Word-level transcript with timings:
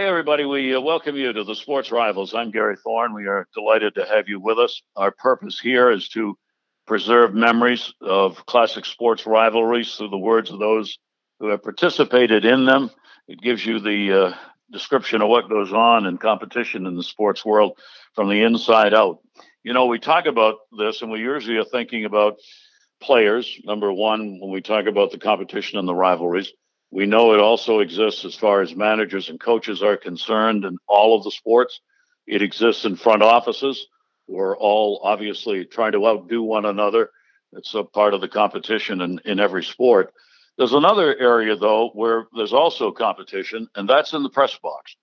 Hey, 0.00 0.06
everybody, 0.06 0.46
we 0.46 0.74
uh, 0.74 0.80
welcome 0.80 1.14
you 1.14 1.30
to 1.30 1.44
the 1.44 1.54
Sports 1.54 1.92
Rivals. 1.92 2.32
I'm 2.32 2.50
Gary 2.50 2.78
Thorne. 2.82 3.12
We 3.12 3.26
are 3.26 3.46
delighted 3.52 3.96
to 3.96 4.06
have 4.06 4.30
you 4.30 4.40
with 4.40 4.58
us. 4.58 4.80
Our 4.96 5.10
purpose 5.10 5.60
here 5.60 5.90
is 5.90 6.08
to 6.14 6.38
preserve 6.86 7.34
memories 7.34 7.92
of 8.00 8.46
classic 8.46 8.86
sports 8.86 9.26
rivalries 9.26 9.94
through 9.94 10.08
the 10.08 10.16
words 10.16 10.50
of 10.50 10.58
those 10.58 10.98
who 11.38 11.48
have 11.48 11.62
participated 11.62 12.46
in 12.46 12.64
them. 12.64 12.90
It 13.28 13.42
gives 13.42 13.66
you 13.66 13.78
the 13.78 14.12
uh, 14.12 14.34
description 14.72 15.20
of 15.20 15.28
what 15.28 15.50
goes 15.50 15.70
on 15.70 16.06
in 16.06 16.16
competition 16.16 16.86
in 16.86 16.96
the 16.96 17.02
sports 17.02 17.44
world 17.44 17.78
from 18.14 18.30
the 18.30 18.42
inside 18.42 18.94
out. 18.94 19.18
You 19.64 19.74
know, 19.74 19.84
we 19.84 19.98
talk 19.98 20.24
about 20.24 20.60
this, 20.78 21.02
and 21.02 21.10
we 21.10 21.18
usually 21.18 21.58
are 21.58 21.64
thinking 21.64 22.06
about 22.06 22.38
players, 23.02 23.60
number 23.64 23.92
one, 23.92 24.40
when 24.40 24.50
we 24.50 24.62
talk 24.62 24.86
about 24.86 25.10
the 25.10 25.18
competition 25.18 25.78
and 25.78 25.86
the 25.86 25.94
rivalries. 25.94 26.54
We 26.90 27.06
know 27.06 27.34
it 27.34 27.40
also 27.40 27.78
exists 27.80 28.24
as 28.24 28.34
far 28.34 28.62
as 28.62 28.74
managers 28.74 29.28
and 29.28 29.38
coaches 29.38 29.82
are 29.82 29.96
concerned 29.96 30.64
in 30.64 30.76
all 30.88 31.16
of 31.16 31.24
the 31.24 31.30
sports. 31.30 31.80
It 32.26 32.42
exists 32.42 32.84
in 32.84 32.96
front 32.96 33.22
offices. 33.22 33.86
We're 34.26 34.56
all 34.56 35.00
obviously 35.02 35.64
trying 35.64 35.92
to 35.92 36.06
outdo 36.06 36.42
one 36.42 36.64
another. 36.64 37.10
It's 37.52 37.74
a 37.74 37.84
part 37.84 38.14
of 38.14 38.20
the 38.20 38.28
competition 38.28 39.00
in, 39.00 39.20
in 39.24 39.40
every 39.40 39.64
sport. 39.64 40.12
There's 40.56 40.72
another 40.72 41.16
area, 41.16 41.56
though, 41.56 41.90
where 41.94 42.26
there's 42.36 42.52
also 42.52 42.92
competition, 42.92 43.68
and 43.74 43.88
that's 43.88 44.12
in 44.12 44.22
the 44.22 44.30
press 44.30 44.58
box. 44.58 44.96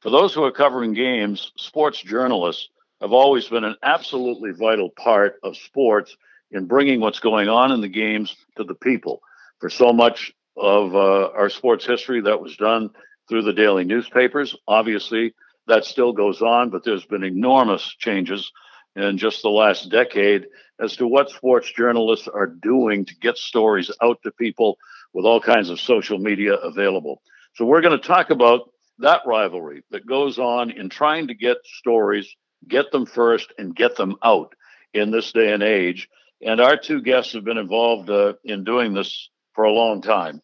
For 0.00 0.10
those 0.10 0.34
who 0.34 0.44
are 0.44 0.52
covering 0.52 0.94
games, 0.94 1.52
sports 1.56 2.00
journalists 2.00 2.68
have 3.00 3.12
always 3.12 3.48
been 3.48 3.64
an 3.64 3.76
absolutely 3.82 4.52
vital 4.52 4.90
part 4.90 5.36
of 5.42 5.56
sports 5.56 6.16
in 6.50 6.66
bringing 6.66 7.00
what's 7.00 7.20
going 7.20 7.48
on 7.48 7.72
in 7.72 7.80
the 7.80 7.88
games 7.88 8.36
to 8.56 8.64
the 8.64 8.74
people. 8.74 9.22
For 9.60 9.70
so 9.70 9.92
much 9.92 10.32
of 10.56 10.94
uh, 10.94 11.30
our 11.30 11.50
sports 11.50 11.86
history 11.86 12.20
that 12.22 12.40
was 12.40 12.56
done 12.56 12.90
through 13.28 13.42
the 13.42 13.52
daily 13.52 13.84
newspapers. 13.84 14.56
Obviously, 14.66 15.34
that 15.66 15.84
still 15.84 16.12
goes 16.12 16.42
on, 16.42 16.70
but 16.70 16.84
there's 16.84 17.04
been 17.04 17.24
enormous 17.24 17.94
changes 17.98 18.50
in 18.94 19.16
just 19.16 19.42
the 19.42 19.48
last 19.48 19.90
decade 19.90 20.46
as 20.80 20.96
to 20.96 21.06
what 21.06 21.30
sports 21.30 21.72
journalists 21.72 22.28
are 22.28 22.46
doing 22.46 23.04
to 23.06 23.14
get 23.16 23.38
stories 23.38 23.90
out 24.02 24.18
to 24.22 24.30
people 24.32 24.76
with 25.14 25.24
all 25.24 25.40
kinds 25.40 25.70
of 25.70 25.80
social 25.80 26.18
media 26.18 26.54
available. 26.54 27.22
So, 27.54 27.64
we're 27.64 27.80
going 27.80 27.98
to 27.98 28.06
talk 28.06 28.30
about 28.30 28.70
that 28.98 29.22
rivalry 29.26 29.82
that 29.90 30.06
goes 30.06 30.38
on 30.38 30.70
in 30.70 30.88
trying 30.88 31.28
to 31.28 31.34
get 31.34 31.56
stories, 31.64 32.34
get 32.68 32.90
them 32.92 33.06
first, 33.06 33.52
and 33.58 33.74
get 33.74 33.96
them 33.96 34.16
out 34.22 34.54
in 34.92 35.10
this 35.10 35.32
day 35.32 35.52
and 35.52 35.62
age. 35.62 36.08
And 36.44 36.60
our 36.60 36.76
two 36.76 37.02
guests 37.02 37.32
have 37.34 37.44
been 37.44 37.58
involved 37.58 38.10
uh, 38.10 38.34
in 38.44 38.64
doing 38.64 38.94
this 38.94 39.30
for 39.54 39.64
a 39.64 39.72
long 39.72 40.02
time. 40.02 40.40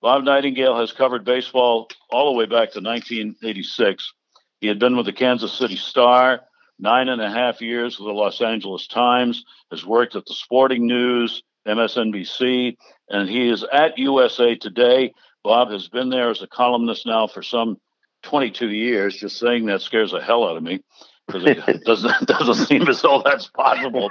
Bob 0.00 0.24
Nightengale 0.24 0.80
has 0.80 0.92
covered 0.92 1.24
baseball 1.24 1.88
all 2.10 2.32
the 2.32 2.38
way 2.38 2.46
back 2.46 2.72
to 2.72 2.80
1986. 2.80 4.12
He 4.60 4.66
had 4.66 4.78
been 4.78 4.96
with 4.96 5.06
the 5.06 5.12
Kansas 5.12 5.52
City 5.52 5.76
Star 5.76 6.42
nine 6.78 7.08
and 7.08 7.22
a 7.22 7.30
half 7.30 7.62
years 7.62 7.98
with 7.98 8.08
the 8.08 8.12
Los 8.12 8.42
Angeles 8.42 8.86
Times, 8.88 9.44
has 9.70 9.86
worked 9.86 10.16
at 10.16 10.26
the 10.26 10.34
Sporting 10.34 10.86
News, 10.86 11.42
MSNBC, 11.66 12.76
and 13.08 13.28
he 13.28 13.48
is 13.48 13.64
at 13.72 13.98
USA 13.98 14.56
Today. 14.56 15.12
Bob 15.44 15.70
has 15.70 15.88
been 15.88 16.10
there 16.10 16.30
as 16.30 16.42
a 16.42 16.48
columnist 16.48 17.06
now 17.06 17.28
for 17.28 17.42
some 17.42 17.78
22 18.24 18.68
years. 18.68 19.16
Just 19.16 19.38
saying 19.38 19.66
that 19.66 19.80
scares 19.80 20.10
the 20.10 20.20
hell 20.20 20.44
out 20.44 20.56
of 20.56 20.62
me 20.62 20.82
because 21.26 21.44
it 21.44 21.84
doesn't 21.84 22.12
doesn't 22.26 22.66
seem 22.66 22.88
as 22.88 23.02
though 23.02 23.22
that's 23.24 23.46
possible. 23.48 24.10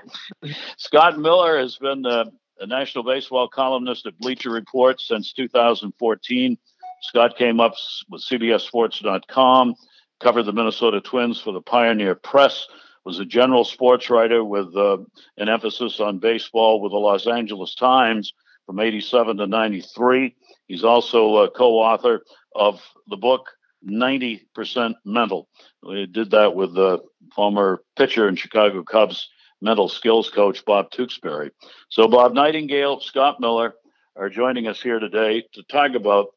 Scott 0.77 1.19
Miller 1.19 1.59
has 1.59 1.77
been 1.77 2.05
uh, 2.05 2.25
a 2.61 2.67
national 2.67 3.03
baseball 3.03 3.47
columnist 3.47 4.05
at 4.05 4.17
Bleacher 4.19 4.51
Report 4.51 5.01
since 5.01 5.33
2014. 5.33 6.57
Scott 7.01 7.35
came 7.35 7.59
up 7.59 7.73
with 8.07 8.21
CBSSports.com, 8.21 9.75
covered 10.19 10.43
the 10.43 10.53
Minnesota 10.53 11.01
Twins 11.01 11.41
for 11.41 11.53
the 11.53 11.61
Pioneer 11.61 12.13
Press, 12.13 12.67
was 13.03 13.17
a 13.17 13.25
general 13.25 13.63
sports 13.63 14.11
writer 14.11 14.43
with 14.43 14.75
uh, 14.77 14.99
an 15.37 15.49
emphasis 15.49 15.99
on 15.99 16.19
baseball 16.19 16.79
with 16.81 16.91
the 16.91 16.97
Los 16.97 17.25
Angeles 17.25 17.73
Times 17.73 18.31
from 18.67 18.79
87 18.79 19.37
to 19.37 19.47
93. 19.47 20.35
He's 20.67 20.83
also 20.83 21.37
a 21.37 21.49
co 21.49 21.79
author 21.79 22.21
of 22.55 22.79
the 23.07 23.17
book 23.17 23.49
90% 23.83 24.93
Mental. 25.03 25.49
We 25.81 26.05
did 26.05 26.29
that 26.31 26.53
with 26.53 26.75
the 26.75 26.99
former 27.35 27.81
pitcher 27.97 28.27
and 28.27 28.37
Chicago 28.37 28.83
Cubs 28.83 29.27
mental 29.61 29.87
skills 29.87 30.29
coach 30.29 30.65
Bob 30.65 30.91
Tewksbury. 30.91 31.51
So 31.89 32.07
Bob 32.07 32.33
Nightengale, 32.33 33.01
Scott 33.01 33.39
Miller 33.39 33.75
are 34.15 34.29
joining 34.29 34.67
us 34.67 34.81
here 34.81 34.99
today 34.99 35.43
to 35.53 35.63
talk 35.63 35.93
about 35.95 36.27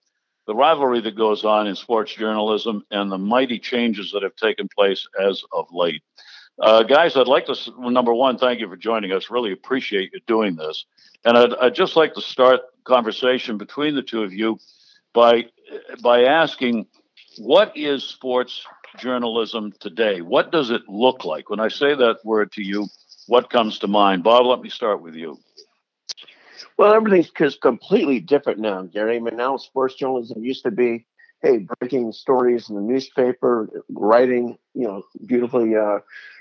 the 0.47 0.55
rivalry 0.55 1.01
that 1.01 1.17
goes 1.17 1.45
on 1.45 1.67
in 1.67 1.75
sports 1.75 2.15
journalism 2.15 2.85
and 2.91 3.11
the 3.11 3.19
mighty 3.19 3.59
changes 3.59 4.12
that 4.12 4.23
have 4.23 4.37
taken 4.37 4.69
place 4.69 5.07
as 5.21 5.43
of 5.53 5.67
late. 5.73 6.03
Uh, 6.61 6.83
guys, 6.83 7.17
I'd 7.17 7.27
like 7.27 7.47
to, 7.47 7.57
number 7.91 8.15
one, 8.15 8.39
thank 8.39 8.61
you 8.61 8.69
for 8.69 8.77
joining 8.77 9.11
us. 9.11 9.31
Really 9.31 9.53
appreciate 9.53 10.11
you 10.12 10.21
doing 10.27 10.55
this. 10.55 10.85
And 11.25 11.37
I'd, 11.37 11.55
I'd 11.55 11.75
just 11.75 11.97
like 11.97 12.15
to 12.15 12.21
start 12.21 12.61
conversation 12.85 13.56
between 13.59 13.95
the 13.95 14.03
two 14.03 14.23
of 14.23 14.33
you 14.33 14.59
by, 15.15 15.47
by 16.03 16.25
asking, 16.25 16.87
what 17.39 17.77
is 17.77 18.05
sports 18.05 18.65
journalism 18.99 19.73
today? 19.81 20.21
What 20.21 20.53
does 20.53 20.71
it 20.71 20.83
look 20.89 21.25
like? 21.25 21.51
When 21.51 21.59
I 21.59 21.69
say 21.69 21.95
that 21.95 22.19
word 22.25 22.53
to 22.53 22.62
you, 22.62 22.87
what 23.27 23.51
comes 23.51 23.79
to 23.81 23.87
mind? 23.89 24.23
Bob, 24.23 24.47
let 24.47 24.61
me 24.61 24.69
start 24.69 25.03
with 25.03 25.15
you. 25.15 25.39
Well, 26.77 26.93
everything's 26.93 27.31
just 27.31 27.61
completely 27.61 28.21
different 28.21 28.59
now, 28.59 28.83
Gary. 28.83 29.17
I 29.17 29.21
mean, 29.21 29.37
now 29.37 29.57
sports 29.57 29.95
journalism 29.95 30.43
used 30.43 30.65
to 30.65 30.71
be, 30.71 31.07
hey, 31.43 31.67
breaking 31.79 32.12
stories 32.12 32.69
in 32.69 32.75
the 32.75 32.83
newspaper, 32.83 33.69
writing, 33.91 34.59
you 34.75 34.87
know, 34.87 35.05
beautifully 35.27 35.77
uh, 35.77 35.99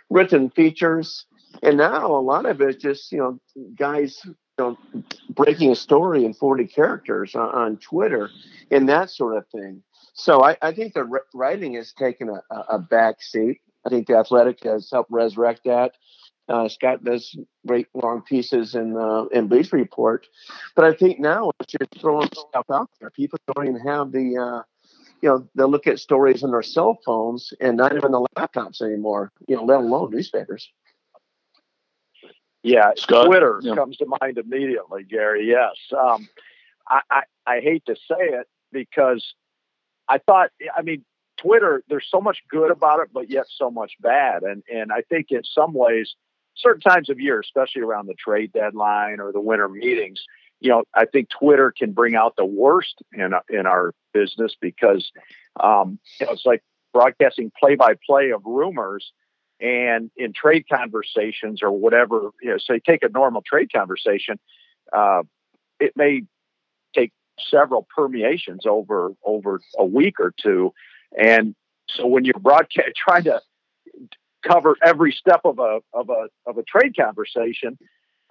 written 0.09 0.49
features. 0.49 1.25
And 1.61 1.77
now 1.77 2.07
a 2.07 2.17
lot 2.21 2.45
of 2.45 2.61
it 2.61 2.79
just, 2.79 3.11
you 3.11 3.19
know, 3.19 3.39
guys 3.75 4.19
you 4.25 4.35
know, 4.57 4.77
breaking 5.29 5.71
a 5.71 5.75
story 5.75 6.25
in 6.25 6.33
40 6.33 6.65
characters 6.65 7.35
on, 7.35 7.49
on 7.49 7.77
Twitter 7.77 8.29
and 8.71 8.89
that 8.89 9.09
sort 9.09 9.37
of 9.37 9.47
thing. 9.49 9.83
So 10.13 10.43
I, 10.43 10.57
I 10.61 10.71
think 10.73 10.93
the 10.93 11.07
writing 11.33 11.73
has 11.73 11.93
taken 11.93 12.29
a, 12.29 12.55
a 12.69 12.79
back 12.79 13.21
seat. 13.21 13.61
I 13.85 13.89
think 13.89 14.07
the 14.07 14.15
Athletic 14.15 14.63
has 14.63 14.89
helped 14.91 15.11
resurrect 15.11 15.61
that. 15.65 15.93
Uh, 16.49 16.67
Scott 16.67 17.03
does 17.03 17.37
great 17.65 17.87
long 17.93 18.21
pieces 18.21 18.75
in 18.75 18.97
uh, 18.97 19.25
in 19.31 19.47
Bleacher 19.47 19.77
Report, 19.77 20.27
but 20.75 20.83
I 20.83 20.93
think 20.93 21.19
now 21.19 21.51
it's 21.59 21.71
just 21.71 22.01
throwing 22.01 22.27
stuff 22.27 22.65
out 22.71 22.89
there. 22.99 23.09
People 23.09 23.39
don't 23.55 23.67
even 23.67 23.79
have 23.79 24.11
the, 24.11 24.37
uh, 24.37 24.61
you 25.21 25.29
know, 25.29 25.47
they 25.55 25.63
look 25.63 25.87
at 25.87 25.99
stories 25.99 26.43
on 26.43 26.51
their 26.51 26.61
cell 26.61 26.99
phones 27.05 27.53
and 27.61 27.77
not 27.77 27.95
even 27.95 28.11
the 28.11 28.27
laptops 28.37 28.81
anymore. 28.81 29.31
You 29.47 29.55
know, 29.55 29.63
let 29.63 29.79
alone 29.79 30.11
newspapers. 30.11 30.69
Yeah, 32.61 32.91
Scott? 32.97 33.27
Twitter 33.27 33.59
yeah. 33.61 33.75
comes 33.75 33.97
to 33.97 34.05
mind 34.21 34.37
immediately, 34.37 35.03
Gary. 35.03 35.47
Yes, 35.47 35.75
um, 35.97 36.27
I, 36.89 37.01
I 37.09 37.21
I 37.45 37.59
hate 37.61 37.85
to 37.85 37.95
say 37.95 38.19
it 38.19 38.47
because 38.73 39.33
I 40.09 40.17
thought, 40.17 40.49
I 40.75 40.81
mean, 40.81 41.05
Twitter, 41.37 41.83
there's 41.87 42.07
so 42.09 42.19
much 42.19 42.39
good 42.49 42.71
about 42.71 42.99
it, 42.99 43.09
but 43.13 43.29
yet 43.29 43.45
so 43.49 43.71
much 43.71 43.93
bad. 44.01 44.43
And 44.43 44.63
and 44.71 44.91
I 44.91 45.03
think 45.09 45.27
in 45.29 45.43
some 45.43 45.73
ways 45.73 46.15
certain 46.55 46.81
times 46.81 47.09
of 47.09 47.19
year, 47.19 47.39
especially 47.39 47.81
around 47.81 48.07
the 48.07 48.15
trade 48.15 48.51
deadline 48.53 49.19
or 49.19 49.31
the 49.31 49.41
winter 49.41 49.67
meetings, 49.67 50.23
you 50.59 50.69
know, 50.69 50.83
I 50.93 51.05
think 51.05 51.29
Twitter 51.29 51.73
can 51.77 51.91
bring 51.91 52.15
out 52.15 52.35
the 52.37 52.45
worst 52.45 53.01
in 53.11 53.33
in 53.49 53.65
our 53.65 53.93
business 54.13 54.55
because 54.59 55.11
um, 55.59 55.99
you 56.19 56.25
know, 56.25 56.31
it's 56.31 56.45
like 56.45 56.63
broadcasting 56.93 57.51
play 57.59 57.75
by 57.75 57.95
play 58.05 58.31
of 58.31 58.41
rumors. 58.45 59.11
And 59.59 60.09
in 60.17 60.33
trade 60.33 60.65
conversations 60.71 61.61
or 61.61 61.71
whatever, 61.71 62.31
you 62.41 62.49
know, 62.49 62.57
say 62.57 62.79
take 62.79 63.03
a 63.03 63.09
normal 63.09 63.41
trade 63.45 63.71
conversation, 63.73 64.39
uh, 64.91 65.23
it 65.79 65.93
may 65.95 66.23
take 66.95 67.11
several 67.49 67.87
permeations 67.95 68.65
over 68.65 69.13
over 69.23 69.61
a 69.77 69.85
week 69.85 70.19
or 70.19 70.33
two, 70.41 70.73
and 71.17 71.55
so 71.87 72.07
when 72.07 72.25
you're 72.25 72.39
broadcast 72.39 72.89
trying 72.95 73.23
to 73.25 73.41
cover 74.43 74.75
every 74.83 75.11
step 75.11 75.41
of 75.45 75.59
a 75.59 75.79
of 75.93 76.09
a 76.09 76.27
of 76.45 76.57
a 76.57 76.63
trade 76.63 76.95
conversation 76.95 77.77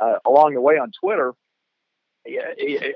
uh, 0.00 0.14
along 0.26 0.54
the 0.54 0.60
way 0.60 0.74
on 0.74 0.90
Twitter. 1.00 1.32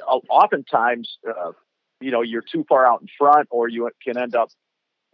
Oftentimes, 0.07 1.19
uh, 1.29 1.53
you 2.01 2.11
know, 2.11 2.23
you're 2.23 2.43
too 2.43 2.65
far 2.69 2.87
out 2.87 3.01
in 3.01 3.09
front, 3.19 3.49
or 3.51 3.69
you 3.69 3.91
can 4.03 4.17
end 4.17 4.37
up 4.37 4.51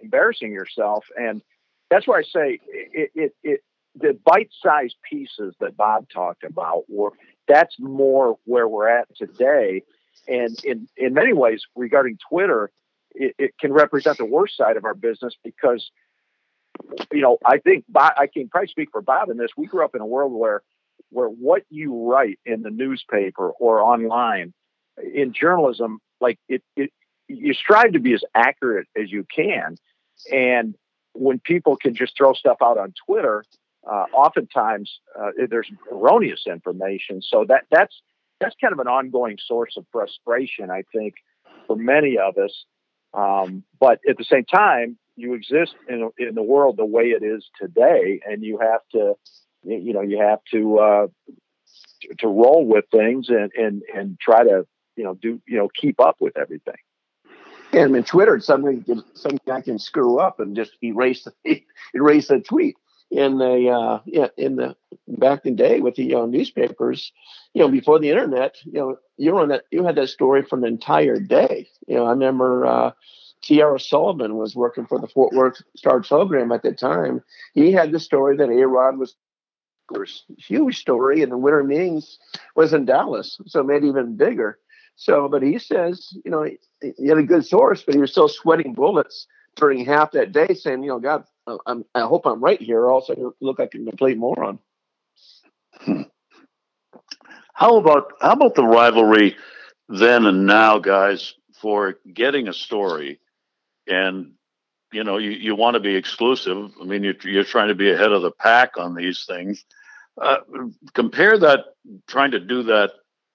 embarrassing 0.01 0.53
yourself. 0.53 1.05
And 1.17 1.43
that's 1.91 2.07
why 2.07 2.19
I 2.19 2.23
say 2.23 2.61
it, 2.67 3.11
it, 3.15 3.35
it 3.43 3.61
the 3.95 4.19
bite-sized 4.25 4.97
pieces 5.09 5.55
that 5.61 5.77
Bob 5.77 6.09
talked 6.09 6.45
about 6.45 6.85
were 6.89 7.13
that's 7.49 7.77
more 7.79 8.39
where 8.45 8.67
we're 8.69 8.89
at 8.89 9.09
today. 9.17 9.83
And 10.29 10.63
in 10.65 10.89
in 10.97 11.15
many 11.15 11.33
ways, 11.33 11.63
regarding 11.75 12.19
Twitter, 12.29 12.71
it, 13.15 13.35
it 13.39 13.55
can 13.59 13.73
represent 13.73 14.19
the 14.19 14.25
worst 14.25 14.57
side 14.57 14.77
of 14.77 14.85
our 14.85 14.95
business 14.95 15.35
because 15.43 15.91
you 17.13 17.21
know, 17.21 17.39
I 17.45 17.59
think 17.59 17.85
Bob, 17.89 18.13
I 18.17 18.27
can 18.27 18.49
probably 18.49 18.69
speak 18.69 18.91
for 18.93 19.03
Bob 19.03 19.31
in 19.31 19.37
this. 19.37 19.51
We 19.57 19.67
grew 19.67 19.85
up 19.85 19.95
in 19.95 20.01
a 20.01 20.07
world 20.07 20.33
where 20.33 20.63
where 21.11 21.29
what 21.29 21.63
you 21.71 22.11
write 22.11 22.39
in 22.47 22.63
the 22.63 22.71
newspaper 22.71 23.51
or 23.51 23.83
online 23.83 24.53
in 25.15 25.33
journalism, 25.33 26.01
like 26.21 26.39
it, 26.49 26.63
it 26.77 26.91
you 27.29 27.55
strive 27.55 27.93
to 27.93 28.01
be 28.01 28.15
as 28.15 28.25
accurate 28.35 28.89
as 28.97 29.11
you 29.11 29.27
can. 29.35 29.77
And 30.33 30.75
when 31.15 31.39
people 31.39 31.77
can 31.77 31.95
just 31.95 32.17
throw 32.17 32.33
stuff 32.33 32.59
out 32.63 32.79
on 32.79 32.95
Twitter, 33.07 33.45
uh, 33.91 34.05
oftentimes 34.13 35.01
uh, 35.19 35.31
there's 35.49 35.71
erroneous 35.91 36.45
information. 36.47 37.23
So 37.23 37.45
that 37.49 37.65
that's 37.71 38.01
that's 38.41 38.57
kind 38.61 38.73
of 38.73 38.79
an 38.81 38.89
ongoing 38.89 39.39
source 39.45 39.77
of 39.77 39.87
frustration, 39.93 40.71
I 40.71 40.83
think, 40.93 41.15
for 41.67 41.77
many 41.77 42.19
of 42.19 42.37
us. 42.39 42.65
Um, 43.15 43.63
but 43.79 44.01
at 44.09 44.17
the 44.17 44.25
same 44.25 44.45
time, 44.45 44.99
you 45.17 45.35
exist 45.35 45.75
in 45.89 46.11
in 46.19 46.35
the 46.35 46.43
world 46.43 46.77
the 46.77 46.85
way 46.85 47.05
it 47.05 47.23
is 47.23 47.49
today, 47.61 48.21
and 48.27 48.43
you 48.43 48.59
have 48.59 48.81
to, 48.93 49.15
you 49.65 49.93
know, 49.93 50.03
you 50.03 50.21
have 50.21 50.41
to 50.53 50.79
uh, 50.79 51.07
to 52.19 52.29
roll 52.29 52.65
with 52.65 52.85
things 52.91 53.29
and 53.29 53.51
and 53.57 53.83
and 53.95 54.19
try 54.21 54.43
to 54.43 54.67
you 54.97 55.05
know 55.05 55.15
do 55.15 55.41
you 55.47 55.59
know 55.59 55.69
keep 55.75 56.01
up 56.01 56.17
with 56.21 56.37
everything. 56.37 56.77
Yeah, 57.73 57.85
I 57.85 57.87
mean, 57.87 58.05
Twitter, 58.05 58.39
somebody 58.41 58.85
some 59.15 59.39
guy 59.47 59.63
can 59.63 59.79
screw 59.79 60.19
up 60.19 60.41
and 60.41 60.55
just 60.55 60.73
erase 60.83 61.27
the 61.45 61.63
erase 61.95 62.31
a 62.31 62.41
tweet. 62.41 62.77
In 63.11 63.37
the 63.37 63.69
uh, 63.69 64.01
yeah, 64.07 64.29
in 64.39 64.57
the 64.57 64.75
back 65.07 65.45
in 65.45 65.55
the 65.57 65.63
day 65.63 65.81
with 65.81 65.97
the 65.97 66.15
uh, 66.15 66.25
newspapers, 66.25 67.13
you 67.53 67.61
know, 67.61 67.69
before 67.69 67.99
the 67.99 68.09
internet, 68.09 68.57
you 68.65 68.73
know, 68.73 68.97
you 69.19 69.35
were 69.35 69.43
on 69.43 69.49
that. 69.51 69.65
You 69.71 69.85
had 69.85 69.97
that 69.97 70.09
story 70.09 70.43
for 70.43 70.57
an 70.57 70.65
entire 70.65 71.19
day. 71.19 71.69
You 71.87 71.97
know, 71.97 72.07
I 72.07 72.11
remember 72.11 72.65
uh, 72.65 72.93
T.R. 73.43 73.79
Sullivan 73.79 74.37
was 74.37 74.55
working 74.55 74.87
for 74.87 74.99
the 74.99 75.09
Fort 75.09 75.33
Worth 75.35 75.61
Star 75.77 76.01
Telegram 76.01 76.53
at 76.53 76.63
that 76.63 76.79
time. 76.79 77.23
He 77.55 77.73
had 77.73 77.93
the 77.93 78.01
story 78.01 78.37
that 78.37 78.51
A 78.51 78.67
Rod 78.67 78.99
was 78.99 79.17
a 79.95 80.05
huge 80.39 80.79
story, 80.79 81.23
and 81.23 81.31
the 81.31 81.37
winter 81.37 81.63
meetings 81.65 82.19
was 82.57 82.73
in 82.73 82.85
Dallas, 82.85 83.39
so 83.47 83.63
made 83.63 83.85
even 83.85 84.17
bigger. 84.17 84.59
So, 84.97 85.29
but 85.29 85.43
he 85.43 85.59
says, 85.59 86.11
you 86.25 86.31
know, 86.31 86.49
he 86.81 87.09
had 87.09 87.19
a 87.19 87.23
good 87.23 87.45
source, 87.45 87.83
but 87.83 87.95
he 87.95 88.01
was 88.01 88.11
still 88.11 88.29
sweating 88.29 88.73
bullets 88.75 89.27
during 89.57 89.85
half 89.85 90.13
that 90.13 90.33
day, 90.33 90.55
saying, 90.55 90.83
you 90.83 90.89
know, 90.89 90.99
God, 90.99 91.25
I'm, 91.67 91.85
i 91.95 92.01
hope 92.01 92.27
I'm 92.27 92.43
right 92.43 92.61
here, 92.61 92.81
or 92.81 92.93
else 92.93 93.11
I 93.11 93.15
look 93.41 93.59
like 93.59 93.75
a 93.75 93.79
complete 93.85 94.17
moron. 94.17 94.59
How 97.55 97.77
about 97.77 98.15
how 98.21 98.33
about 98.33 98.55
the 98.55 98.65
rivalry 98.65 99.37
then 99.89 100.27
and 100.27 100.47
now, 100.47 100.79
guys, 100.79 101.35
for 101.61 101.99
getting 102.13 102.49
a 102.49 102.53
story, 102.53 103.21
and 103.87 104.33
you 104.93 105.05
know, 105.05 105.17
you, 105.17 105.31
you 105.31 105.57
want 105.57 105.75
to 105.75 105.81
be 105.81 105.97
exclusive. 105.97 106.71
I 106.81 106.85
mean, 106.85 107.03
you're, 107.03 107.15
you're 107.25 107.45
trying 107.45 107.69
to 107.69 107.75
be 107.75 107.91
ahead 107.91 108.13
of 108.13 108.23
the 108.23 108.31
pack 108.31 108.77
on 108.77 108.95
these 108.95 109.25
things. 109.25 109.65
Uh, 110.21 110.39
compare 110.93 111.39
that, 111.39 111.61
trying 112.07 112.33
to 112.33 112.41
do 112.41 112.65
that 112.65 112.91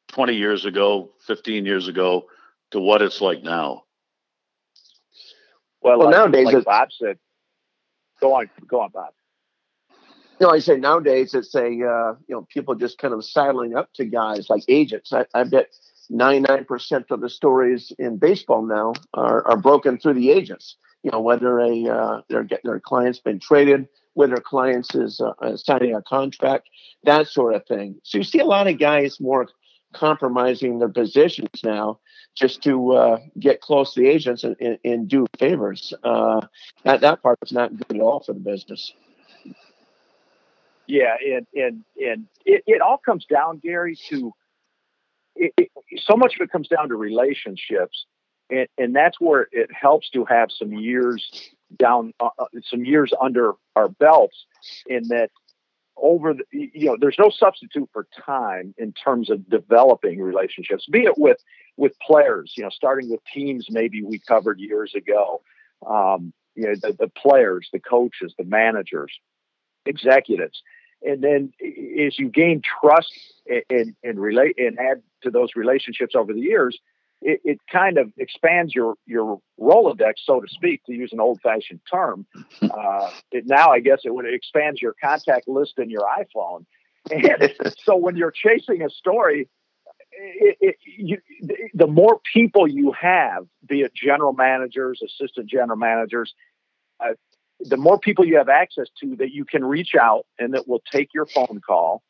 20 0.10 0.36
years 0.36 0.66
ago, 0.66 1.12
15 1.26 1.66
years 1.66 1.88
ago, 1.88 2.28
to 2.72 2.80
what 2.80 3.02
it's 3.02 3.22
like 3.22 3.44
now? 3.44 3.84
Well, 5.82 5.98
well 5.98 6.08
like, 6.08 6.16
nowadays, 6.16 6.46
like 6.46 6.64
Bob 6.64 6.90
said, 6.92 7.18
go 8.22 8.36
on, 8.36 8.50
go 8.68 8.82
on, 8.82 8.92
Bob. 8.92 9.14
You 10.40 10.46
know, 10.46 10.54
I 10.54 10.60
say 10.60 10.78
nowadays 10.78 11.34
it's 11.34 11.56
a 11.56 11.66
uh, 11.66 12.16
you 12.28 12.36
know 12.36 12.46
people 12.48 12.76
just 12.76 13.00
kind 13.00 13.14
of 13.14 13.26
saddling 13.26 13.76
up 13.76 13.92
to 13.94 14.06
guys 14.06 14.52
like 14.52 14.64
agents. 14.68 15.12
I, 15.12 15.26
I 15.34 15.46
bet 15.46 15.70
99% 16.12 17.12
of 17.12 17.22
the 17.22 17.30
stories 17.30 17.92
in 18.00 18.18
baseball 18.18 18.66
now 18.66 18.94
are, 19.14 19.46
are 19.48 19.58
broken 19.58 19.98
through 19.98 20.16
the 20.16 20.32
agents. 20.32 20.78
You 21.04 21.12
know, 21.12 21.22
whether 21.22 21.60
a 21.60 21.88
uh, 21.88 22.22
their 22.28 22.48
their 22.64 22.80
client's 22.80 23.20
been 23.20 23.40
traded, 23.40 23.88
whether 24.14 24.38
clients 24.38 24.96
is 24.96 25.22
uh, 25.22 25.56
signing 25.56 25.96
a 25.96 26.02
contract, 26.02 26.70
that 27.04 27.28
sort 27.28 27.54
of 27.54 27.66
thing. 27.66 28.02
So 28.04 28.18
you 28.18 28.24
see 28.24 28.40
a 28.40 28.46
lot 28.46 28.68
of 28.68 28.80
guys 28.80 29.20
more 29.20 29.48
compromising 29.94 30.80
their 30.80 30.90
positions 30.90 31.50
now 31.64 32.00
just 32.36 32.62
to 32.64 32.94
uh, 32.94 33.20
get 33.40 33.62
close 33.62 33.94
to 33.94 34.02
the 34.02 34.08
agents 34.08 34.44
and, 34.44 34.56
and, 34.60 34.78
and 34.84 35.08
do 35.08 35.26
favors. 35.40 35.94
Uh, 36.04 36.42
that 36.84 37.02
that 37.02 37.22
part 37.22 37.38
is 37.44 37.52
not 37.52 37.76
good 37.78 37.98
at 37.98 38.02
all 38.02 38.20
for 38.20 38.34
the 38.34 38.40
business. 38.40 38.94
Yeah, 40.88 41.16
and 41.24 41.48
and 41.54 41.84
and 41.98 42.28
it, 42.46 42.64
it 42.66 42.82
all 42.82 42.98
comes 42.98 43.26
down, 43.26 43.60
Gary, 43.60 43.98
to 44.10 44.34
it, 45.38 45.54
it, 45.58 45.72
so 46.00 46.16
much 46.16 46.36
of 46.36 46.42
it 46.42 46.52
comes 46.52 46.68
down 46.68 46.90
to 46.90 46.96
relationships, 46.96 48.06
and, 48.50 48.68
and 48.78 48.96
that's 48.96 49.20
where 49.20 49.48
it 49.52 49.70
helps 49.72 50.10
to 50.12 50.26
have 50.26 50.50
some 50.52 50.74
years 50.74 51.50
down, 51.78 52.14
uh, 52.20 52.30
uh 52.40 52.46
some 52.64 52.86
years 52.86 53.12
under 53.22 53.54
our 53.76 53.90
belts, 53.90 54.46
in 54.88 55.08
that 55.10 55.30
over 56.02 56.34
the, 56.34 56.44
you 56.52 56.86
know 56.86 56.98
there's 57.00 57.18
no 57.20 57.30
substitute 57.30 57.90
for 57.92 58.08
time 58.26 58.74
in 58.78 58.94
terms 58.94 59.30
of 59.30 59.50
developing 59.50 60.22
relationships 60.22 60.86
be 60.92 61.04
it 61.04 61.18
with 61.18 61.38
with 61.76 61.94
players 62.00 62.54
you 62.56 62.64
know 62.64 62.70
starting 62.70 63.10
with 63.10 63.20
teams 63.34 63.68
maybe 63.70 64.04
we 64.04 64.20
covered 64.20 64.60
years 64.60 64.94
ago 64.96 65.42
um, 65.90 66.32
you 66.56 66.64
know 66.64 66.76
the, 66.82 66.94
the 67.00 67.08
players 67.10 67.70
the 67.74 67.80
coaches 67.80 68.34
the 68.38 68.46
managers 68.46 69.12
executives 69.86 70.62
and 71.04 71.24
then 71.24 71.52
as 72.06 72.18
you 72.18 72.30
gain 72.30 72.62
trust 72.62 73.14
and, 73.48 73.64
and, 73.70 73.96
and 74.04 74.20
relate 74.20 74.56
and 74.58 74.78
add 74.80 75.02
to 75.24 75.32
those 75.32 75.50
relationships 75.56 76.16
over 76.16 76.34
the 76.34 76.42
years 76.42 76.78
it, 77.22 77.42
it, 77.44 77.60
kind 77.72 77.98
of 77.98 78.12
expands 78.18 78.76
your 78.76 78.96
your 79.06 79.40
Rolodex, 79.60 80.14
so 80.24 80.40
to 80.40 80.48
speak, 80.48 80.84
to 80.86 80.94
use 80.94 81.12
an 81.14 81.20
old 81.20 81.40
fashioned 81.42 81.82
term. 81.92 82.26
Uh, 82.62 83.10
it, 83.32 83.46
now, 83.48 83.70
I 83.70 83.80
guess 83.80 84.00
it 84.04 84.14
would 84.14 84.26
expand 84.32 84.78
your 84.82 84.94
contact 85.02 85.48
list 85.48 85.74
in 85.78 85.90
your 85.90 86.04
iPhone. 86.04 86.66
And 87.10 87.76
so 87.84 87.96
when 87.96 88.18
you're 88.18 88.32
chasing 88.32 88.82
a 88.82 88.90
story, 88.90 89.48
it, 90.12 90.58
it, 90.60 90.76
you, 90.86 91.18
the 91.74 91.88
more 91.88 92.20
people 92.34 92.68
you 92.68 92.92
have, 93.00 93.46
be 93.66 93.82
it 93.82 93.94
general 93.96 94.34
managers, 94.34 95.02
assistant 95.04 95.50
general 95.50 95.78
managers, 95.78 96.34
uh, 97.00 97.14
the 97.60 97.78
more 97.78 98.00
people 98.00 98.26
you 98.26 98.38
have 98.38 98.50
access 98.50 98.88
to 99.02 99.16
that 99.18 99.32
you 99.32 99.46
can 99.46 99.66
reach 99.66 99.96
out 100.00 100.26
and 100.38 100.54
that 100.54 100.68
will 100.68 100.82
take 100.92 101.14
your 101.14 101.26
phone 101.26 101.60
call 101.66 102.04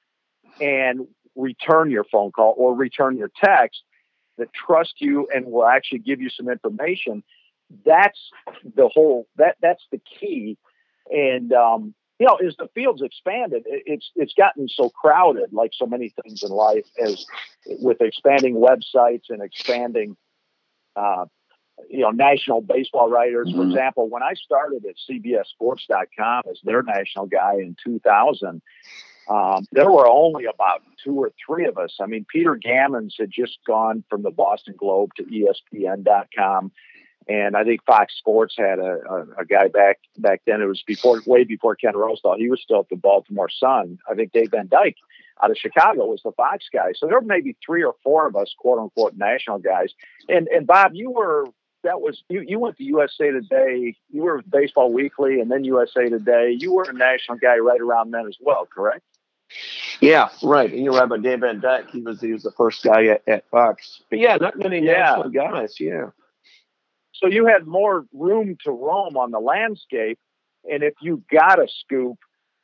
and 0.60 1.08
return 1.36 1.92
your 1.92 2.04
phone 2.04 2.32
call 2.32 2.54
or 2.58 2.76
return 2.76 3.18
your 3.18 3.32
text 3.42 3.84
that 4.38 4.50
trust 4.54 4.96
you 5.00 5.28
and 5.34 5.46
will 5.46 5.66
actually 5.66 6.00
give 6.00 6.22
you 6.22 6.30
some 6.30 6.50
information. 6.50 7.24
That's 7.86 8.20
the 8.64 8.88
whole 8.88 9.28
that 9.38 9.58
that's 9.62 9.84
the 9.92 10.00
key. 10.00 10.58
And 11.10 11.52
um, 11.54 11.94
you 12.20 12.26
know, 12.26 12.36
as 12.36 12.56
the 12.58 12.68
field's 12.74 13.02
expanded, 13.02 13.64
it's 13.66 14.12
it's 14.16 14.34
gotten 14.34 14.68
so 14.68 14.90
crowded, 14.90 15.54
like 15.54 15.72
so 15.74 15.86
many 15.86 16.14
things 16.24 16.44
in 16.44 16.50
life, 16.50 16.86
as 17.02 17.26
with 17.66 18.02
expanding 18.02 18.56
websites 18.56 19.30
and 19.30 19.42
expanding, 19.42 20.16
uh, 20.96 21.26
you 21.90 22.00
know, 22.00 22.12
national 22.12 22.62
baseball 22.62 23.10
writers. 23.10 23.48
Mm-hmm. 23.48 23.58
For 23.58 23.68
example, 23.68 24.10
when 24.10 24.24
I 24.24 24.34
started 24.34 24.86
at 24.86 24.96
CBSSports.com 25.10 26.44
as 26.50 26.60
their 26.64 26.84
national 26.84 27.28
guy 27.28 27.56
in 27.56 27.76
2000, 27.84 28.62
um, 29.30 29.66
there 29.72 29.92
were 29.92 30.08
only 30.08 30.46
about 30.46 30.84
two 31.04 31.16
or 31.16 31.32
three 31.46 31.66
of 31.66 31.78
us. 31.78 31.98
I 32.00 32.06
mean, 32.06 32.26
Peter 32.32 32.56
Gammons 32.58 33.14
had 33.20 33.30
just 33.30 33.60
gone 33.68 34.04
from 34.10 34.24
the 34.24 34.32
Boston 34.32 34.76
Globe 34.78 35.12
to 35.16 35.24
ESPN.com, 35.24 36.72
and 37.28 37.58
I 37.58 37.64
think 37.66 37.84
Fox 37.86 38.18
Sports 38.18 38.56
had 38.58 38.80
a, 38.80 39.00
a, 39.10 39.42
a, 39.42 39.46
guy 39.46 39.68
back 39.68 40.00
back 40.18 40.44
then. 40.48 40.62
It 40.62 40.66
was 40.66 40.82
before, 40.82 41.22
way 41.26 41.44
before 41.44 41.76
Ken 41.76 41.96
Rosenthal. 41.96 42.38
He 42.38 42.50
was 42.50 42.62
still 42.62 42.80
at 42.80 42.90
the 42.90 42.96
Baltimore 42.96 43.50
Sun. 43.50 43.98
I 44.10 44.16
think 44.16 44.32
Dave 44.32 44.52
Van 44.52 44.70
Dyke 44.70 44.96
out 45.44 45.52
of 45.52 45.58
Chicago 45.58 46.06
was 46.06 46.22
the 46.24 46.32
Fox 46.32 46.66
guy. 46.72 46.94
So 46.96 47.06
there 47.06 47.20
were 47.20 47.26
maybe 47.26 47.58
three 47.66 47.84
or 47.84 47.96
four 48.04 48.28
of 48.28 48.36
us, 48.38 48.56
quote 48.58 48.80
unquote, 48.80 49.18
national 49.18 49.60
guys. 49.60 49.94
And 50.30 50.48
and 50.48 50.66
Bob, 50.66 50.92
you 50.94 51.12
were 51.12 51.46
that 51.88 52.02
was 52.02 52.22
you. 52.30 52.44
You 52.46 52.60
went 52.60 52.78
to 52.78 52.84
USA 52.84 53.32
Today. 53.32 53.96
You 54.10 54.24
were 54.24 54.38
with 54.38 54.52
Baseball 54.52 54.92
Weekly, 54.92 55.40
and 55.40 55.50
then 55.50 55.64
USA 55.64 56.10
Today. 56.10 56.56
You 56.58 56.74
were 56.74 56.84
a 56.84 56.94
national 56.94 57.38
guy 57.38 57.58
right 57.58 57.80
around 57.80 58.12
then 58.12 58.28
as 58.28 58.38
well, 58.42 58.66
correct? 58.66 59.04
Yeah, 60.02 60.28
right. 60.44 60.72
And 60.72 60.84
you're 60.84 60.94
right 60.94 61.06
about 61.06 61.22
Dave 61.22 61.40
Van 61.40 61.62
Dyke. 61.62 61.90
He 61.90 62.02
was 62.02 62.20
he 62.20 62.34
was 62.34 62.44
the 62.44 62.52
first 62.52 62.84
guy 62.84 63.06
at, 63.06 63.22
at 63.28 63.50
Fox. 63.50 64.02
But 64.10 64.20
yeah, 64.20 64.36
not 64.36 64.58
many 64.58 64.86
yeah. 64.86 65.16
national 65.16 65.30
guys. 65.30 65.80
Yeah. 65.80 66.10
So 67.14 67.28
you 67.28 67.46
had 67.46 67.66
more 67.66 68.06
room 68.14 68.58
to 68.66 68.72
roam 68.72 69.16
on 69.16 69.32
the 69.32 69.40
landscape, 69.40 70.20
and 70.70 70.84
if 70.84 70.94
you 71.02 71.24
got 71.32 71.58
a 71.58 71.68
scoop, 71.68 72.18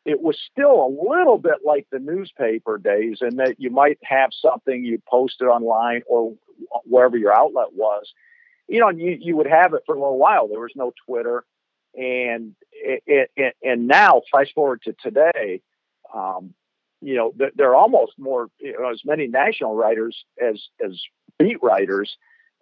it 0.05 0.21
was 0.21 0.37
still 0.51 0.85
a 0.85 0.91
little 1.09 1.37
bit 1.37 1.59
like 1.65 1.87
the 1.91 1.99
newspaper 1.99 2.77
days, 2.77 3.19
in 3.21 3.37
that 3.37 3.55
you 3.57 3.69
might 3.69 3.99
have 4.03 4.31
something 4.33 4.83
you 4.83 5.01
posted 5.09 5.47
online 5.47 6.01
or 6.07 6.35
wherever 6.83 7.17
your 7.17 7.33
outlet 7.33 7.73
was. 7.73 8.13
You 8.67 8.79
know, 8.79 8.89
you 8.89 9.17
you 9.19 9.35
would 9.37 9.47
have 9.47 9.73
it 9.73 9.83
for 9.85 9.95
a 9.95 9.99
little 9.99 10.17
while. 10.17 10.47
There 10.47 10.59
was 10.59 10.73
no 10.75 10.93
Twitter, 11.05 11.43
and 11.95 12.55
it, 12.71 13.29
it, 13.35 13.55
and 13.63 13.87
now 13.87 14.21
flash 14.31 14.53
forward 14.53 14.81
to 14.83 14.95
today. 15.01 15.61
Um, 16.13 16.53
you 17.01 17.15
know, 17.15 17.33
there 17.55 17.69
are 17.71 17.75
almost 17.75 18.13
more, 18.17 18.49
you 18.59 18.79
know, 18.79 18.89
as 18.89 19.01
many 19.03 19.27
national 19.27 19.75
writers 19.75 20.23
as 20.41 20.61
as 20.83 21.01
beat 21.37 21.61
writers, 21.61 22.17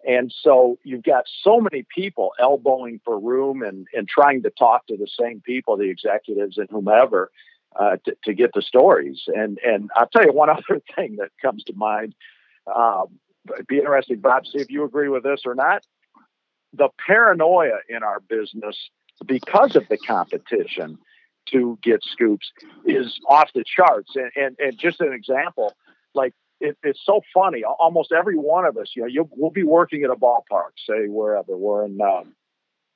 and 0.06 0.34
so 0.42 0.78
you've 0.84 1.04
got 1.04 1.24
so 1.42 1.60
many 1.60 1.86
people 1.94 2.32
elbowing 2.40 3.00
for 3.04 3.18
room 3.18 3.62
and 3.62 3.86
and 3.94 4.08
trying 4.08 4.42
to 4.42 4.50
talk 4.50 4.86
to 4.88 4.96
the 4.96 5.06
same 5.06 5.40
people, 5.40 5.76
the 5.76 5.90
executives 5.90 6.58
and 6.58 6.68
whomever, 6.70 7.30
uh, 7.78 7.96
to, 8.04 8.16
to 8.24 8.34
get 8.34 8.52
the 8.52 8.62
stories. 8.62 9.22
And 9.28 9.58
and 9.64 9.90
I'll 9.94 10.08
tell 10.08 10.24
you 10.24 10.32
one 10.32 10.50
other 10.50 10.82
thing 10.96 11.16
that 11.16 11.30
comes 11.40 11.62
to 11.64 11.72
mind. 11.74 12.14
Um, 12.74 13.18
it'd 13.54 13.66
be 13.66 13.78
interesting, 13.78 14.20
Bob, 14.20 14.46
see 14.46 14.58
if 14.58 14.70
you 14.70 14.84
agree 14.84 15.08
with 15.08 15.22
this 15.22 15.42
or 15.44 15.54
not. 15.54 15.84
The 16.72 16.88
paranoia 17.06 17.78
in 17.88 18.02
our 18.02 18.20
business 18.20 18.76
because 19.26 19.76
of 19.76 19.88
the 19.88 19.98
competition 19.98 20.98
to 21.50 21.78
get 21.82 22.02
scoops 22.02 22.50
is 22.84 23.18
off 23.28 23.50
the 23.54 23.64
charts. 23.64 24.14
And, 24.14 24.30
and, 24.36 24.56
and 24.58 24.78
just 24.78 25.00
an 25.00 25.12
example, 25.12 25.74
like 26.14 26.34
it, 26.60 26.78
it's 26.82 27.00
so 27.04 27.20
funny. 27.34 27.64
Almost 27.64 28.12
every 28.12 28.36
one 28.36 28.64
of 28.64 28.76
us, 28.76 28.92
you 28.94 29.02
know, 29.02 29.08
you'll, 29.08 29.28
we'll 29.32 29.50
be 29.50 29.64
working 29.64 30.04
at 30.04 30.10
a 30.10 30.16
ballpark, 30.16 30.72
say 30.86 31.08
wherever 31.08 31.56
we're 31.56 31.84
in, 31.84 32.00
um, 32.00 32.34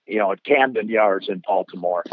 you 0.06 0.18
know, 0.18 0.32
at 0.32 0.44
Camden 0.44 0.88
Yards 0.88 1.28
in 1.28 1.42
Baltimore. 1.46 2.04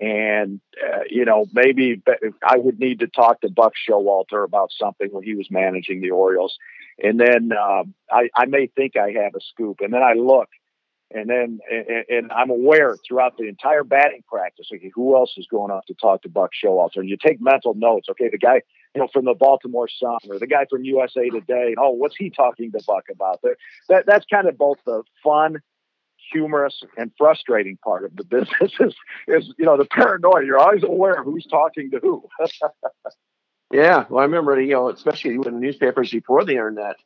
And, 0.00 0.60
uh, 0.84 1.00
you 1.08 1.24
know, 1.24 1.46
maybe 1.52 2.02
I 2.42 2.58
would 2.58 2.78
need 2.78 3.00
to 3.00 3.06
talk 3.06 3.40
to 3.40 3.50
Buck 3.50 3.72
Showalter 3.88 4.44
about 4.44 4.70
something 4.70 5.08
when 5.10 5.24
he 5.24 5.34
was 5.34 5.50
managing 5.50 6.02
the 6.02 6.10
Orioles. 6.10 6.58
And 7.02 7.20
then 7.20 7.50
um, 7.52 7.94
I, 8.10 8.28
I 8.34 8.46
may 8.46 8.66
think 8.66 8.96
I 8.96 9.10
have 9.22 9.34
a 9.34 9.40
scoop. 9.40 9.78
And 9.80 9.92
then 9.92 10.02
I 10.02 10.14
look 10.14 10.48
and 11.10 11.28
then 11.28 11.58
and, 11.70 12.04
and, 12.08 12.32
I'm 12.32 12.50
aware 12.50 12.94
throughout 13.06 13.38
the 13.38 13.48
entire 13.48 13.82
batting 13.82 14.22
practice, 14.28 14.68
okay, 14.72 14.90
who 14.94 15.16
else 15.16 15.32
is 15.38 15.46
going 15.50 15.70
off 15.70 15.86
to 15.86 15.94
talk 15.94 16.22
to 16.22 16.28
Buck 16.28 16.50
Showalter? 16.52 16.96
And 16.96 17.08
you 17.08 17.16
take 17.16 17.40
mental 17.40 17.74
notes. 17.74 18.08
Okay, 18.10 18.28
the 18.30 18.36
guy, 18.36 18.60
you 18.94 19.00
know, 19.00 19.08
from 19.10 19.24
the 19.24 19.34
Baltimore 19.34 19.88
Sun 19.88 20.18
or 20.28 20.38
the 20.38 20.46
guy 20.46 20.66
from 20.68 20.84
USA 20.84 21.30
Today. 21.30 21.74
Oh, 21.78 21.90
what's 21.90 22.16
he 22.16 22.28
talking 22.28 22.72
to 22.72 22.80
Buck 22.86 23.04
about? 23.10 23.40
That 23.88 24.04
that's 24.06 24.26
kind 24.26 24.48
of 24.48 24.58
both 24.58 24.78
the 24.84 25.02
fun, 25.24 25.56
humorous, 26.30 26.82
and 26.98 27.10
frustrating 27.16 27.78
part 27.82 28.04
of 28.04 28.14
the 28.14 28.24
business. 28.30 28.72
Is, 28.78 28.94
is 29.28 29.54
you 29.58 29.64
know 29.64 29.78
the 29.78 29.86
paranoia. 29.86 30.44
You're 30.44 30.58
always 30.58 30.84
aware 30.84 31.14
of 31.14 31.24
who's 31.24 31.46
talking 31.46 31.90
to 31.92 32.00
who. 32.00 32.28
yeah, 33.72 34.04
well, 34.08 34.20
I 34.20 34.24
remember 34.24 34.60
you 34.60 34.72
know, 34.72 34.88
especially 34.88 35.38
when 35.38 35.60
newspapers 35.60 36.10
before 36.10 36.44
the 36.44 36.52
internet 36.52 36.96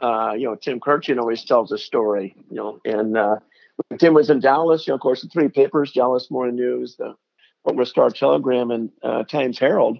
uh, 0.00 0.32
you 0.36 0.44
know, 0.44 0.54
Tim 0.54 0.80
Kurkjian 0.80 1.18
always 1.18 1.44
tells 1.44 1.72
a 1.72 1.78
story, 1.78 2.34
you 2.50 2.56
know, 2.56 2.80
and 2.84 3.16
uh, 3.16 3.36
Tim 3.98 4.14
was 4.14 4.30
in 4.30 4.40
Dallas, 4.40 4.86
you 4.86 4.92
know, 4.92 4.96
of 4.96 5.00
course, 5.00 5.22
the 5.22 5.28
three 5.28 5.48
papers, 5.48 5.92
Dallas 5.92 6.30
Morning 6.30 6.56
News, 6.56 6.96
the 6.96 7.14
Baltimore 7.64 7.84
Star 7.84 8.10
Telegram, 8.10 8.70
and 8.70 8.90
uh, 9.02 9.24
Times 9.24 9.58
Herald. 9.58 9.98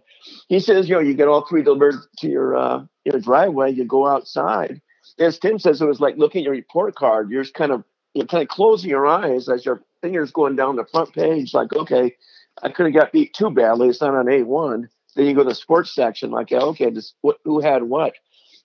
He 0.49 0.61
says, 0.61 0.89
you 0.89 0.95
know, 0.95 1.01
you 1.01 1.15
get 1.15 1.29
all 1.29 1.47
three 1.47 1.63
delivered 1.63 1.97
to 2.19 2.29
your 2.29 2.57
uh, 2.57 2.85
your 3.05 3.21
driveway, 3.21 3.73
you 3.73 3.85
go 3.85 4.07
outside. 4.07 4.81
As 5.19 5.39
Tim 5.39 5.59
says, 5.59 5.81
it 5.81 5.87
was 5.87 6.01
like 6.01 6.17
looking 6.17 6.43
at 6.43 6.45
your 6.45 6.55
report 6.55 6.95
card. 6.95 7.31
You're 7.31 7.43
just 7.43 7.55
kind 7.55 7.73
of 7.73 7.83
you're 8.15 8.27
kind 8.27 8.43
of 8.43 8.49
closing 8.49 8.91
your 8.91 9.07
eyes 9.07 9.49
as 9.49 9.65
your 9.65 9.83
fingers 10.01 10.31
going 10.31 10.55
down 10.55 10.77
the 10.77 10.85
front 10.85 11.13
page, 11.13 11.55
like, 11.55 11.73
okay, 11.75 12.15
I 12.63 12.69
could 12.69 12.87
have 12.87 12.95
got 12.95 13.13
beat 13.13 13.35
too 13.35 13.51
badly. 13.51 13.89
It's 13.89 14.01
not 14.01 14.15
on 14.15 14.27
A1. 14.27 14.89
Then 15.19 15.27
you 15.27 15.35
go 15.35 15.43
to 15.43 15.49
the 15.49 15.55
sports 15.57 15.93
section, 15.93 16.31
like, 16.31 16.53
yeah, 16.53 16.61
okay, 16.61 16.91
this, 16.91 17.13
who 17.43 17.59
had 17.59 17.83
what? 17.83 18.13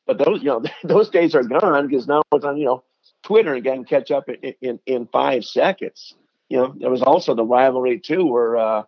But 0.06 0.20
those, 0.20 0.44
you 0.44 0.50
know, 0.50 0.64
those 0.84 1.10
days 1.10 1.34
are 1.34 1.42
gone 1.42 1.88
because 1.88 2.08
now 2.08 2.22
it's 2.32 2.46
on, 2.46 2.58
you 2.58 2.66
know, 2.66 2.84
Twitter 3.24 3.56
again, 3.56 3.86
catch 3.86 4.12
up 4.12 4.30
in, 4.30 4.54
in, 4.62 4.80
in 4.86 5.08
five 5.08 5.46
seconds. 5.46 6.14
You 6.50 6.58
know, 6.58 6.76
there 6.78 6.92
was 6.92 7.02
also 7.02 7.34
the 7.34 7.44
rivalry 7.44 8.00
too, 8.00 8.28
where 8.28 8.56
uh, 8.56 8.84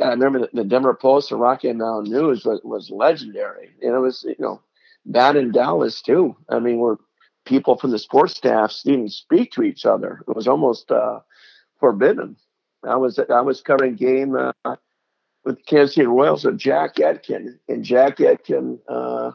I 0.00 0.10
remember 0.10 0.38
the, 0.38 0.50
the 0.52 0.62
Denver 0.62 0.94
Post, 0.94 1.30
the 1.30 1.36
Rocky 1.36 1.72
Mountain 1.72 2.12
News 2.12 2.44
was, 2.44 2.60
was 2.62 2.88
legendary. 2.88 3.70
And 3.82 3.96
it 3.96 3.98
was, 3.98 4.22
you 4.22 4.36
know, 4.38 4.60
that 5.06 5.34
in 5.34 5.50
Dallas 5.50 6.02
too. 6.02 6.36
I 6.48 6.60
mean, 6.60 6.78
where 6.78 6.98
people 7.44 7.78
from 7.78 7.90
the 7.90 7.98
sports 7.98 8.36
staffs 8.36 8.84
didn't 8.84 9.10
speak 9.10 9.50
to 9.52 9.64
each 9.64 9.84
other. 9.84 10.22
It 10.28 10.36
was 10.36 10.46
almost 10.46 10.92
uh, 10.92 11.18
forbidden. 11.80 12.36
I 12.84 12.94
was 12.94 13.18
I 13.18 13.40
was 13.40 13.60
covering 13.60 13.96
game 13.96 14.36
uh, 14.36 14.76
with 15.44 15.56
the 15.56 15.62
Kansas 15.62 15.94
City 15.94 16.06
Royals 16.06 16.44
with 16.44 16.58
Jack 16.58 17.00
Etkin, 17.00 17.58
and 17.68 17.84
Jack 17.84 18.20
Etkin 18.20 18.78
uh, 18.88 19.32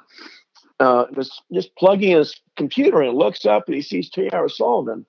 uh, 0.79 1.05
was 1.15 1.41
just 1.51 1.75
plugging 1.75 2.15
his 2.15 2.39
computer 2.55 3.01
and 3.01 3.17
looks 3.17 3.45
up 3.45 3.67
and 3.67 3.75
he 3.75 3.81
sees 3.81 4.09
T.R. 4.09 4.49
Sullivan, 4.49 5.05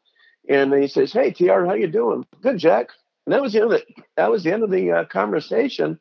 and 0.49 0.73
he 0.75 0.89
says, 0.89 1.13
"Hey, 1.13 1.31
T.R., 1.31 1.67
how 1.67 1.75
you 1.75 1.87
doing? 1.87 2.25
Good, 2.43 2.59
Jack." 2.59 2.89
And 3.27 3.35
that 3.35 3.43
was 3.43 3.53
the 3.53 3.61
end 3.61 3.73
of 3.73 3.81
the, 3.81 4.03
that 4.17 4.31
was 4.31 4.43
the 4.43 4.53
end 4.53 4.63
of 4.63 4.71
the 4.71 4.91
uh, 4.91 5.05
conversation. 5.05 6.01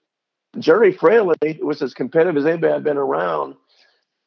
Gerry 0.60 0.94
Fraley, 0.94 1.36
was 1.62 1.82
as 1.82 1.94
competitive 1.94 2.38
as 2.38 2.46
anybody 2.46 2.74
I've 2.74 2.84
been 2.84 2.98
around, 2.98 3.56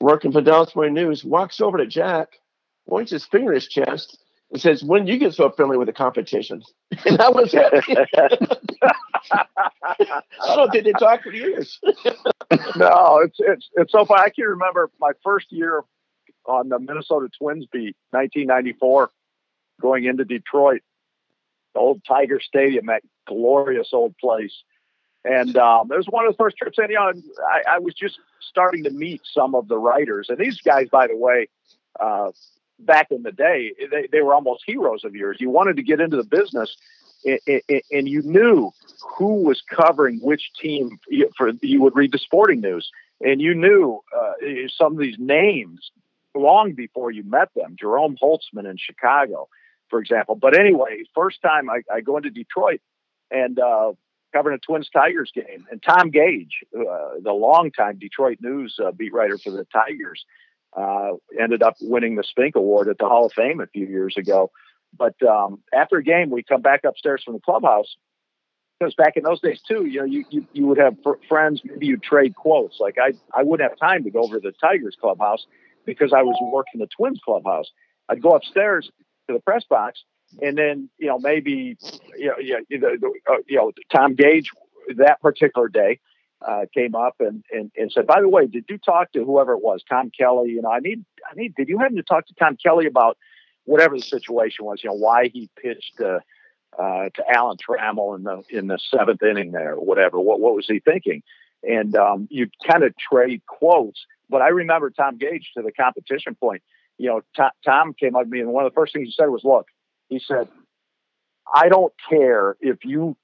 working 0.01 0.33
for 0.33 0.41
Dallas 0.41 0.77
Morning 0.77 0.95
News, 0.95 1.25
walks 1.25 1.61
over 1.61 1.79
to 1.79 1.87
Jack, 1.87 2.29
points 2.89 3.11
his 3.11 3.25
finger 3.25 3.53
at 3.53 3.63
his 3.63 3.69
chest, 3.69 4.23
and 4.51 4.61
says, 4.61 4.83
"When 4.83 5.07
you 5.07 5.19
get 5.19 5.35
so 5.35 5.51
friendly 5.51 5.77
with 5.77 5.87
the 5.87 5.93
competition?" 5.93 6.63
And 7.05 7.19
that 7.19 7.35
was 7.35 7.51
it. 7.55 8.09
I 9.33 10.57
don't 10.57 10.71
think 10.71 10.85
they 10.85 10.93
talked 10.93 11.25
for 11.25 11.33
years. 11.33 11.79
no, 12.77 13.21
it's 13.25 13.37
it's 13.39 13.69
it's 13.75 13.93
so 13.93 14.05
funny. 14.05 14.23
I 14.25 14.31
can 14.31 14.45
remember 14.45 14.91
my 15.01 15.13
first 15.23 15.47
year 15.51 15.83
on 16.47 16.69
the 16.69 16.79
Minnesota 16.79 17.29
Twins 17.39 17.67
beat, 17.71 17.97
1994, 18.11 19.11
going 19.81 20.05
into 20.05 20.25
Detroit, 20.25 20.83
the 21.75 21.81
old 21.81 22.03
Tiger 22.07 22.41
Stadium, 22.41 22.87
that 22.87 23.03
glorious 23.27 23.91
old 23.93 24.17
place. 24.19 24.63
And 25.25 25.57
um, 25.59 25.93
it 25.93 25.97
was 25.97 26.07
one 26.09 26.27
of 26.27 26.33
the 26.33 26.37
first 26.39 26.57
trips. 26.57 26.79
And 26.79 26.89
you 26.89 26.97
know, 26.97 27.13
I, 27.47 27.77
I 27.77 27.79
was 27.79 27.95
just 27.95 28.19
starting 28.41 28.85
to 28.85 28.91
meet 28.91 29.21
some 29.25 29.55
of 29.55 29.69
the 29.69 29.79
writers, 29.79 30.27
and 30.29 30.39
these 30.39 30.61
guys, 30.61 30.89
by 30.91 31.07
the 31.07 31.17
way, 31.17 31.49
uh, 32.01 32.31
back 32.85 33.09
in 33.11 33.23
the 33.23 33.33
day, 33.33 33.73
they, 33.91 34.09
they 34.11 34.21
were 34.21 34.35
almost 34.35 34.63
heroes 34.67 35.05
of 35.05 35.15
yours. 35.15 35.37
You 35.41 35.51
wanted 35.51 35.77
to 35.77 35.83
get 35.83 36.01
into 36.01 36.17
the 36.17 36.25
business, 36.25 36.77
and 37.25 38.09
you 38.09 38.23
knew 38.23 38.71
who 39.19 39.43
was 39.43 39.63
covering 39.63 40.19
which 40.21 40.51
team. 40.61 40.99
For 41.37 41.53
you 41.61 41.83
would 41.83 41.95
read 41.97 42.13
the 42.13 42.19
sporting 42.19 42.61
news, 42.61 42.91
and 43.21 43.41
you 43.41 43.55
knew 43.55 44.01
uh, 44.17 44.33
some 44.69 44.93
of 44.93 44.99
these 44.99 45.17
names 45.19 45.91
long 46.35 46.73
before 46.73 47.11
you 47.11 47.25
met 47.25 47.49
them. 47.55 47.77
Jerome 47.79 48.17
Holtzman 48.23 48.69
in 48.71 48.77
Chicago, 48.77 49.49
for 49.89 50.01
example. 50.01 50.37
But 50.37 50.59
anyway, 50.59 51.03
first 51.15 51.43
time 51.43 51.69
I, 51.69 51.83
I 51.93 52.01
go 52.01 52.17
into 52.17 52.31
Detroit 52.31 52.81
and 53.31 53.59
uh, 53.59 53.93
covering 54.33 54.57
a 54.57 54.59
Twins 54.59 54.89
Tigers 54.91 55.33
game, 55.35 55.67
and 55.71 55.83
Tom 55.83 56.11
Gage, 56.11 56.65
uh, 56.75 57.21
the 57.23 57.33
longtime 57.33 57.99
Detroit 57.99 58.39
News 58.41 58.79
uh, 58.83 58.93
beat 58.93 59.13
writer 59.13 59.39
for 59.39 59.51
the 59.51 59.65
Tigers, 59.73 60.25
uh, 60.77 61.13
ended 61.39 61.63
up 61.63 61.77
winning 61.81 62.17
the 62.17 62.25
Spink 62.25 62.57
Award 62.57 62.89
at 62.89 62.99
the 62.99 63.07
Hall 63.07 63.27
of 63.27 63.33
Fame 63.33 63.61
a 63.61 63.67
few 63.67 63.87
years 63.87 64.17
ago. 64.17 64.51
But 64.97 65.21
um, 65.23 65.61
after 65.73 65.97
a 65.97 66.03
game, 66.03 66.31
we 66.31 66.43
come 66.43 66.63
back 66.63 66.85
upstairs 66.85 67.23
from 67.25 67.35
the 67.35 67.41
clubhouse. 67.41 67.97
Because 68.79 68.95
back 68.95 69.17
in 69.17 69.25
those 69.25 69.41
days 69.41 69.61
too, 69.67 69.85
you 69.85 69.99
know, 69.99 70.07
you, 70.07 70.25
you, 70.31 70.47
you 70.55 70.67
would 70.67 70.79
have 70.79 70.97
fr- 71.03 71.21
friends, 71.29 71.61
maybe 71.65 71.87
you 71.87 71.99
trade 71.99 72.35
quotes. 72.35 72.81
Like 72.81 72.97
I, 72.99 73.13
I 73.39 73.43
wouldn't 73.43 73.69
have 73.69 73.79
time 73.79 74.05
to 74.05 74.11
go 74.11 74.23
over 74.23 74.37
to 74.37 74.41
the 74.41 74.53
Tigers 74.59 74.97
clubhouse 74.99 75.47
because 75.85 76.15
I 76.15 76.23
was 76.23 76.37
working 76.41 76.81
the 76.81 76.87
Twins 76.87 77.21
clubhouse. 77.23 77.71
I'd 78.09 78.23
go 78.23 78.31
upstairs 78.31 78.91
to 79.29 79.35
the 79.35 79.41
press 79.41 79.65
box, 79.69 80.03
and 80.41 80.57
then 80.57 80.89
you 80.99 81.09
know 81.09 81.19
maybe 81.19 81.77
you 82.17 82.29
know, 82.29 82.35
you 82.39 82.79
know, 82.79 82.97
uh, 83.31 83.37
you 83.47 83.59
know 83.59 83.73
Tom 83.93 84.15
Gage 84.15 84.51
that 84.97 85.21
particular 85.21 85.69
day 85.69 86.01
uh, 86.47 86.67
came 86.75 86.95
up 86.95 87.17
and, 87.21 87.45
and 87.53 87.71
and 87.77 87.93
said, 87.93 88.07
by 88.07 88.21
the 88.21 88.29
way, 88.29 88.47
did 88.47 88.65
you 88.69 88.79
talk 88.79 89.13
to 89.13 89.25
whoever 89.25 89.53
it 89.53 89.63
was, 89.63 89.83
Tom 89.89 90.11
Kelly? 90.17 90.51
You 90.51 90.63
know, 90.63 90.71
I 90.71 90.81
need 90.81 91.05
I 91.31 91.35
need. 91.35 91.55
Did 91.55 91.69
you 91.69 91.79
happen 91.79 91.97
to 91.97 92.03
talk 92.03 92.27
to 92.27 92.35
Tom 92.35 92.57
Kelly 92.63 92.87
about 92.87 93.19
whatever 93.65 93.97
the 93.97 94.03
situation 94.03 94.65
was, 94.65 94.83
you 94.83 94.91
know, 94.91 94.97
why 94.97 95.29
he 95.33 95.51
pitched 95.61 96.01
uh, 96.01 96.21
uh, 96.79 97.09
to 97.15 97.25
Alan 97.29 97.57
Trammell 97.57 98.17
in 98.17 98.25
the 98.25 98.43
in 98.51 98.67
the 98.69 98.79
seventh 98.79 99.23
inning 99.23 99.53
there, 99.53 99.75
or 99.75 99.85
whatever. 99.85 100.19
What 100.19 100.41
what 100.41 100.55
was 100.55 100.67
he 100.67 100.81
thinking? 100.81 101.23
And 101.63 101.95
um, 101.97 102.27
you 102.31 102.49
kind 102.67 102.85
of 102.85 102.95
trade 102.97 103.43
quotes. 103.47 104.07
But 104.31 104.41
I 104.41 104.49
remember 104.49 104.91
Tom 104.91 105.19
Gage 105.19 105.51
to 105.57 105.63
the 105.63 105.73
competition 105.73 106.35
point. 106.35 106.63
You 106.97 107.09
know, 107.09 107.21
Tom, 107.37 107.51
Tom 107.65 107.95
came 107.95 108.17
up 108.17 108.25
to 108.25 108.29
me, 108.29 108.41
and 108.41 108.51
one 108.51 108.65
of 108.65 108.73
the 108.73 108.75
first 108.75 108.93
things 108.93 109.09
he 109.09 109.15
said 109.17 109.29
was, 109.29 109.43
"Look," 109.45 109.67
he 110.09 110.21
said, 110.21 110.49
"I 111.53 111.69
don't 111.69 111.93
care 112.09 112.57
if 112.61 112.85
you 112.85 113.17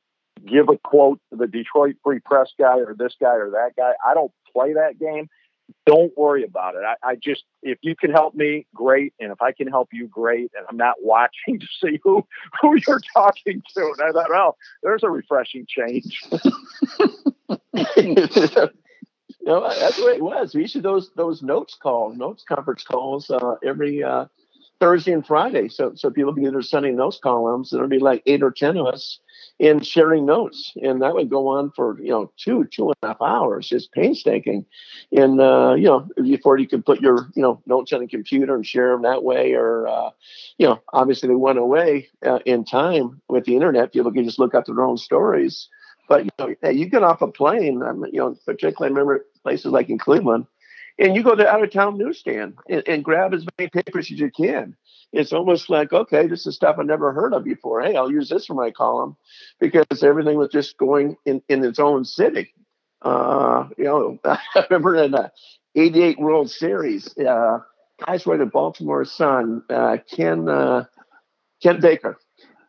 give 0.45 0.69
a 0.69 0.77
quote 0.79 1.21
to 1.31 1.37
the 1.37 1.47
Detroit 1.47 1.97
Free 2.03 2.21
Press 2.21 2.51
guy 2.59 2.79
or 2.79 2.95
this 2.97 3.15
guy 3.21 3.37
or 3.37 3.51
that 3.51 3.71
guy. 3.77 3.93
I 4.07 4.15
don't 4.15 4.33
play 4.53 4.75
that 4.75 4.99
game 4.99 5.29
don't 5.85 6.17
worry 6.17 6.45
about 6.45 6.75
it. 6.75 6.83
I, 6.85 7.11
I, 7.11 7.15
just, 7.17 7.45
if 7.63 7.79
you 7.83 7.95
can 7.97 8.11
help 8.11 8.35
me, 8.35 8.67
great. 8.75 9.15
And 9.21 9.33
if 9.33 9.41
I 9.41 9.53
can 9.53 9.69
help 9.69 9.89
you, 9.93 10.09
great. 10.09 10.51
And 10.57 10.67
I'm 10.69 10.77
not 10.77 10.97
watching 11.03 11.61
to 11.61 11.67
see 11.81 12.01
who, 12.03 12.27
who 12.61 12.77
you're 12.87 13.01
talking 13.15 13.63
to. 13.77 13.95
And 13.99 14.09
I 14.09 14.13
thought, 14.13 14.31
well, 14.31 14.57
there's 14.83 15.03
a 15.03 15.11
refreshing 15.11 15.67
change. 15.69 16.23
no, 16.31 16.39
that's 19.69 19.97
the 19.97 20.05
way 20.05 20.15
it 20.15 20.23
was. 20.23 20.55
We 20.55 20.63
used 20.63 20.75
to 20.75 20.81
those, 20.81 21.11
those 21.15 21.43
notes 21.43 21.77
calls, 21.81 22.17
notes 22.17 22.45
conference 22.47 22.85
calls, 22.85 23.31
uh, 23.31 23.57
every, 23.65 24.03
uh, 24.03 24.27
Thursday 24.79 25.13
and 25.13 25.27
Friday. 25.27 25.69
So, 25.69 25.93
so 25.95 26.11
people 26.11 26.35
can 26.35 26.45
do 26.45 26.51
their 26.51 26.61
Sunday 26.61 26.91
notes 26.91 27.19
columns. 27.23 27.71
There'll 27.71 27.89
be 27.89 27.99
like 27.99 28.23
eight 28.27 28.43
or 28.43 28.51
10 28.51 28.77
of 28.77 28.87
us 28.87 29.21
in 29.59 29.81
sharing 29.81 30.27
notes. 30.27 30.73
And 30.83 31.01
that 31.03 31.15
would 31.15 31.31
go 31.31 31.49
on 31.49 31.71
for, 31.71 31.99
you 32.01 32.11
know, 32.11 32.31
two, 32.37 32.65
two 32.65 32.89
and 32.89 32.97
a 33.03 33.07
half 33.09 33.23
hours, 33.23 33.69
just 33.69 33.93
painstaking. 33.93 34.67
And, 35.13 35.41
uh, 35.41 35.75
you 35.75 35.85
know, 35.85 36.09
before 36.17 36.59
you 36.59 36.69
could 36.69 36.85
put 36.85 37.01
your, 37.01 37.31
you 37.35 37.43
know, 37.43 37.63
notes 37.67 37.93
on 37.93 38.03
a 38.03 38.09
computer 38.09 38.55
and 38.55 38.67
share 38.67 38.93
them 38.93 39.03
that 39.03 39.25
way, 39.25 39.53
or, 39.53 39.87
uh, 39.89 40.11
you 40.59 40.67
know, 40.67 40.81
obviously 40.93 41.29
they 41.29 41.35
went 41.35 41.59
away 41.59 42.09
uh, 42.25 42.41
in 42.45 42.65
time 42.65 43.21
with 43.29 43.45
the 43.45 43.55
internet. 43.55 43.93
People 43.93 44.13
can 44.13 44.25
just 44.25 44.39
look 44.39 44.55
up 44.55 44.67
their 44.67 44.83
own 44.83 44.99
stories. 44.99 45.69
But, 46.09 46.25
you 46.25 46.31
know, 46.39 46.71
you 46.71 46.87
get 46.87 47.03
off 47.03 47.23
a 47.23 47.27
plane, 47.27 47.83
you 48.13 48.21
know, 48.21 48.37
particularly 48.45 48.95
I 48.95 48.97
remember 48.97 49.27
places 49.43 49.73
like 49.73 49.89
in 49.89 49.99
Cleveland, 49.99 50.47
and 50.99 51.15
you 51.15 51.23
go 51.23 51.31
to 51.35 51.43
the 51.43 51.49
out 51.49 51.63
of 51.63 51.71
town 51.71 51.99
newsstand 51.99 52.55
and, 52.69 52.83
and 52.87 53.05
grab 53.05 53.35
as 53.35 53.45
many 53.59 53.69
papers 53.71 54.11
as 54.11 54.19
you 54.19 54.31
can. 54.31 54.77
It's 55.13 55.33
almost 55.33 55.71
like, 55.71 55.93
okay, 55.93 56.27
this 56.27 56.47
is 56.47 56.57
stuff 56.57 56.77
I 56.79 56.83
never 56.83 57.13
heard 57.13 57.33
of 57.33 57.45
before. 57.45 57.83
Hey, 57.83 57.97
I'll 57.97 58.11
use 58.11 58.29
this 58.29 58.47
for 58.47 58.55
my 58.55 58.71
column 58.71 59.17
because 59.61 60.03
everything 60.03 60.37
was 60.37 60.51
just 60.51 60.77
going 60.79 61.17
in, 61.25 61.43
in 61.49 61.65
its 61.65 61.79
own 61.79 62.05
city. 62.05 62.53
Uh, 63.03 63.69
you 63.79 63.85
know, 63.85 64.19
I 64.25 64.39
remember 64.69 64.97
in 64.97 65.13
the 65.13 65.31
88 65.75 66.19
World 66.19 66.51
Series, 66.51 67.17
uh, 67.19 67.59
guys 68.05 68.27
were 68.27 68.37
the 68.37 68.47
Baltimore 68.47 69.05
Sun, 69.05 69.63
uh, 69.71 69.99
Ken, 70.11 70.49
uh, 70.49 70.85
Ken 71.63 71.81
Baker, 71.81 72.19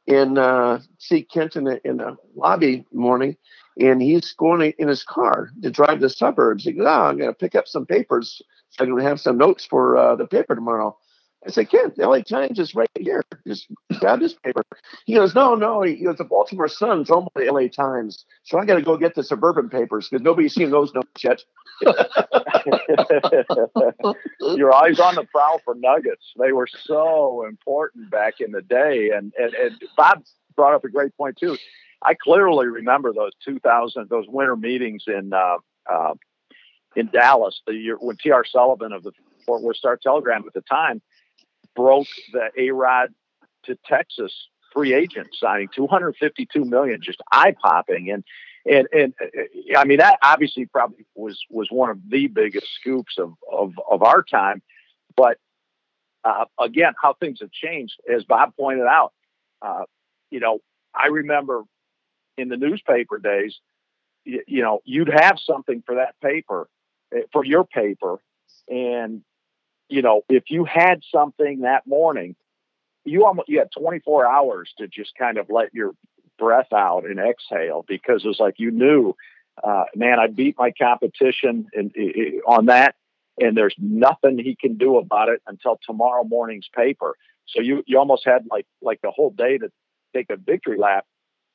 and 0.08 0.38
uh, 0.38 0.80
see 1.00 1.24
Kent 1.24 1.56
in 1.56 1.66
the, 1.66 1.86
in 1.86 2.02
lobby 2.36 2.86
morning, 2.94 3.38
and 3.80 4.02
he's 4.02 4.34
going 4.34 4.74
in 4.78 4.88
his 4.88 5.04
car 5.04 5.52
to 5.62 5.70
drive 5.70 6.00
the 6.00 6.10
suburbs. 6.10 6.64
He 6.64 6.72
goes, 6.72 6.88
oh, 6.88 6.90
I'm 6.90 7.18
going 7.18 7.30
to 7.30 7.34
pick 7.34 7.56
up 7.56 7.68
some 7.68 7.86
papers 7.86 8.42
so 8.70 8.86
going 8.86 8.98
to 8.98 9.10
have 9.10 9.20
some 9.20 9.38
notes 9.38 9.66
for 9.66 9.98
uh, 9.98 10.16
the 10.16 10.28
paper 10.28 10.56
tomorrow. 10.56 10.98
I 11.46 11.52
said, 11.52 11.70
Ken, 11.70 11.94
the 11.96 12.08
LA 12.08 12.22
Times 12.22 12.58
is 12.58 12.74
right 12.74 12.90
here. 12.98 13.24
Just 13.48 13.68
grab 14.00 14.20
this 14.20 14.34
paper. 14.34 14.64
He 15.06 15.14
goes, 15.14 15.36
no, 15.36 15.54
no. 15.56 15.84
He 15.84 16.04
goes, 16.04 16.18
the 16.18 16.24
Baltimore 16.24 16.68
Sun's 16.68 17.12
owned 17.12 17.30
by 17.34 17.46
the 17.46 17.52
LA 17.52 17.68
Times. 17.68 18.26
So 18.44 18.58
I 18.58 18.66
got 18.66 18.76
to 18.76 18.82
go 18.82 18.98
get 18.98 19.14
the 19.14 19.24
suburban 19.24 19.70
papers 19.70 20.10
because 20.10 20.24
nobody's 20.24 20.56
seen 20.56 20.72
those 20.72 20.94
notes 20.94 21.24
yet. 21.24 21.44
Your 24.42 24.74
eyes 24.74 25.00
on 25.00 25.16
the 25.16 25.28
prowl 25.32 25.62
for 25.64 25.76
nuggets. 25.76 26.34
They 26.40 26.52
were 26.54 26.68
so 26.68 27.46
important 27.48 28.10
back 28.10 28.40
in 28.40 28.52
the 28.52 28.64
day. 28.64 29.12
And, 29.16 29.32
and, 29.38 29.54
and 29.54 29.80
Bob 29.96 30.24
brought 30.56 30.74
up 30.74 30.84
a 30.86 30.90
great 30.90 31.16
point, 31.18 31.38
too. 31.38 31.56
I 32.02 32.16
clearly 32.16 32.66
remember 32.68 33.14
those 33.14 33.34
2000, 33.46 34.10
those 34.10 34.26
winter 34.28 34.56
meetings 34.56 35.04
in, 35.08 35.32
uh, 35.34 35.58
uh, 35.92 36.16
in 36.96 37.10
Dallas, 37.12 37.62
the 37.68 37.74
year 37.74 37.96
when 38.00 38.18
T.R. 38.18 38.44
Sullivan 38.44 38.92
of 38.92 39.04
the 39.04 39.12
Fort 39.46 39.62
Worth 39.62 39.78
Star 39.78 39.98
Telegram 40.02 40.44
at 40.46 40.54
the 40.54 40.62
time 40.62 41.02
broke 41.78 42.08
the 42.34 42.50
A 42.58 42.72
Rod 42.72 43.14
to 43.66 43.78
Texas 43.86 44.34
free 44.74 44.94
agent 44.94 45.30
signing, 45.34 45.70
252 45.74 46.66
million, 46.66 47.00
just 47.02 47.22
eye 47.32 47.56
popping. 47.62 48.12
And, 48.12 48.24
and, 48.70 48.88
and 48.92 49.14
I 49.78 49.86
mean, 49.86 50.00
that 50.00 50.20
obviously 50.22 50.66
probably 50.66 51.06
was, 51.16 51.40
was 51.50 51.70
one 51.72 51.90
of 51.90 52.00
the 52.10 52.28
biggest 52.28 52.68
scoops 52.80 53.18
of, 53.18 53.34
of, 53.50 53.74
of 53.90 54.04
our 54.04 54.24
time. 54.24 54.62
But 55.16 55.38
uh, 56.26 56.46
again, 56.60 56.94
how 57.02 57.14
things 57.14 57.40
have 57.40 57.52
changed, 57.52 57.96
as 58.14 58.26
Bob 58.26 58.54
pointed 58.60 58.88
out, 58.88 59.14
uh, 59.62 59.84
you 60.30 60.40
know, 60.40 60.60
I 60.94 61.08
remember 61.08 61.64
in 62.38 62.50
the 62.50 62.58
newspaper 62.58 63.20
days, 63.20 63.60
you, 64.26 64.62
know, 64.62 64.82
you'd 64.84 65.08
have 65.08 65.38
something 65.40 65.82
for 65.86 65.96
that 65.96 66.20
paper, 66.22 66.68
eh, 67.16 67.22
for 67.32 67.46
your 67.46 67.64
paper, 67.64 68.20
and 68.68 69.22
you 69.90 70.02
know, 70.02 70.22
if 70.30 70.46
you 70.50 70.66
had 70.66 71.02
something 71.12 71.62
that 71.62 71.88
morning, 71.88 72.36
you 73.06 73.26
almost 73.26 73.50
you 73.50 73.60
had 73.60 73.70
24 73.72 74.28
hours 74.28 74.74
to 74.78 74.88
just 74.88 75.14
kind 75.18 75.38
of 75.38 75.48
let 75.50 75.74
your 75.74 75.92
breath 76.38 76.72
out 76.74 77.06
and 77.06 77.20
exhale 77.20 77.86
because 77.88 78.24
it 78.24 78.28
was 78.28 78.40
like 78.40 78.56
you 78.58 78.72
knew, 78.72 79.16
uh, 79.64 79.86
man, 79.96 80.20
I 80.20 80.28
beat 80.28 80.56
my 80.58 80.72
competition 80.72 81.68
and 81.74 81.92
on 82.46 82.66
that, 82.68 82.96
and 83.40 83.56
there's 83.56 83.76
nothing 83.78 84.38
he 84.38 84.56
can 84.60 84.78
do 84.78 84.98
about 84.98 85.30
it 85.30 85.42
until 85.48 85.80
tomorrow 85.86 86.24
morning's 86.24 86.70
paper. 86.76 87.16
So 87.48 87.62
you 87.62 87.84
you 87.88 87.98
almost 87.98 88.26
had 88.26 88.46
like 88.52 88.68
like 88.82 89.00
the 89.02 89.12
whole 89.12 89.32
day 89.32 89.58
to 89.58 89.72
take 90.14 90.30
a 90.30 90.36
victory 90.36 90.78
lap, 90.78 91.06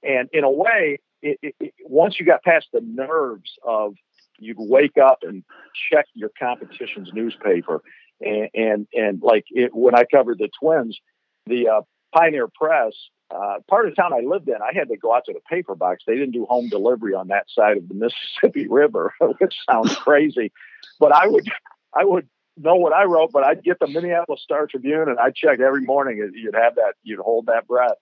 and 0.03 0.29
in 0.33 0.45
a 0.45 0.51
way, 0.51 0.99
it, 1.21 1.39
it, 1.43 1.55
it, 1.61 1.75
once 1.85 2.19
you 2.19 2.27
got 2.27 2.43
past 2.43 2.67
the 2.73 2.81
nerves 2.81 3.53
of 3.63 3.95
you'd 4.39 4.57
wake 4.59 4.99
up 4.99 5.19
and 5.23 5.45
check 5.91 6.07
your 6.15 6.31
competition's 6.39 7.11
newspaper 7.13 7.83
and 8.23 8.49
and, 8.55 8.87
and 8.95 9.23
like 9.23 9.45
it, 9.51 9.75
when 9.75 9.95
I 9.95 10.05
covered 10.05 10.39
the 10.39 10.49
Twins, 10.61 10.99
the 11.47 11.69
uh, 11.69 11.81
Pioneer 12.15 12.49
Press, 12.49 12.93
uh, 13.31 13.59
part 13.69 13.87
of 13.87 13.95
the 13.95 14.01
town 14.01 14.13
I 14.13 14.21
lived 14.21 14.49
in, 14.49 14.57
I 14.57 14.73
had 14.75 14.89
to 14.89 14.97
go 14.97 15.15
out 15.15 15.25
to 15.27 15.33
the 15.33 15.41
paper 15.49 15.75
box. 15.75 16.05
They 16.07 16.15
didn't 16.15 16.33
do 16.33 16.47
home 16.47 16.69
delivery 16.69 17.15
on 17.15 17.29
that 17.29 17.47
side 17.49 17.77
of 17.77 17.89
the 17.89 17.95
Mississippi 17.95 18.67
River, 18.71 19.15
which 19.39 19.55
sounds 19.71 19.95
crazy, 19.97 20.53
but 20.99 21.13
I 21.13 21.27
would 21.27 21.49
I 21.95 22.05
would 22.05 22.29
know 22.57 22.77
what 22.77 22.93
I 22.93 23.05
wrote, 23.05 23.33
but 23.33 23.45
I'd 23.45 23.63
get 23.63 23.79
the 23.81 23.87
Minneapolis 23.87 24.43
Star 24.43 24.67
Tribune 24.67 25.09
and 25.09 25.19
I'd 25.19 25.35
check 25.35 25.61
every 25.61 25.83
morning. 25.83 26.19
You'd 26.35 26.55
have 26.55 26.77
that, 26.77 26.95
you'd 27.03 27.21
hold 27.21 27.47
that 27.47 27.67
breath. 27.67 27.97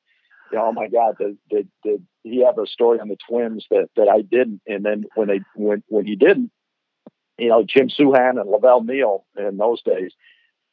You 0.50 0.58
know, 0.58 0.66
oh 0.66 0.72
my 0.72 0.88
God, 0.88 1.16
did, 1.18 1.38
did, 1.48 1.68
did 1.84 2.02
he 2.24 2.44
have 2.44 2.58
a 2.58 2.66
story 2.66 2.98
on 2.98 3.08
the 3.08 3.16
twins 3.28 3.66
that, 3.70 3.88
that 3.96 4.08
I 4.08 4.22
didn't? 4.22 4.60
And 4.66 4.84
then 4.84 5.04
when 5.14 5.28
they, 5.28 5.40
when, 5.54 5.82
when 5.86 6.06
he 6.06 6.16
didn't, 6.16 6.50
you 7.40 7.48
know, 7.48 7.64
Jim 7.64 7.88
Souhan 7.88 8.40
and 8.40 8.50
Lavelle 8.50 8.82
Neal 8.82 9.24
in 9.36 9.56
those 9.56 9.82
days, 9.82 10.12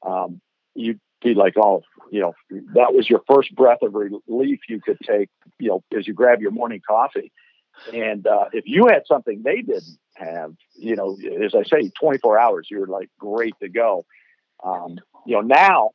um, 0.06 0.42
you'd 0.76 1.00
be 1.24 1.34
like, 1.34 1.56
oh, 1.58 1.82
you 2.12 2.22
know, 2.22 2.34
that 2.74 2.94
was 2.94 3.10
your 3.10 3.22
first 3.28 3.54
breath 3.56 3.80
of 3.82 3.94
relief 3.94 4.60
you 4.70 4.80
could 4.80 5.00
take, 5.06 5.30
you 5.60 5.70
know, 5.70 5.84
as 5.98 6.08
you 6.08 6.14
grab 6.14 6.42
your 6.42 6.52
morning 6.52 6.82
coffee. 6.88 7.32
And 7.94 8.26
uh, 8.26 8.46
if 8.54 8.66
you 8.68 8.88
had 8.88 9.04
something 9.08 9.44
they 9.44 9.62
didn't 9.62 9.98
have, 10.16 10.54
you 10.76 10.96
know, 10.96 11.18
as 11.44 11.54
I 11.56 11.64
say, 11.64 11.92
24 12.00 12.40
hours, 12.40 12.68
you're 12.70 12.88
like 12.88 13.10
great 13.20 13.54
to 13.62 13.70
go. 13.70 14.06
Um, 14.64 15.00
you 15.26 15.36
know, 15.36 15.42
now 15.42 15.92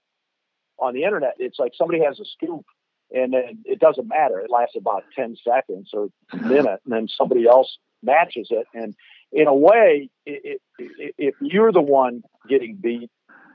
on 0.79 0.95
the 0.95 1.05
internet, 1.05 1.35
it's 1.39 1.59
like 1.59 1.73
somebody 1.77 2.05
has 2.05 2.21
a 2.21 2.25
scoop 2.25 2.65
and 3.13 3.33
then 3.33 3.63
it 3.65 3.79
doesn't 3.79 4.09
matter. 4.09 4.39
It 4.41 4.51
lasts 4.51 4.77
about 4.77 5.05
10 5.15 5.37
seconds 5.37 5.91
or 5.93 6.09
a 6.33 6.37
minute, 6.37 6.81
and 6.85 6.93
then 6.93 7.09
somebody 7.09 7.47
else 7.47 7.79
matches 8.03 8.49
it. 8.51 8.67
And 8.75 8.95
in 9.33 9.47
a 9.47 9.55
way, 9.55 10.11
it, 10.27 10.61
it, 10.79 11.15
if 11.19 11.35
you're 11.41 11.73
the 11.73 11.81
one 11.81 12.23
getting 12.49 12.77
beat, 12.77 13.11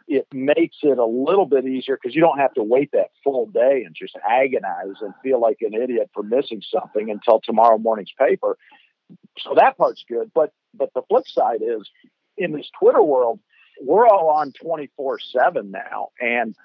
it 0.08 0.26
makes 0.34 0.78
it 0.84 0.98
a 0.98 1.06
little 1.06 1.46
bit 1.46 1.66
easier 1.66 1.98
because 2.02 2.16
you 2.16 2.22
don't 2.22 2.40
have 2.40 2.54
to 2.54 2.64
wait 2.64 2.92
that 2.94 3.10
full 3.24 3.46
day 3.48 3.84
and 3.86 3.94
just 3.94 4.16
agonize 4.28 5.02
and 5.02 5.14
feel 5.22 5.40
like 5.40 5.58
an 5.62 5.74
idiot 5.74 6.10
for 6.14 6.24
missing 6.24 6.62
something 6.62 7.12
until 7.12 7.42
tomorrow 7.44 7.78
morning's 7.78 8.14
paper. 8.18 8.58
So 9.38 9.54
that 9.56 9.78
part's 9.78 10.04
good. 10.08 10.32
But 10.34 10.54
but 10.74 10.92
the 10.94 11.02
flip 11.10 11.28
side 11.28 11.62
is 11.62 11.90
in 12.38 12.54
this 12.54 12.70
Twitter 12.80 13.02
world, 13.02 13.40
we're 13.82 14.08
all 14.08 14.30
on 14.30 14.54
24 14.54 15.20
7 15.20 15.72
now. 15.72 16.10
And 16.20 16.56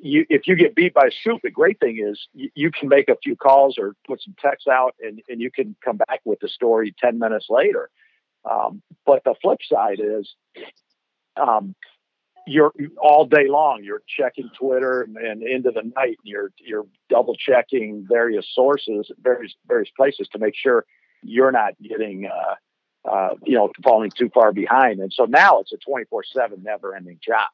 you, 0.00 0.24
if 0.28 0.46
you 0.46 0.56
get 0.56 0.74
beat 0.74 0.94
by 0.94 1.08
a 1.08 1.10
scoop, 1.10 1.40
the 1.42 1.50
great 1.50 1.80
thing 1.80 1.98
is 1.98 2.28
you, 2.34 2.50
you, 2.54 2.70
can 2.70 2.88
make 2.88 3.08
a 3.08 3.16
few 3.22 3.36
calls 3.36 3.78
or 3.78 3.94
put 4.06 4.22
some 4.22 4.34
text 4.40 4.68
out 4.68 4.94
and, 5.00 5.20
and 5.28 5.40
you 5.40 5.50
can 5.50 5.74
come 5.84 5.96
back 5.96 6.20
with 6.24 6.40
the 6.40 6.48
story 6.48 6.94
10 6.98 7.18
minutes 7.18 7.46
later. 7.50 7.90
Um, 8.48 8.82
but 9.06 9.22
the 9.24 9.34
flip 9.40 9.58
side 9.62 10.00
is, 10.00 10.34
um, 11.36 11.74
you're 12.46 12.72
all 13.00 13.24
day 13.24 13.46
long. 13.48 13.82
You're 13.84 14.02
checking 14.06 14.50
Twitter 14.58 15.02
and, 15.02 15.16
and 15.16 15.42
into 15.42 15.70
the 15.70 15.82
night. 15.94 16.18
And 16.24 16.24
you're 16.24 16.52
you're 16.58 16.86
double 17.08 17.36
checking 17.36 18.04
various 18.08 18.46
sources, 18.52 19.10
various 19.22 19.54
various 19.66 19.90
places 19.96 20.28
to 20.32 20.38
make 20.38 20.54
sure 20.56 20.84
you're 21.22 21.52
not 21.52 21.74
getting, 21.80 22.26
uh, 22.26 23.08
uh, 23.08 23.34
you 23.44 23.54
know, 23.54 23.70
falling 23.84 24.10
too 24.10 24.28
far 24.34 24.52
behind. 24.52 25.00
And 25.00 25.12
so 25.12 25.24
now 25.24 25.60
it's 25.60 25.72
a 25.72 25.76
24 25.76 26.24
seven, 26.24 26.62
never 26.62 26.96
ending 26.96 27.18
job. 27.24 27.48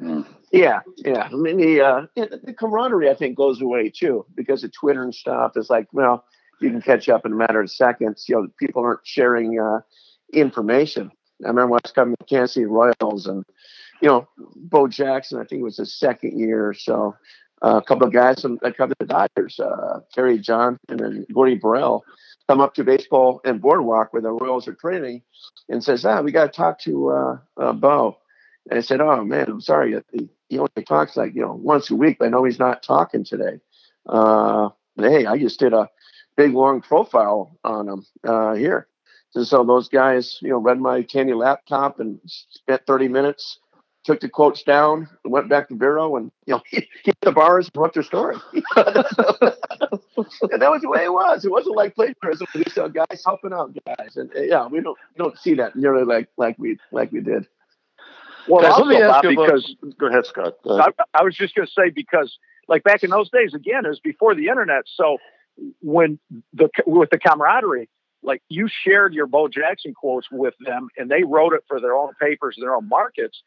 Mm. 0.00 0.26
Yeah, 0.52 0.80
yeah. 0.98 1.28
I 1.32 1.34
mean, 1.34 1.56
the 1.58 1.80
uh, 1.80 2.06
the 2.16 2.54
camaraderie 2.56 3.10
I 3.10 3.14
think 3.14 3.36
goes 3.36 3.60
away 3.60 3.90
too 3.90 4.26
because 4.34 4.64
of 4.64 4.72
Twitter 4.72 5.02
and 5.02 5.14
stuff. 5.14 5.52
Is 5.56 5.70
like, 5.70 5.86
well, 5.92 6.24
you 6.60 6.70
can 6.70 6.82
catch 6.82 7.08
up 7.08 7.26
in 7.26 7.32
a 7.32 7.36
matter 7.36 7.60
of 7.60 7.70
seconds. 7.70 8.26
You 8.28 8.36
know, 8.36 8.48
people 8.58 8.82
aren't 8.82 9.06
sharing 9.06 9.58
uh, 9.58 9.80
information. 10.32 11.10
I 11.44 11.48
remember 11.48 11.72
when 11.72 11.80
I 11.82 11.86
was 11.86 11.92
covering 11.92 12.16
the 12.18 12.26
Kansas 12.26 12.54
City 12.54 12.66
Royals 12.66 13.26
and, 13.26 13.44
you 14.02 14.08
know, 14.08 14.28
Bo 14.56 14.88
Jackson, 14.88 15.40
I 15.40 15.44
think 15.44 15.60
it 15.60 15.64
was 15.64 15.78
his 15.78 15.98
second 15.98 16.38
year 16.38 16.68
or 16.68 16.74
so. 16.74 17.16
Uh, 17.62 17.76
a 17.76 17.82
couple 17.82 18.06
of 18.06 18.12
guys 18.12 18.40
from, 18.40 18.58
that 18.62 18.76
covered 18.76 18.96
the 18.98 19.06
Dodgers, 19.06 19.60
uh, 19.60 20.00
Terry 20.14 20.38
Johnson 20.38 20.78
and 20.88 20.98
then 20.98 21.26
Gordie 21.32 21.58
Verrell, 21.58 22.00
come 22.48 22.60
up 22.60 22.74
to 22.74 22.84
baseball 22.84 23.40
and 23.44 23.60
boardwalk 23.60 24.12
where 24.12 24.22
the 24.22 24.30
Royals 24.30 24.66
are 24.66 24.74
training 24.74 25.22
and 25.68 25.84
says, 25.84 26.04
ah, 26.04 26.20
we 26.22 26.32
got 26.32 26.52
to 26.52 26.56
talk 26.56 26.80
to 26.80 27.10
uh, 27.10 27.38
uh, 27.58 27.72
Bo. 27.72 28.16
And 28.70 28.78
I 28.78 28.82
said, 28.82 29.00
oh, 29.00 29.24
man, 29.24 29.46
I'm 29.48 29.60
sorry. 29.60 29.94
He 30.48 30.58
only 30.58 30.84
talks 30.86 31.16
like, 31.16 31.34
you 31.34 31.42
know, 31.42 31.52
once 31.52 31.90
a 31.90 31.94
week. 31.94 32.18
I 32.20 32.28
know 32.28 32.44
he's 32.44 32.58
not 32.58 32.82
talking 32.82 33.24
today. 33.24 33.60
Uh, 34.06 34.70
hey, 34.96 35.26
I 35.26 35.38
just 35.38 35.60
did 35.60 35.72
a 35.72 35.88
big, 36.40 36.54
long 36.54 36.80
profile 36.80 37.58
on 37.64 37.86
them 37.86 38.06
uh, 38.26 38.54
here. 38.54 38.86
And 39.34 39.46
so 39.46 39.62
those 39.62 39.88
guys, 39.88 40.38
you 40.40 40.48
know, 40.48 40.58
read 40.58 40.80
my 40.80 41.02
Tandy 41.02 41.34
laptop 41.34 42.00
and 42.00 42.18
spent 42.24 42.84
30 42.86 43.08
minutes, 43.08 43.58
took 44.04 44.20
the 44.20 44.28
quotes 44.28 44.62
down, 44.62 45.08
went 45.24 45.48
back 45.48 45.68
to 45.68 45.76
Vero 45.76 46.16
and, 46.16 46.32
you 46.46 46.54
know, 46.54 46.62
hit 46.70 47.16
the 47.20 47.30
bars 47.30 47.70
and 47.72 47.80
wrote 47.80 47.94
their 47.94 48.02
story. 48.02 48.36
and 48.54 48.64
that 50.62 50.70
was 50.70 50.80
the 50.80 50.88
way 50.88 51.04
it 51.04 51.12
was. 51.12 51.44
It 51.44 51.50
wasn't 51.50 51.76
like 51.76 51.94
plagiarism. 51.94 52.46
We 52.54 52.64
saw 52.72 52.88
guys 52.88 53.22
helping 53.24 53.52
out 53.52 53.76
guys. 53.86 54.16
And 54.16 54.30
uh, 54.34 54.40
yeah, 54.40 54.66
we 54.66 54.80
don't 54.80 54.98
don't 55.16 55.38
see 55.38 55.54
that 55.54 55.76
nearly 55.76 56.04
like 56.04 56.28
like 56.36 56.56
we 56.58 56.78
like 56.90 57.12
we 57.12 57.20
did. 57.20 57.46
Well, 58.48 58.62
guys, 58.62 58.78
let 58.78 58.88
me 58.88 58.96
ask 58.96 59.22
you 59.24 59.30
because 59.30 59.76
go 59.98 60.06
ahead, 60.06 60.26
Scott. 60.26 60.54
Go 60.64 60.78
ahead. 60.78 60.94
I, 60.98 61.20
I 61.20 61.22
was 61.22 61.36
just 61.36 61.54
going 61.54 61.66
to 61.66 61.72
say 61.72 61.90
because 61.90 62.38
like 62.66 62.82
back 62.82 63.04
in 63.04 63.10
those 63.10 63.30
days, 63.30 63.52
again, 63.54 63.84
it 63.84 63.90
was 63.90 64.00
before 64.00 64.34
the 64.34 64.48
internet. 64.48 64.84
So 64.86 65.18
when 65.80 66.18
the 66.52 66.68
with 66.86 67.10
the 67.10 67.18
camaraderie, 67.18 67.88
like 68.22 68.42
you 68.48 68.68
shared 68.68 69.14
your 69.14 69.26
Bo 69.26 69.48
Jackson 69.48 69.94
quotes 69.94 70.28
with 70.30 70.54
them, 70.60 70.88
and 70.96 71.10
they 71.10 71.24
wrote 71.24 71.52
it 71.52 71.64
for 71.68 71.80
their 71.80 71.94
own 71.94 72.12
papers, 72.20 72.56
their 72.60 72.74
own 72.74 72.88
markets. 72.88 73.42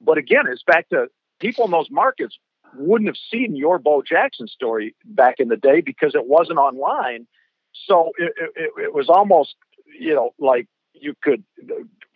But 0.00 0.18
again, 0.18 0.44
it's 0.48 0.62
back 0.62 0.88
to 0.90 1.08
people 1.40 1.64
in 1.64 1.70
those 1.70 1.90
markets 1.90 2.38
wouldn't 2.74 3.08
have 3.08 3.16
seen 3.30 3.56
your 3.56 3.78
Bo 3.78 4.02
Jackson 4.02 4.46
story 4.46 4.94
back 5.04 5.36
in 5.38 5.48
the 5.48 5.56
day 5.56 5.80
because 5.80 6.14
it 6.14 6.26
wasn't 6.26 6.58
online. 6.58 7.26
So 7.86 8.10
it, 8.18 8.32
it, 8.56 8.70
it 8.76 8.94
was 8.94 9.08
almost, 9.08 9.54
you 9.98 10.14
know, 10.14 10.30
like 10.38 10.66
you 10.92 11.14
could 11.22 11.44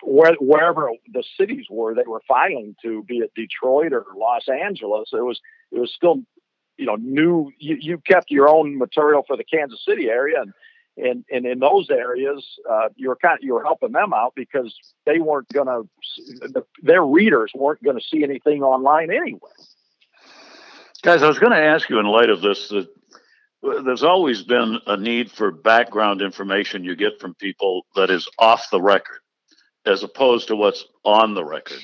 where, 0.03 0.35
wherever 0.41 0.91
the 1.13 1.25
cities 1.39 1.67
were 1.71 1.95
they 1.95 2.03
were 2.07 2.23
filing 2.29 2.77
to, 2.83 3.03
be 3.05 3.19
it 3.19 3.33
Detroit 3.35 3.93
or 3.93 4.05
Los 4.17 4.49
Angeles. 4.49 5.11
It 5.13 5.25
was 5.25 5.41
it 5.73 5.81
was 5.81 5.93
still, 5.95 6.23
you 6.77 6.87
know, 6.87 6.97
new. 6.97 7.51
You, 7.59 7.77
you 7.81 7.99
kept 7.99 8.31
your 8.31 8.49
own 8.49 8.79
material 8.79 9.23
for 9.27 9.37
the 9.37 9.45
Kansas 9.45 9.85
City 9.87 10.09
area, 10.09 10.41
and 10.41 10.53
and 10.97 11.25
and 11.31 11.47
in 11.47 11.59
those 11.59 11.91
areas, 11.91 12.45
uh, 12.71 12.89
you 12.97 13.09
were 13.09 13.17
kind 13.17 13.39
of, 13.39 13.45
you 13.45 13.55
were 13.55 13.63
helping 13.63 13.93
them 13.93 14.13
out 14.13 14.35
because 14.35 14.75
they 15.07 15.19
weren't 15.19 15.49
going 15.49 15.67
to, 15.67 16.65
their 16.83 17.05
readers 17.05 17.53
weren't 17.55 17.83
going 17.83 17.97
to 17.97 18.05
see 18.05 18.23
anything 18.23 18.63
online 18.63 19.11
anyway. 19.11 19.41
Guys, 21.03 21.23
I 21.23 21.29
was 21.29 21.39
going 21.39 21.53
to 21.53 21.59
ask 21.59 21.91
you 21.91 21.99
in 21.99 22.07
light 22.07 22.31
of 22.31 22.41
this 22.41 22.69
that 22.69 22.89
there's 23.85 24.03
always 24.03 24.43
been 24.43 24.79
a 24.87 24.97
need 24.97 25.31
for 25.31 25.51
background 25.51 26.23
information 26.23 26.85
you 26.85 26.95
get 26.97 27.21
from 27.21 27.35
people 27.35 27.87
that 27.97 28.11
is 28.11 28.29
off 28.39 28.71
the 28.71 28.81
record 28.81 29.19
as 29.87 30.03
opposed 30.03 30.49
to 30.49 30.57
what's 30.57 30.85
on 31.05 31.35
the 31.35 31.45
record. 31.45 31.81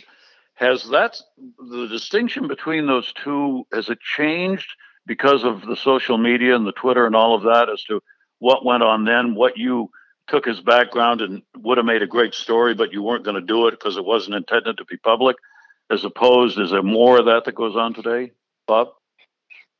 Has 0.60 0.84
that 0.90 1.16
the 1.58 1.88
distinction 1.88 2.46
between 2.46 2.86
those 2.86 3.14
two 3.14 3.66
has 3.72 3.88
it 3.88 3.98
changed 4.00 4.68
because 5.06 5.42
of 5.42 5.62
the 5.62 5.74
social 5.74 6.18
media 6.18 6.54
and 6.54 6.66
the 6.66 6.72
Twitter 6.72 7.06
and 7.06 7.16
all 7.16 7.34
of 7.34 7.44
that 7.44 7.70
as 7.70 7.82
to 7.84 8.02
what 8.40 8.62
went 8.62 8.82
on 8.82 9.06
then, 9.06 9.34
what 9.34 9.56
you 9.56 9.90
took 10.28 10.46
as 10.46 10.60
background 10.60 11.22
and 11.22 11.40
would 11.56 11.78
have 11.78 11.86
made 11.86 12.02
a 12.02 12.06
great 12.06 12.34
story, 12.34 12.74
but 12.74 12.92
you 12.92 13.02
weren't 13.02 13.24
going 13.24 13.40
to 13.40 13.40
do 13.40 13.68
it 13.68 13.70
because 13.70 13.96
it 13.96 14.04
wasn't 14.04 14.36
intended 14.36 14.76
to 14.76 14.84
be 14.84 14.98
public, 14.98 15.36
as 15.90 16.04
opposed, 16.04 16.58
is 16.58 16.70
there 16.70 16.82
more 16.82 17.18
of 17.18 17.24
that 17.24 17.46
that 17.46 17.54
goes 17.54 17.74
on 17.74 17.94
today, 17.94 18.32
Bob? 18.66 18.88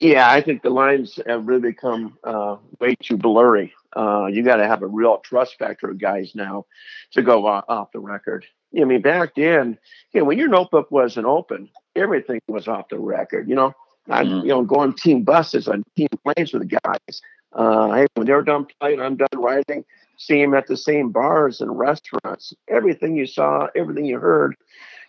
Yeah, 0.01 0.31
I 0.31 0.41
think 0.41 0.63
the 0.63 0.71
lines 0.71 1.19
have 1.27 1.47
really 1.47 1.73
become 1.73 2.17
uh, 2.25 2.57
way 2.81 2.97
too 2.97 3.19
blurry. 3.19 3.75
Uh, 3.95 4.29
you 4.33 4.43
got 4.43 4.57
to 4.57 4.67
have 4.67 4.83
a 4.83 4.87
real 4.87 5.19
trust 5.19 5.59
factor 5.59 5.91
of 5.91 5.99
guys 5.99 6.35
now 6.35 6.65
to 7.13 7.21
go 7.21 7.47
off, 7.47 7.65
off 7.69 7.93
the 7.93 8.01
record. 8.01 8.47
I 8.79 8.85
mean, 8.85 9.03
back 9.03 9.35
then, 9.35 9.79
you 10.13 10.21
know, 10.21 10.27
when 10.27 10.39
your 10.39 10.49
notebook 10.49 10.91
wasn't 10.91 11.27
open, 11.27 11.69
everything 11.97 12.41
was 12.49 12.69
off 12.69 12.89
the 12.89 12.99
record. 12.99 13.49
You 13.49 13.57
know, 13.57 13.69
mm-hmm. 14.09 14.13
I, 14.13 14.23
you 14.23 14.49
know, 14.49 14.63
going 14.63 14.93
team 14.93 15.23
buses 15.25 15.69
on 15.69 15.83
team 15.97 16.09
planes 16.25 16.53
with 16.53 16.69
the 16.69 16.79
guys. 16.83 17.23
Uh, 17.53 17.93
hey, 17.93 18.07
when 18.15 18.27
they're 18.27 18.43
done 18.43 18.67
playing, 18.81 19.01
I'm 19.01 19.17
done 19.17 19.29
writing. 19.35 19.85
See 20.19 20.41
them 20.41 20.55
at 20.55 20.67
the 20.67 20.77
same 20.77 21.11
bars 21.11 21.61
and 21.61 21.79
restaurants. 21.79 22.53
Everything 22.69 23.17
you 23.17 23.27
saw, 23.27 23.69
everything 23.75 24.05
you 24.05 24.19
heard, 24.19 24.55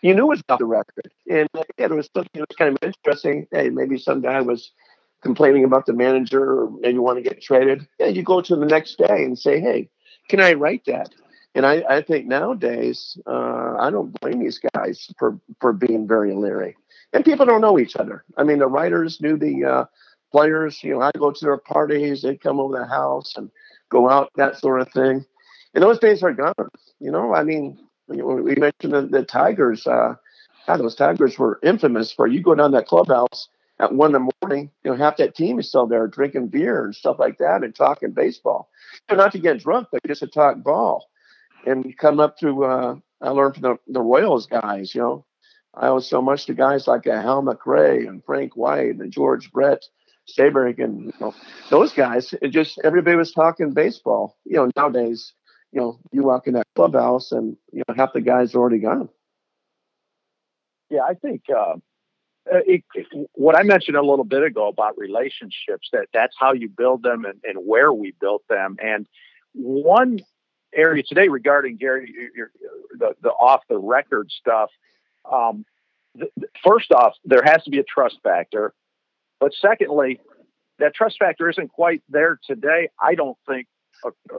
you 0.00 0.14
knew 0.14 0.26
was 0.26 0.42
off 0.48 0.58
the 0.58 0.64
record. 0.64 1.10
And 1.30 1.48
uh, 1.54 1.62
it 1.78 1.90
was 1.90 2.08
something 2.14 2.30
that 2.34 2.48
was 2.48 2.56
kind 2.56 2.76
of 2.76 2.82
interesting. 2.82 3.46
Hey, 3.52 3.68
maybe 3.68 3.98
some 3.98 4.22
guy 4.22 4.40
was 4.40 4.72
complaining 5.22 5.64
about 5.64 5.86
the 5.86 5.92
manager 5.92 6.62
or 6.62 6.70
maybe 6.80 6.98
want 6.98 7.18
to 7.18 7.22
get 7.22 7.40
traded. 7.40 7.86
Yeah, 8.00 8.06
you 8.06 8.22
go 8.22 8.40
to 8.40 8.56
the 8.56 8.66
next 8.66 8.98
day 8.98 9.22
and 9.22 9.38
say, 9.38 9.60
hey, 9.60 9.88
can 10.28 10.40
I 10.40 10.54
write 10.54 10.84
that? 10.86 11.10
And 11.54 11.66
I, 11.66 11.84
I 11.88 12.02
think 12.02 12.26
nowadays, 12.26 13.18
uh, 13.26 13.76
I 13.78 13.90
don't 13.90 14.18
blame 14.20 14.40
these 14.40 14.60
guys 14.74 15.12
for, 15.18 15.38
for 15.60 15.72
being 15.72 16.08
very 16.08 16.34
leery. 16.34 16.76
And 17.12 17.24
people 17.24 17.44
don't 17.44 17.60
know 17.60 17.78
each 17.78 17.96
other. 17.96 18.24
I 18.38 18.44
mean, 18.44 18.58
the 18.58 18.66
writers 18.66 19.20
knew 19.20 19.36
the 19.36 19.64
uh, 19.64 19.84
players. 20.30 20.82
You 20.82 20.94
know, 20.94 21.02
I 21.02 21.10
go 21.16 21.30
to 21.30 21.44
their 21.44 21.58
parties, 21.58 22.22
they'd 22.22 22.40
come 22.40 22.58
over 22.58 22.78
the 22.78 22.86
house 22.86 23.34
and 23.36 23.50
go 23.90 24.08
out, 24.08 24.30
that 24.36 24.58
sort 24.58 24.80
of 24.80 24.90
thing. 24.92 25.26
And 25.74 25.82
those 25.82 25.98
days 25.98 26.22
are 26.22 26.32
gone. 26.32 26.54
You 27.00 27.10
know, 27.10 27.34
I 27.34 27.42
mean, 27.44 27.78
we 28.08 28.54
mentioned 28.54 28.92
the, 28.92 29.02
the 29.10 29.22
Tigers. 29.22 29.86
Uh, 29.86 30.14
God, 30.66 30.80
those 30.80 30.94
Tigers 30.94 31.38
were 31.38 31.60
infamous 31.62 32.12
for 32.12 32.26
you 32.26 32.42
go 32.42 32.54
down 32.54 32.72
that 32.72 32.86
clubhouse 32.86 33.48
at 33.78 33.92
one 33.92 34.14
in 34.14 34.24
the 34.24 34.32
morning, 34.40 34.70
you 34.84 34.90
know, 34.90 34.96
half 34.96 35.16
that 35.16 35.34
team 35.34 35.58
is 35.58 35.68
still 35.68 35.86
there 35.86 36.06
drinking 36.06 36.48
beer 36.48 36.84
and 36.84 36.94
stuff 36.94 37.16
like 37.18 37.38
that 37.38 37.64
and 37.64 37.74
talking 37.74 38.12
baseball. 38.12 38.70
You 39.10 39.16
know, 39.16 39.24
not 39.24 39.32
to 39.32 39.38
get 39.38 39.58
drunk, 39.58 39.88
but 39.90 40.00
just 40.06 40.20
to 40.20 40.28
talk 40.28 40.62
ball. 40.62 41.08
And 41.66 41.96
come 41.96 42.20
up 42.20 42.38
through, 42.38 42.64
uh, 42.64 42.96
I 43.20 43.30
learned 43.30 43.54
from 43.54 43.62
the, 43.62 43.76
the 43.88 44.00
Royals 44.00 44.46
guys, 44.46 44.94
you 44.94 45.00
know. 45.00 45.24
I 45.74 45.88
owe 45.88 46.00
so 46.00 46.20
much 46.20 46.46
to 46.46 46.54
guys 46.54 46.86
like 46.86 47.06
uh, 47.06 47.22
Hal 47.22 47.42
McRae 47.42 48.06
and 48.06 48.22
Frank 48.24 48.56
White 48.56 48.96
and 48.96 49.10
George 49.10 49.50
Brett 49.52 49.82
Stayberg 50.28 50.82
and 50.82 51.06
you 51.06 51.12
know, 51.20 51.34
those 51.70 51.92
guys. 51.92 52.34
It 52.42 52.48
just 52.48 52.78
everybody 52.84 53.16
was 53.16 53.32
talking 53.32 53.72
baseball. 53.72 54.36
You 54.44 54.56
know, 54.56 54.70
nowadays, 54.76 55.32
you 55.72 55.80
know, 55.80 55.98
you 56.12 56.22
walk 56.22 56.46
in 56.46 56.54
that 56.54 56.66
clubhouse 56.76 57.32
and 57.32 57.56
you 57.72 57.82
know 57.88 57.94
half 57.94 58.12
the 58.12 58.20
guys 58.20 58.54
are 58.54 58.58
already 58.58 58.78
gone. 58.78 59.08
Yeah, 60.90 61.02
I 61.08 61.14
think 61.14 61.44
uh, 61.48 61.76
it, 62.46 62.84
it, 62.94 63.06
what 63.32 63.56
I 63.56 63.62
mentioned 63.62 63.96
a 63.96 64.02
little 64.02 64.24
bit 64.24 64.42
ago 64.42 64.68
about 64.68 64.98
relationships 64.98 65.88
that 65.92 66.08
that's 66.12 66.36
how 66.38 66.52
you 66.52 66.68
build 66.68 67.02
them 67.02 67.24
and, 67.24 67.40
and 67.44 67.66
where 67.66 67.92
we 67.92 68.12
built 68.20 68.42
them. 68.48 68.76
And 68.82 69.06
one 69.54 70.20
area 70.74 71.02
today 71.02 71.28
regarding 71.28 71.76
Gary, 71.76 72.14
the, 72.98 73.14
the 73.22 73.30
off 73.30 73.62
the 73.68 73.78
record 73.78 74.30
stuff. 74.30 74.70
Um, 75.30 75.64
first 76.64 76.92
off, 76.92 77.14
there 77.24 77.42
has 77.44 77.62
to 77.64 77.70
be 77.70 77.78
a 77.78 77.84
trust 77.84 78.18
factor. 78.22 78.74
But 79.40 79.52
secondly, 79.60 80.20
that 80.78 80.94
trust 80.94 81.18
factor 81.18 81.48
isn't 81.48 81.68
quite 81.68 82.02
there 82.08 82.38
today. 82.46 82.88
I 83.00 83.14
don't 83.14 83.36
think 83.48 83.66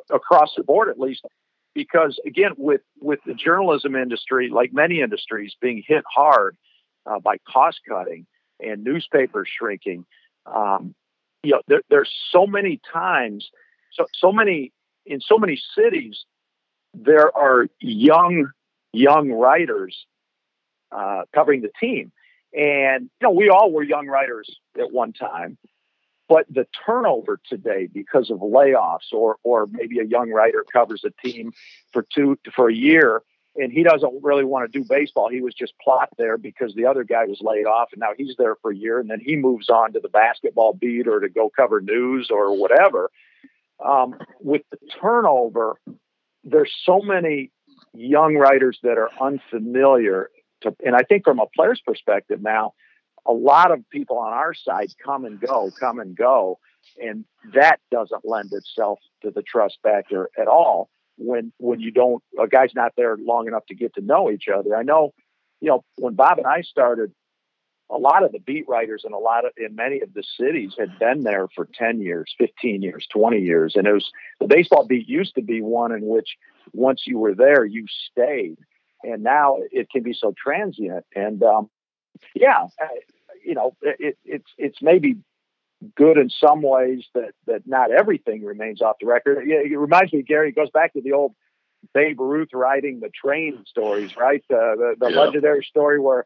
across 0.10 0.54
the 0.56 0.64
board, 0.64 0.90
at 0.90 1.00
least, 1.00 1.26
because 1.74 2.20
again, 2.26 2.52
with 2.58 2.82
with 3.00 3.20
the 3.26 3.34
journalism 3.34 3.96
industry, 3.96 4.50
like 4.50 4.74
many 4.74 5.02
industries, 5.02 5.56
being 5.62 5.84
hit 5.86 6.04
hard 6.08 6.58
uh, 7.06 7.20
by 7.20 7.38
cost 7.48 7.82
cutting 7.88 8.26
and 8.60 8.84
newspapers 8.84 9.50
shrinking, 9.58 10.06
um, 10.46 10.94
you 11.44 11.52
know, 11.52 11.62
there, 11.68 11.82
there's 11.90 12.12
so 12.32 12.46
many 12.46 12.80
times, 12.92 13.50
so 13.92 14.06
so 14.14 14.32
many 14.32 14.72
in 15.06 15.22
so 15.22 15.38
many 15.38 15.60
cities, 15.76 16.26
there 16.94 17.36
are 17.36 17.68
young 17.80 18.50
young 18.92 19.32
writers 19.32 20.06
uh, 20.92 21.24
covering 21.34 21.62
the 21.62 21.72
team, 21.80 22.12
and 22.54 23.10
you 23.20 23.28
know, 23.28 23.32
we 23.32 23.50
all 23.50 23.72
were 23.72 23.84
young 23.84 24.08
writers 24.08 24.60
at 24.80 24.92
one 24.92 25.14
time, 25.14 25.58
but 26.30 26.46
the 26.50 26.68
turnover 26.86 27.40
today 27.48 27.88
because 27.92 28.30
of 28.30 28.40
layoffs 28.40 29.12
or 29.12 29.38
or 29.44 29.68
maybe 29.72 30.00
a 30.00 30.06
young 30.06 30.30
writer 30.30 30.64
covers 30.72 31.04
a 31.06 31.28
team 31.28 31.52
for 31.92 32.06
two 32.14 32.38
for 32.56 32.70
a 32.70 32.74
year 32.74 33.24
and 33.56 33.72
he 33.72 33.84
doesn't 33.84 34.24
really 34.24 34.44
want 34.44 34.72
to 34.72 34.80
do 34.80 34.86
baseball. 34.88 35.30
He 35.30 35.42
was 35.42 35.54
just 35.54 35.74
plot 35.80 36.10
there 36.18 36.38
because 36.38 36.74
the 36.74 36.86
other 36.86 37.04
guy 37.04 37.26
was 37.26 37.40
laid 37.42 37.66
off 37.66 37.90
and 37.92 38.00
now 38.00 38.12
he's 38.18 38.36
there 38.38 38.56
for 38.62 38.72
a 38.72 38.76
year 38.76 39.00
and 39.00 39.10
then 39.10 39.20
he 39.20 39.36
moves 39.36 39.70
on 39.70 39.94
to 39.94 40.00
the 40.00 40.10
basketball 40.10 40.74
beat 40.74 41.08
or 41.08 41.20
to 41.20 41.30
go 41.30 41.52
cover 41.56 41.80
news 41.80 42.30
or 42.32 42.58
whatever. 42.58 43.12
Um, 43.86 44.16
with 44.40 44.62
the 44.72 44.78
turnover, 45.02 45.78
there's 46.44 46.74
so 46.86 47.02
many 47.02 47.52
young 47.94 48.36
writers 48.36 48.80
that 48.84 48.98
are 48.98 49.10
unfamiliar 49.22 50.30
to, 50.62 50.76
and 50.86 50.96
I 50.96 51.04
think 51.04 51.24
from 51.24 51.40
a 51.40 51.46
player's 51.56 51.82
perspective 51.86 52.42
now, 52.42 52.74
a 53.26 53.32
lot 53.32 53.72
of 53.72 53.88
people 53.90 54.18
on 54.18 54.34
our 54.34 54.54
side 54.54 54.92
come 55.04 55.26
and 55.26 55.40
go, 55.40 55.72
come 55.80 56.00
and 56.00 56.16
go, 56.16 56.60
and 57.02 57.26
that 57.54 57.80
doesn't 57.92 58.26
lend 58.26 58.52
itself 58.52 59.00
to 59.22 59.32
the 59.32 59.42
trust 59.42 59.78
factor 59.82 60.30
at 60.38 60.48
all. 60.48 60.90
When 61.18 61.54
when 61.60 61.80
you 61.80 61.92
don't, 61.92 62.24
a 62.42 62.48
guy's 62.48 62.74
not 62.76 62.94
there 62.98 63.16
long 63.18 63.48
enough 63.48 63.66
to 63.68 63.76
get 63.76 63.94
to 63.96 64.02
know 64.02 64.32
each 64.32 64.48
other. 64.54 64.76
I 64.76 64.84
know, 64.84 65.14
you 65.62 65.70
know, 65.70 65.84
when 65.98 66.16
Bob 66.16 66.40
and 66.40 66.48
I 66.48 66.62
started, 66.62 67.14
a 67.94 67.98
lot 67.98 68.24
of 68.24 68.32
the 68.32 68.40
beat 68.40 68.68
writers 68.68 69.04
and 69.06 69.14
a 69.14 69.18
lot 69.18 69.46
of 69.46 69.52
in 69.58 69.76
many 69.76 70.02
of 70.02 70.14
the 70.14 70.24
cities 70.38 70.74
had 70.78 70.98
been 71.00 71.24
there 71.24 71.48
for 71.56 71.68
10 71.74 72.02
years 72.02 72.34
15 72.38 72.82
years 72.82 73.08
20 73.12 73.40
years 73.40 73.76
and 73.76 73.88
it 73.88 73.94
was 73.94 74.12
the 74.40 74.48
baseball 74.48 74.86
beat 74.86 75.08
used 75.08 75.36
to 75.36 75.42
be 75.42 75.62
one 75.62 75.92
in 75.92 76.06
which 76.06 76.38
once 76.72 77.04
you 77.06 77.20
were 77.20 77.36
there 77.36 77.64
you 77.64 77.86
stayed 78.12 78.58
and 79.04 79.24
now 79.24 79.58
it 79.72 79.90
can 79.90 80.04
be 80.04 80.14
so 80.14 80.34
transient. 80.36 81.06
And 81.16 81.44
um, 81.44 81.70
yeah, 82.34 82.68
you 83.46 83.54
know, 83.54 83.76
it, 83.82 84.18
it's 84.24 84.50
it's 84.58 84.82
maybe 84.82 85.18
good 85.96 86.18
in 86.18 86.30
some 86.30 86.62
ways 86.62 87.04
that 87.14 87.32
that 87.46 87.68
not 87.68 87.92
everything 87.92 88.44
remains 88.44 88.82
off 88.82 88.96
the 89.00 89.08
record. 89.08 89.48
It, 89.48 89.72
it 89.72 89.78
reminds 89.78 90.14
me, 90.14 90.24
Gary, 90.24 90.50
it 90.50 90.56
goes 90.56 90.70
back 90.70 90.94
to 90.94 91.02
the 91.02 91.12
old 91.12 91.36
Babe 91.94 92.20
Ruth 92.20 92.50
writing 92.54 93.02
the 93.02 93.10
train 93.10 93.64
stories, 93.68 94.16
right? 94.16 94.44
Uh, 94.50 94.76
the 94.76 94.96
the 95.00 95.10
yeah. 95.10 95.20
legendary 95.20 95.64
story 95.64 96.00
where 96.00 96.26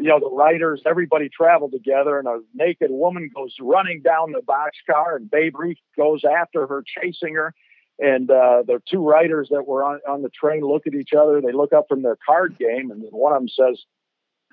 you 0.00 0.08
know 0.08 0.20
the 0.20 0.30
writers, 0.30 0.82
everybody 0.86 1.28
traveled 1.28 1.72
together, 1.72 2.18
and 2.18 2.28
a 2.28 2.40
naked 2.54 2.90
woman 2.90 3.30
goes 3.34 3.54
running 3.60 4.02
down 4.02 4.32
the 4.32 4.40
boxcar, 4.40 5.16
and 5.16 5.30
Babe 5.30 5.54
Ruth 5.58 5.78
goes 5.96 6.22
after 6.24 6.66
her, 6.66 6.82
chasing 6.86 7.34
her 7.34 7.54
and 7.98 8.30
uh, 8.30 8.62
the 8.66 8.80
two 8.88 9.04
writers 9.06 9.48
that 9.50 9.66
were 9.66 9.82
on, 9.82 10.00
on 10.08 10.22
the 10.22 10.28
train 10.28 10.62
look 10.62 10.86
at 10.86 10.94
each 10.94 11.12
other. 11.12 11.40
They 11.40 11.52
look 11.52 11.72
up 11.72 11.86
from 11.88 12.02
their 12.02 12.16
card 12.24 12.56
game, 12.58 12.90
and 12.90 13.02
one 13.10 13.32
of 13.32 13.40
them 13.40 13.48
says, 13.48 13.84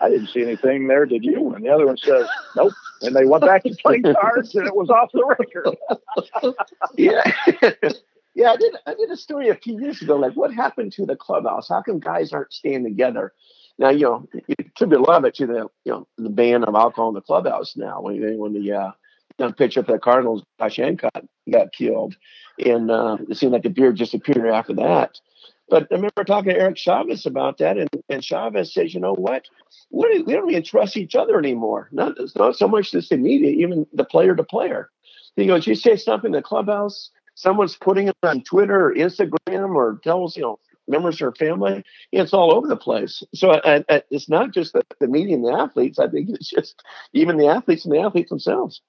"I 0.02 0.10
didn't 0.10 0.28
see 0.28 0.42
anything 0.42 0.88
there, 0.88 1.06
did 1.06 1.24
you?" 1.24 1.54
And 1.54 1.64
the 1.64 1.70
other 1.70 1.86
one 1.86 1.98
says, 1.98 2.28
"Nope." 2.56 2.74
And 3.02 3.16
they 3.16 3.26
went 3.26 3.44
back 3.46 3.64
to 3.64 3.76
playing 3.84 4.04
cards, 4.20 4.56
and 4.56 4.66
it 4.66 4.76
was 4.76 4.90
off 4.90 5.12
the 5.14 5.26
record. 5.26 6.56
yeah. 6.98 7.92
Yeah, 8.38 8.52
I 8.52 8.58
did. 8.58 8.76
I 8.86 8.94
did 8.96 9.10
a 9.10 9.16
story 9.16 9.48
a 9.48 9.56
few 9.56 9.80
years 9.80 10.02
ago. 10.02 10.18
Like, 10.18 10.34
what 10.34 10.54
happened 10.54 10.92
to 10.98 11.06
the 11.06 11.16
clubhouse? 11.16 11.70
How 11.70 11.82
come 11.82 12.02
guys 12.02 12.34
aren't 12.34 12.52
staying 12.52 12.84
together? 12.84 13.32
Now, 13.78 13.90
you 13.90 14.02
know, 14.02 14.28
it 14.48 14.60
attribute 14.60 15.02
a 15.02 15.04
lot 15.04 15.18
of 15.18 15.26
it 15.26 15.36
to 15.36 15.48
the, 15.48 15.68
you 15.84 15.92
know, 15.92 16.08
the 16.18 16.30
ban 16.30 16.64
of 16.64 16.76
alcohol 16.76 17.10
in 17.10 17.16
the 17.16 17.22
clubhouse. 17.22 17.76
Now, 17.76 18.02
when 18.02 18.38
when 18.38 18.54
the 18.54 18.72
uh, 18.72 19.52
pitcher 19.52 19.84
for 19.84 19.92
the 19.92 20.00
Cardinals, 20.00 20.44
Josh 20.60 20.78
Hancock, 20.78 21.26
got 21.52 21.74
killed, 21.74 22.16
and 22.64 22.90
uh, 22.90 23.18
it 23.30 23.38
seemed 23.38 23.54
like 23.54 23.64
the 23.64 23.70
beer 23.70 23.92
disappeared 23.92 24.48
after 24.48 24.74
that. 24.76 25.20
But 25.68 25.88
I 25.92 25.96
remember 25.96 26.24
talking 26.24 26.54
to 26.54 26.60
Eric 26.60 26.78
Chavez 26.78 27.26
about 27.26 27.58
that, 27.58 27.78
and, 27.78 27.90
and 28.08 28.24
Chavez 28.24 28.74
says, 28.74 28.94
you 28.94 29.00
know 29.00 29.16
what? 29.16 29.46
We, 29.90 30.22
we 30.22 30.34
don't 30.34 30.50
even 30.50 30.64
trust 30.64 30.96
each 30.96 31.16
other 31.16 31.40
anymore. 31.40 31.90
Not, 31.92 32.14
not 32.36 32.56
so 32.56 32.68
much 32.68 32.92
the 32.92 33.18
media, 33.18 33.50
even 33.50 33.88
the 33.92 34.06
player 34.06 34.36
to 34.36 34.44
player. 34.44 34.90
He 35.36 35.48
goes, 35.48 35.66
you 35.66 35.76
say 35.76 35.98
something 35.98 36.30
in 36.30 36.34
the 36.34 36.42
clubhouse, 36.42 37.10
someone's 37.34 37.76
putting 37.76 38.08
it 38.08 38.16
on 38.24 38.44
Twitter 38.44 38.90
or 38.90 38.96
Instagram 38.96 39.76
or 39.76 40.00
tells, 40.04 40.38
you 40.38 40.44
know, 40.44 40.60
members 40.88 41.16
of 41.16 41.20
her 41.22 41.34
family, 41.34 41.84
it's 42.12 42.34
all 42.34 42.54
over 42.54 42.68
the 42.68 42.78
place. 42.78 43.24
So 43.34 43.52
I, 43.52 43.84
I, 43.90 44.04
it's 44.10 44.30
not 44.30 44.54
just 44.54 44.74
the, 44.74 44.84
the 45.00 45.08
media 45.08 45.36
and 45.36 45.46
the 45.46 45.52
athletes. 45.52 46.00
I 46.00 46.08
think 46.08 46.30
it's 46.30 46.50
just 46.50 46.82
even 47.14 47.38
the 47.38 47.48
athletes 47.48 47.86
and 47.86 47.94
the 47.94 48.00
athletes 48.00 48.30
themselves. 48.30 48.82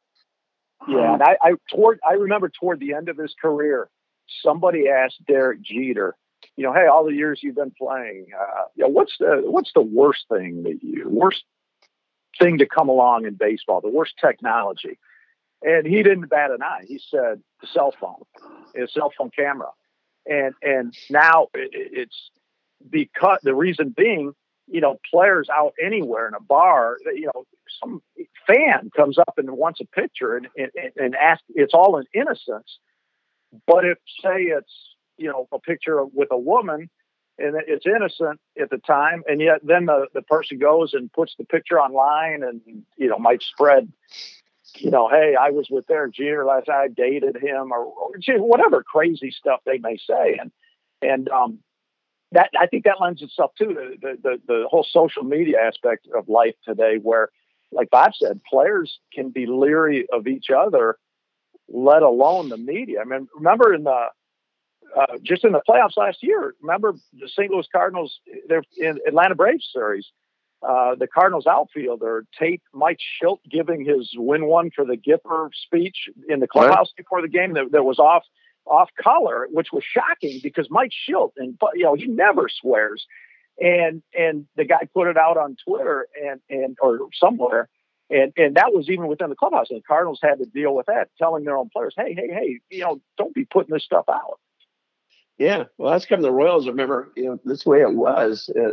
Yeah, 0.88 1.14
and 1.14 1.22
I, 1.22 1.36
I 1.42 1.52
toward 1.74 1.98
I 2.08 2.14
remember 2.14 2.48
toward 2.48 2.80
the 2.80 2.94
end 2.94 3.08
of 3.08 3.16
his 3.16 3.34
career, 3.40 3.88
somebody 4.42 4.88
asked 4.88 5.24
Derek 5.26 5.60
Jeter, 5.62 6.16
you 6.56 6.64
know, 6.64 6.72
hey, 6.72 6.86
all 6.86 7.04
the 7.04 7.14
years 7.14 7.40
you've 7.42 7.56
been 7.56 7.72
playing, 7.76 8.26
uh, 8.38 8.64
you 8.74 8.84
know, 8.84 8.90
what's 8.90 9.16
the 9.18 9.42
what's 9.44 9.72
the 9.74 9.82
worst 9.82 10.26
thing 10.30 10.62
that 10.64 10.78
you 10.82 11.08
worst 11.08 11.44
thing 12.38 12.58
to 12.58 12.66
come 12.66 12.88
along 12.88 13.26
in 13.26 13.34
baseball, 13.34 13.80
the 13.80 13.88
worst 13.88 14.14
technology? 14.20 14.98
And 15.62 15.86
he 15.86 16.02
didn't 16.02 16.28
bat 16.28 16.50
an 16.50 16.62
eye. 16.62 16.84
He 16.86 17.00
said 17.10 17.42
the 17.60 17.66
cell 17.66 17.92
phone, 17.98 18.22
a 18.76 18.86
cell 18.88 19.12
phone 19.16 19.30
camera, 19.36 19.68
and 20.28 20.54
and 20.62 20.94
now 21.10 21.48
it, 21.54 21.70
it's 21.72 22.30
because 22.88 23.38
the 23.42 23.54
reason 23.54 23.94
being, 23.96 24.32
you 24.66 24.80
know, 24.80 24.98
players 25.10 25.48
out 25.54 25.74
anywhere 25.82 26.28
in 26.28 26.34
a 26.34 26.40
bar, 26.40 26.96
you 27.14 27.30
know, 27.34 27.44
some 27.80 28.02
fan 28.46 28.90
comes 28.96 29.18
up 29.18 29.34
and 29.38 29.50
wants 29.50 29.80
a 29.80 29.86
picture 29.86 30.36
and 30.36 30.48
and, 30.56 30.70
and 30.96 31.14
ask. 31.14 31.42
It's 31.54 31.74
all 31.74 31.98
in 31.98 32.06
innocence, 32.12 32.78
but 33.66 33.84
if 33.84 33.98
say 34.22 34.42
it's 34.42 34.94
you 35.16 35.28
know 35.28 35.48
a 35.52 35.58
picture 35.58 36.04
with 36.04 36.28
a 36.30 36.38
woman 36.38 36.90
and 37.38 37.54
it's 37.66 37.86
innocent 37.86 38.40
at 38.60 38.70
the 38.70 38.78
time 38.78 39.22
and 39.28 39.40
yet 39.40 39.60
then 39.62 39.86
the, 39.86 40.06
the 40.14 40.22
person 40.22 40.58
goes 40.58 40.94
and 40.94 41.12
puts 41.12 41.34
the 41.38 41.44
picture 41.44 41.78
online 41.78 42.42
and 42.42 42.60
you 42.96 43.08
know 43.08 43.18
might 43.18 43.42
spread 43.42 43.90
you 44.78 44.90
know, 44.90 45.08
hey, 45.08 45.34
I 45.38 45.50
was 45.50 45.68
with 45.70 45.86
Derek 45.86 46.14
Jeter 46.14 46.44
last 46.44 46.68
night, 46.68 46.76
I 46.76 46.88
dated 46.88 47.36
him, 47.36 47.72
or, 47.72 47.84
or 47.84 48.10
whatever 48.38 48.82
crazy 48.82 49.30
stuff 49.30 49.60
they 49.64 49.78
may 49.78 49.96
say, 49.96 50.38
and 50.40 50.50
and 51.02 51.28
um, 51.28 51.58
that 52.32 52.50
I 52.58 52.66
think 52.66 52.84
that 52.84 53.00
lends 53.00 53.22
itself 53.22 53.52
to 53.58 53.66
the, 53.66 53.96
the 54.00 54.16
the 54.22 54.40
the 54.46 54.68
whole 54.68 54.86
social 54.88 55.24
media 55.24 55.58
aspect 55.60 56.08
of 56.16 56.28
life 56.28 56.54
today, 56.64 56.98
where, 57.02 57.30
like 57.72 57.90
Bob 57.90 58.12
said, 58.14 58.40
players 58.48 58.98
can 59.12 59.30
be 59.30 59.46
leery 59.46 60.06
of 60.12 60.26
each 60.26 60.50
other, 60.50 60.98
let 61.68 62.02
alone 62.02 62.48
the 62.48 62.56
media. 62.58 63.00
I 63.00 63.04
mean, 63.04 63.28
remember 63.34 63.74
in 63.74 63.84
the 63.84 64.06
uh, 64.96 65.18
just 65.22 65.44
in 65.44 65.52
the 65.52 65.62
playoffs 65.68 65.96
last 65.96 66.22
year, 66.22 66.54
remember 66.60 66.94
the 67.12 67.28
St. 67.28 67.50
Louis 67.50 67.66
Cardinals, 67.70 68.20
they're 68.48 68.62
in 68.78 68.98
Atlanta 69.06 69.34
Braves 69.34 69.68
series 69.72 70.10
uh, 70.66 70.94
the 70.96 71.06
Cardinals 71.06 71.46
outfielder, 71.46 72.24
Tate 72.38 72.62
Mike 72.72 72.98
Shildt, 72.98 73.38
giving 73.48 73.84
his 73.84 74.12
win 74.16 74.46
one 74.46 74.70
for 74.74 74.84
the 74.84 74.96
Gipper 74.96 75.50
speech 75.54 76.08
in 76.28 76.40
the 76.40 76.48
clubhouse 76.48 76.88
right. 76.88 76.96
before 76.96 77.22
the 77.22 77.28
game 77.28 77.54
that, 77.54 77.70
that 77.72 77.84
was 77.84 77.98
off 77.98 78.24
off 78.66 78.90
color, 79.00 79.46
which 79.52 79.68
was 79.72 79.84
shocking 79.84 80.40
because 80.42 80.66
Mike 80.70 80.90
Shildt 80.90 81.32
and 81.36 81.56
you 81.74 81.84
know 81.84 81.94
he 81.94 82.06
never 82.06 82.48
swears, 82.48 83.06
and 83.60 84.02
and 84.18 84.46
the 84.56 84.64
guy 84.64 84.88
put 84.92 85.08
it 85.08 85.16
out 85.16 85.36
on 85.36 85.56
Twitter 85.64 86.08
and 86.20 86.40
and 86.50 86.76
or 86.82 86.98
somewhere, 87.14 87.68
and 88.10 88.32
and 88.36 88.56
that 88.56 88.72
was 88.72 88.88
even 88.88 89.06
within 89.06 89.30
the 89.30 89.36
clubhouse, 89.36 89.70
and 89.70 89.78
the 89.78 89.84
Cardinals 89.86 90.18
had 90.20 90.38
to 90.38 90.46
deal 90.46 90.74
with 90.74 90.86
that, 90.86 91.10
telling 91.16 91.44
their 91.44 91.56
own 91.56 91.70
players, 91.72 91.94
hey 91.96 92.12
hey 92.12 92.28
hey, 92.28 92.60
you 92.70 92.82
know 92.82 93.00
don't 93.16 93.34
be 93.34 93.44
putting 93.44 93.72
this 93.72 93.84
stuff 93.84 94.06
out. 94.08 94.40
Yeah, 95.38 95.64
well, 95.78 95.92
that's 95.92 96.06
kind 96.06 96.18
of 96.18 96.24
the 96.24 96.32
Royals. 96.32 96.66
Remember, 96.66 97.12
you 97.14 97.26
know, 97.26 97.40
this 97.44 97.64
way 97.64 97.82
it 97.82 97.92
was. 97.92 98.50
Uh, 98.58 98.70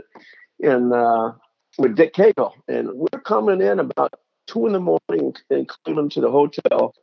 in 0.59 0.93
uh, 0.93 1.33
with 1.77 1.95
Dick 1.95 2.13
Cagle, 2.13 2.53
and 2.67 2.89
we're 2.93 3.21
coming 3.21 3.61
in 3.61 3.79
about 3.79 4.13
two 4.47 4.67
in 4.67 4.73
the 4.73 4.79
morning 4.79 5.35
and 5.49 5.67
Cleveland 5.67 6.11
to 6.13 6.21
the 6.21 6.31
hotel. 6.31 6.93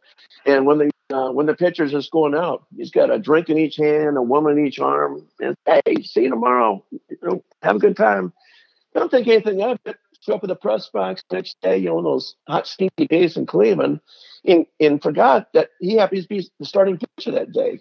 And 0.47 0.67
when 0.67 0.79
the 0.79 0.91
uh, 1.15 1.33
when 1.33 1.47
the 1.47 1.55
pitcher's 1.55 1.91
just 1.91 2.13
going 2.13 2.35
out, 2.35 2.65
he's 2.77 2.91
got 2.91 3.11
a 3.11 3.19
drink 3.19 3.49
in 3.49 3.59
each 3.59 3.77
hand, 3.77 4.17
a 4.17 4.23
woman 4.23 4.59
in 4.59 4.67
each 4.67 4.79
arm, 4.79 5.27
and 5.41 5.57
hey, 5.67 6.03
see 6.03 6.23
you 6.23 6.31
tomorrow. 6.31 6.85
You 6.91 7.19
know, 7.23 7.45
have 7.63 7.77
a 7.77 7.81
good 7.81 7.97
time. 7.97 8.33
Don't 8.95 9.11
think 9.11 9.27
anything 9.27 9.63
of 9.63 9.79
it. 9.85 9.97
Show 10.21 10.35
up 10.35 10.45
at 10.45 10.49
the 10.49 10.57
press 10.57 10.89
box 10.93 11.23
next 11.33 11.57
day, 11.63 11.79
you 11.79 11.89
know, 11.89 12.03
those 12.03 12.35
hot, 12.47 12.67
stinky 12.67 13.07
days 13.07 13.39
in 13.39 13.47
Cleveland, 13.47 14.01
and, 14.45 14.67
and 14.79 15.03
forgot 15.03 15.49
that 15.55 15.71
he 15.81 15.97
happens 15.97 16.25
to 16.25 16.29
be 16.29 16.47
the 16.59 16.67
starting 16.67 16.99
pitcher 16.99 17.31
that 17.31 17.53
day. 17.53 17.81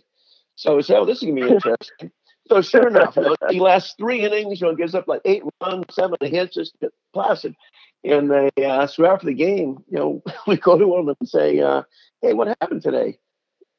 So 0.56 0.78
he 0.78 0.84
said, 0.84 1.00
"Oh, 1.00 1.06
this 1.06 1.18
is 1.18 1.24
gonna 1.30 1.36
be 1.36 1.42
interesting." 1.54 2.12
So 2.50 2.62
sure 2.62 2.88
enough, 2.88 3.16
you 3.16 3.22
know, 3.24 3.36
he 3.50 3.60
lasts 3.60 3.96
three 3.98 4.22
innings, 4.26 4.60
you 4.60 4.68
know, 4.68 4.76
gives 4.76 4.96
up 4.96 5.08
like 5.08 5.22
eight 5.26 5.44
runs, 5.62 5.86
seven 5.92 6.18
hits, 6.22 6.56
just 6.56 6.76
placid. 7.14 7.56
And 8.04 8.32
they 8.32 8.50
uh, 8.66 8.88
so 8.88 9.06
after 9.06 9.28
the 9.28 9.34
game, 9.34 9.84
you 9.90 9.98
know, 10.00 10.24
we 10.48 10.58
go 10.58 10.78
to 10.78 10.96
him 10.96 11.10
and 11.10 11.30
say, 11.30 11.60
uh, 11.60 11.84
"Hey, 12.22 12.34
what 12.34 12.48
happened 12.62 12.82
today?" 12.82 13.20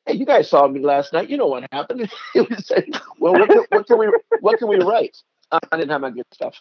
Hey, 0.06 0.14
you 0.14 0.26
guys 0.26 0.48
saw 0.48 0.66
me 0.68 0.80
last 0.80 1.12
night. 1.12 1.30
You 1.30 1.36
know 1.36 1.46
what 1.46 1.66
happened? 1.72 2.10
he 2.34 2.40
would 2.40 2.64
say, 2.64 2.88
"Well, 3.18 3.32
what 3.32 3.48
can, 3.48 3.64
what 3.70 3.86
can 3.86 3.98
we 3.98 4.12
what 4.40 4.58
can 4.58 4.68
we 4.68 4.78
write?" 4.78 5.16
I 5.52 5.76
didn't 5.76 5.90
have 5.90 6.00
my 6.02 6.10
good 6.10 6.26
stuff. 6.32 6.54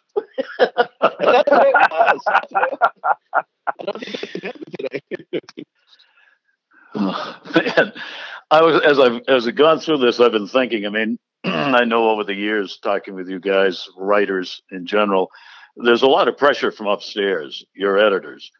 that's 0.57 1.51
what 1.51 1.67
it 1.67 1.75
was. 1.91 2.21
I 2.25 3.83
don't 3.85 3.99
think 3.99 4.41
that's 4.41 4.59
today. 4.79 5.01
oh, 6.95 7.41
man, 7.55 7.93
I 8.51 8.61
was 8.63 8.81
as 8.81 8.99
I've 8.99 9.21
as 9.27 9.47
I've 9.47 9.55
gone 9.55 9.79
through 9.79 9.99
this, 9.99 10.19
I've 10.19 10.31
been 10.31 10.47
thinking. 10.47 10.85
I 10.85 10.89
mean, 10.89 11.19
I 11.43 11.85
know 11.85 12.09
over 12.09 12.23
the 12.23 12.33
years, 12.33 12.79
talking 12.81 13.13
with 13.13 13.29
you 13.29 13.39
guys, 13.39 13.87
writers 13.95 14.61
in 14.71 14.85
general, 14.85 15.31
there's 15.75 16.01
a 16.01 16.07
lot 16.07 16.27
of 16.27 16.37
pressure 16.37 16.71
from 16.71 16.87
upstairs, 16.87 17.63
your 17.73 17.97
editors. 17.97 18.51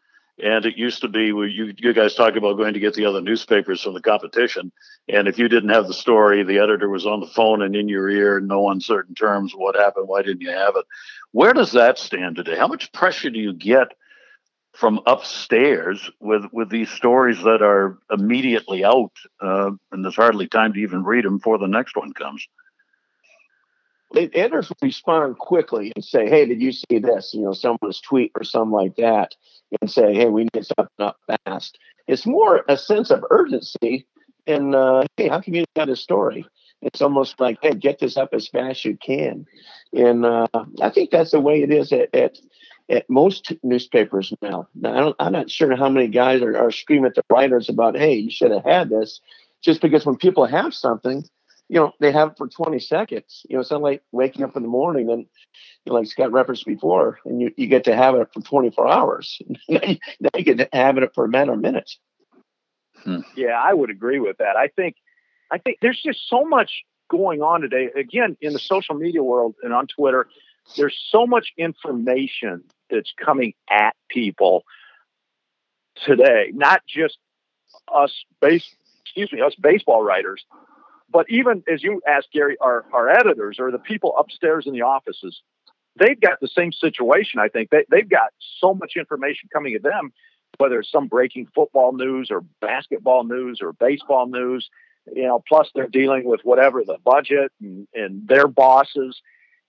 And 0.42 0.64
it 0.64 0.78
used 0.78 1.02
to 1.02 1.08
be 1.08 1.32
where 1.32 1.46
you, 1.46 1.74
you 1.76 1.92
guys 1.92 2.14
talk 2.14 2.34
about 2.34 2.56
going 2.56 2.72
to 2.72 2.80
get 2.80 2.94
the 2.94 3.04
other 3.04 3.20
newspapers 3.20 3.82
from 3.82 3.92
the 3.92 4.00
competition. 4.00 4.72
And 5.06 5.28
if 5.28 5.38
you 5.38 5.48
didn't 5.48 5.68
have 5.68 5.86
the 5.86 5.92
story, 5.92 6.42
the 6.42 6.60
editor 6.60 6.88
was 6.88 7.04
on 7.04 7.20
the 7.20 7.26
phone 7.26 7.60
and 7.60 7.76
in 7.76 7.88
your 7.88 8.08
ear, 8.08 8.40
no 8.40 8.70
uncertain 8.70 9.14
terms, 9.14 9.52
what 9.54 9.76
happened? 9.76 10.08
Why 10.08 10.22
didn't 10.22 10.40
you 10.40 10.50
have 10.50 10.76
it? 10.76 10.86
Where 11.32 11.52
does 11.52 11.72
that 11.72 11.98
stand 11.98 12.36
today? 12.36 12.56
How 12.56 12.68
much 12.68 12.90
pressure 12.92 13.28
do 13.28 13.38
you 13.38 13.52
get 13.52 13.88
from 14.72 15.00
upstairs 15.06 16.10
with 16.20 16.44
with 16.52 16.70
these 16.70 16.90
stories 16.90 17.42
that 17.42 17.62
are 17.62 17.98
immediately 18.10 18.84
out, 18.84 19.12
uh, 19.40 19.70
and 19.92 20.04
there's 20.04 20.16
hardly 20.16 20.48
time 20.48 20.72
to 20.72 20.80
even 20.80 21.04
read 21.04 21.24
them 21.24 21.38
before 21.38 21.58
the 21.58 21.66
next 21.66 21.96
one 21.96 22.12
comes? 22.12 22.46
editors 24.14 24.72
respond 24.82 25.38
quickly 25.38 25.92
and 25.94 26.04
say, 26.04 26.28
"Hey, 26.28 26.46
did 26.46 26.60
you 26.60 26.72
see 26.72 26.98
this?" 26.98 27.32
You 27.34 27.42
know, 27.42 27.52
someone's 27.52 28.00
tweet 28.00 28.32
or 28.34 28.44
something 28.44 28.72
like 28.72 28.96
that, 28.96 29.34
and 29.80 29.90
say, 29.90 30.14
"Hey, 30.14 30.26
we 30.26 30.48
need 30.54 30.66
something 30.66 30.88
up 30.98 31.16
fast." 31.44 31.78
It's 32.08 32.26
more 32.26 32.64
a 32.68 32.76
sense 32.76 33.10
of 33.10 33.24
urgency, 33.30 34.06
and 34.46 34.74
uh, 34.74 35.04
hey, 35.16 35.28
how 35.28 35.40
can 35.40 35.54
you 35.54 35.64
get 35.76 35.88
a 35.88 35.96
story? 35.96 36.44
It's 36.82 37.02
almost 37.02 37.40
like, 37.40 37.58
"Hey, 37.62 37.74
get 37.74 37.98
this 37.98 38.16
up 38.16 38.30
as 38.32 38.48
fast 38.48 38.80
as 38.80 38.84
you 38.84 38.96
can," 38.96 39.46
and 39.92 40.24
uh, 40.24 40.48
I 40.80 40.90
think 40.90 41.10
that's 41.10 41.30
the 41.30 41.40
way 41.40 41.62
it 41.62 41.70
is 41.70 41.92
at, 41.92 42.14
at 42.14 42.38
at 42.90 43.08
most 43.08 43.52
newspapers 43.62 44.32
now. 44.42 44.68
now 44.74 45.14
I 45.18 45.26
am 45.26 45.32
not 45.32 45.50
sure 45.50 45.74
how 45.76 45.88
many 45.88 46.08
guys 46.08 46.42
are, 46.42 46.56
are 46.56 46.72
screaming 46.72 47.06
at 47.06 47.14
the 47.14 47.24
writers 47.30 47.68
about, 47.68 47.96
"Hey, 47.96 48.14
you 48.14 48.30
should 48.30 48.50
have 48.50 48.64
had 48.64 48.90
this," 48.90 49.20
just 49.62 49.80
because 49.80 50.04
when 50.04 50.16
people 50.16 50.44
have 50.44 50.74
something 50.74 51.24
you 51.70 51.76
know, 51.76 51.92
they 52.00 52.10
have 52.10 52.30
it 52.32 52.36
for 52.36 52.48
20 52.48 52.80
seconds. 52.80 53.46
You 53.48 53.54
know, 53.54 53.60
it's 53.60 53.70
not 53.70 53.80
like 53.80 54.02
waking 54.10 54.42
up 54.42 54.56
in 54.56 54.62
the 54.62 54.68
morning 54.68 55.08
and, 55.08 55.20
you 55.84 55.92
know, 55.92 55.94
like 55.94 56.08
Scott 56.08 56.32
referenced 56.32 56.66
before, 56.66 57.20
and 57.24 57.40
you, 57.40 57.54
you 57.56 57.68
get 57.68 57.84
to 57.84 57.94
have 57.94 58.16
it 58.16 58.28
for 58.34 58.42
24 58.42 58.88
hours. 58.88 59.40
now 59.68 59.80
you 60.36 60.42
get 60.42 60.58
to 60.58 60.68
have 60.72 60.98
it 60.98 61.12
for 61.14 61.24
a 61.24 61.28
matter 61.28 61.52
of 61.52 61.60
minutes. 61.60 62.00
Hmm. 63.04 63.20
Yeah, 63.36 63.52
I 63.52 63.72
would 63.72 63.88
agree 63.88 64.18
with 64.18 64.38
that. 64.38 64.56
I 64.56 64.66
think, 64.66 64.96
I 65.52 65.58
think 65.58 65.78
there's 65.80 66.02
just 66.02 66.28
so 66.28 66.44
much 66.44 66.82
going 67.08 67.40
on 67.40 67.60
today. 67.60 67.88
Again, 67.96 68.36
in 68.40 68.52
the 68.52 68.58
social 68.58 68.96
media 68.96 69.22
world 69.22 69.54
and 69.62 69.72
on 69.72 69.86
Twitter, 69.86 70.26
there's 70.76 70.98
so 71.08 71.24
much 71.24 71.52
information 71.56 72.64
that's 72.90 73.12
coming 73.22 73.54
at 73.68 73.94
people 74.08 74.64
today. 76.04 76.50
Not 76.52 76.82
just 76.86 77.18
us 77.94 78.12
base, 78.40 78.68
excuse 79.04 79.32
me, 79.32 79.40
us 79.40 79.54
baseball 79.54 80.02
writers, 80.02 80.44
but 81.12 81.26
even 81.28 81.62
as 81.72 81.82
you 81.82 82.00
asked, 82.06 82.28
Gary, 82.32 82.56
our, 82.60 82.84
our 82.92 83.08
editors 83.10 83.56
or 83.58 83.70
the 83.70 83.78
people 83.78 84.14
upstairs 84.16 84.66
in 84.66 84.72
the 84.72 84.82
offices, 84.82 85.42
they've 85.98 86.20
got 86.20 86.38
the 86.40 86.48
same 86.48 86.72
situation. 86.72 87.40
I 87.40 87.48
think 87.48 87.70
they, 87.70 87.84
they've 87.90 88.08
got 88.08 88.30
so 88.60 88.74
much 88.74 88.92
information 88.96 89.48
coming 89.52 89.74
at 89.74 89.82
them, 89.82 90.12
whether 90.58 90.78
it's 90.78 90.90
some 90.90 91.08
breaking 91.08 91.48
football 91.54 91.92
news 91.92 92.28
or 92.30 92.42
basketball 92.60 93.24
news 93.24 93.60
or 93.60 93.72
baseball 93.72 94.26
news. 94.26 94.70
you 95.14 95.24
know, 95.24 95.42
plus 95.46 95.68
they're 95.74 95.88
dealing 95.88 96.24
with 96.24 96.40
whatever 96.44 96.82
the 96.84 96.98
budget 97.04 97.52
and, 97.60 97.86
and 97.94 98.26
their 98.28 98.46
bosses. 98.46 99.20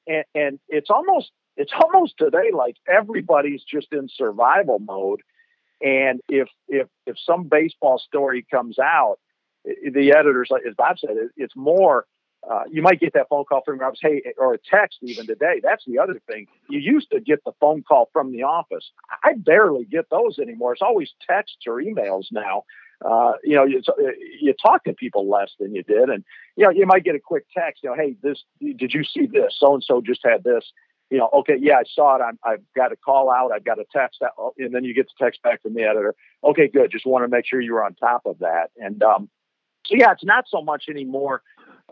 And, 0.08 0.24
and 0.36 0.60
it's 0.68 0.90
almost, 0.90 1.32
it's 1.58 1.72
almost 1.74 2.18
today 2.18 2.52
like 2.54 2.76
everybody's 2.88 3.64
just 3.64 3.88
in 3.92 4.08
survival 4.10 4.80
mode. 4.80 5.22
And 5.82 6.22
if, 6.30 6.48
if, 6.68 6.88
if 7.06 7.18
some 7.26 7.48
baseball 7.48 7.98
story 8.00 8.46
comes 8.50 8.78
out, 8.80 9.18
the 9.66 10.14
editors, 10.18 10.50
as 10.68 10.76
Bob 10.76 10.98
said, 11.00 11.12
it's 11.36 11.56
more, 11.56 12.06
uh, 12.50 12.64
you 12.72 12.82
might 12.82 13.00
get 13.00 13.14
that 13.14 13.28
phone 13.30 13.46
call 13.46 13.62
from 13.64 13.80
office, 13.82 14.00
hey, 14.02 14.24
or 14.38 14.54
a 14.56 14.58
text 14.58 15.00
even 15.04 15.28
today. 15.28 15.60
That's 15.62 15.84
the 15.86 16.00
other 16.00 16.20
thing. 16.28 16.48
You 16.70 16.80
used 16.80 17.12
to 17.12 17.20
get 17.20 17.44
the 17.44 17.52
phone 17.60 17.84
call 17.84 18.10
from 18.14 18.32
the 18.32 18.44
office. 18.44 18.92
I 19.24 19.34
barely 19.36 19.86
get 19.86 20.10
those 20.10 20.40
anymore. 20.40 20.74
It's 20.74 20.82
always 20.82 21.14
texts 21.28 21.68
or 21.68 21.82
emails 21.82 22.26
now. 22.32 22.64
Uh, 23.04 23.34
you 23.44 23.56
know, 23.56 23.66
you, 23.66 23.82
you 24.40 24.54
talk 24.54 24.84
to 24.84 24.94
people 24.94 25.30
less 25.30 25.52
than 25.60 25.74
you 25.74 25.82
did, 25.82 26.10
and 26.10 26.24
you 26.56 26.66
know, 26.66 26.70
you 26.70 26.86
might 26.86 27.04
get 27.04 27.16
a 27.16 27.20
quick 27.20 27.46
text. 27.56 27.84
You 27.84 27.90
know, 27.90 27.96
hey, 27.96 28.16
this 28.22 28.44
did 28.60 28.94
you 28.94 29.04
see 29.04 29.26
this? 29.26 29.56
So 29.58 29.74
and 29.74 29.84
so 29.84 30.02
just 30.02 30.22
had 30.24 30.44
this. 30.44 30.72
You 31.12 31.18
know, 31.18 31.30
okay, 31.34 31.58
yeah, 31.60 31.76
I 31.76 31.84
saw 31.94 32.16
it. 32.16 32.22
I'm, 32.22 32.40
I've 32.44 32.64
got 32.74 32.94
a 32.94 32.96
call 32.96 33.30
out. 33.30 33.52
I've 33.52 33.66
got 33.66 33.80
a 33.80 33.86
text, 33.94 34.22
out, 34.22 34.32
oh, 34.38 34.54
and 34.58 34.74
then 34.74 34.86
you 34.86 34.94
get 34.94 35.08
the 35.08 35.24
text 35.24 35.44
back 35.44 35.62
from 35.62 35.74
the 35.74 35.84
editor. 35.84 36.16
Okay, 36.42 36.70
good. 36.70 36.90
Just 36.90 37.06
want 37.06 37.26
to 37.26 37.28
make 37.28 37.46
sure 37.46 37.60
you 37.60 37.74
were 37.74 37.84
on 37.84 37.96
top 37.96 38.22
of 38.26 38.40
that. 38.40 38.70
And 38.78 39.04
um, 39.04 39.30
so, 39.86 39.96
yeah, 39.96 40.14
it's 40.14 40.24
not 40.24 40.46
so 40.48 40.62
much 40.62 40.86
anymore 40.90 41.42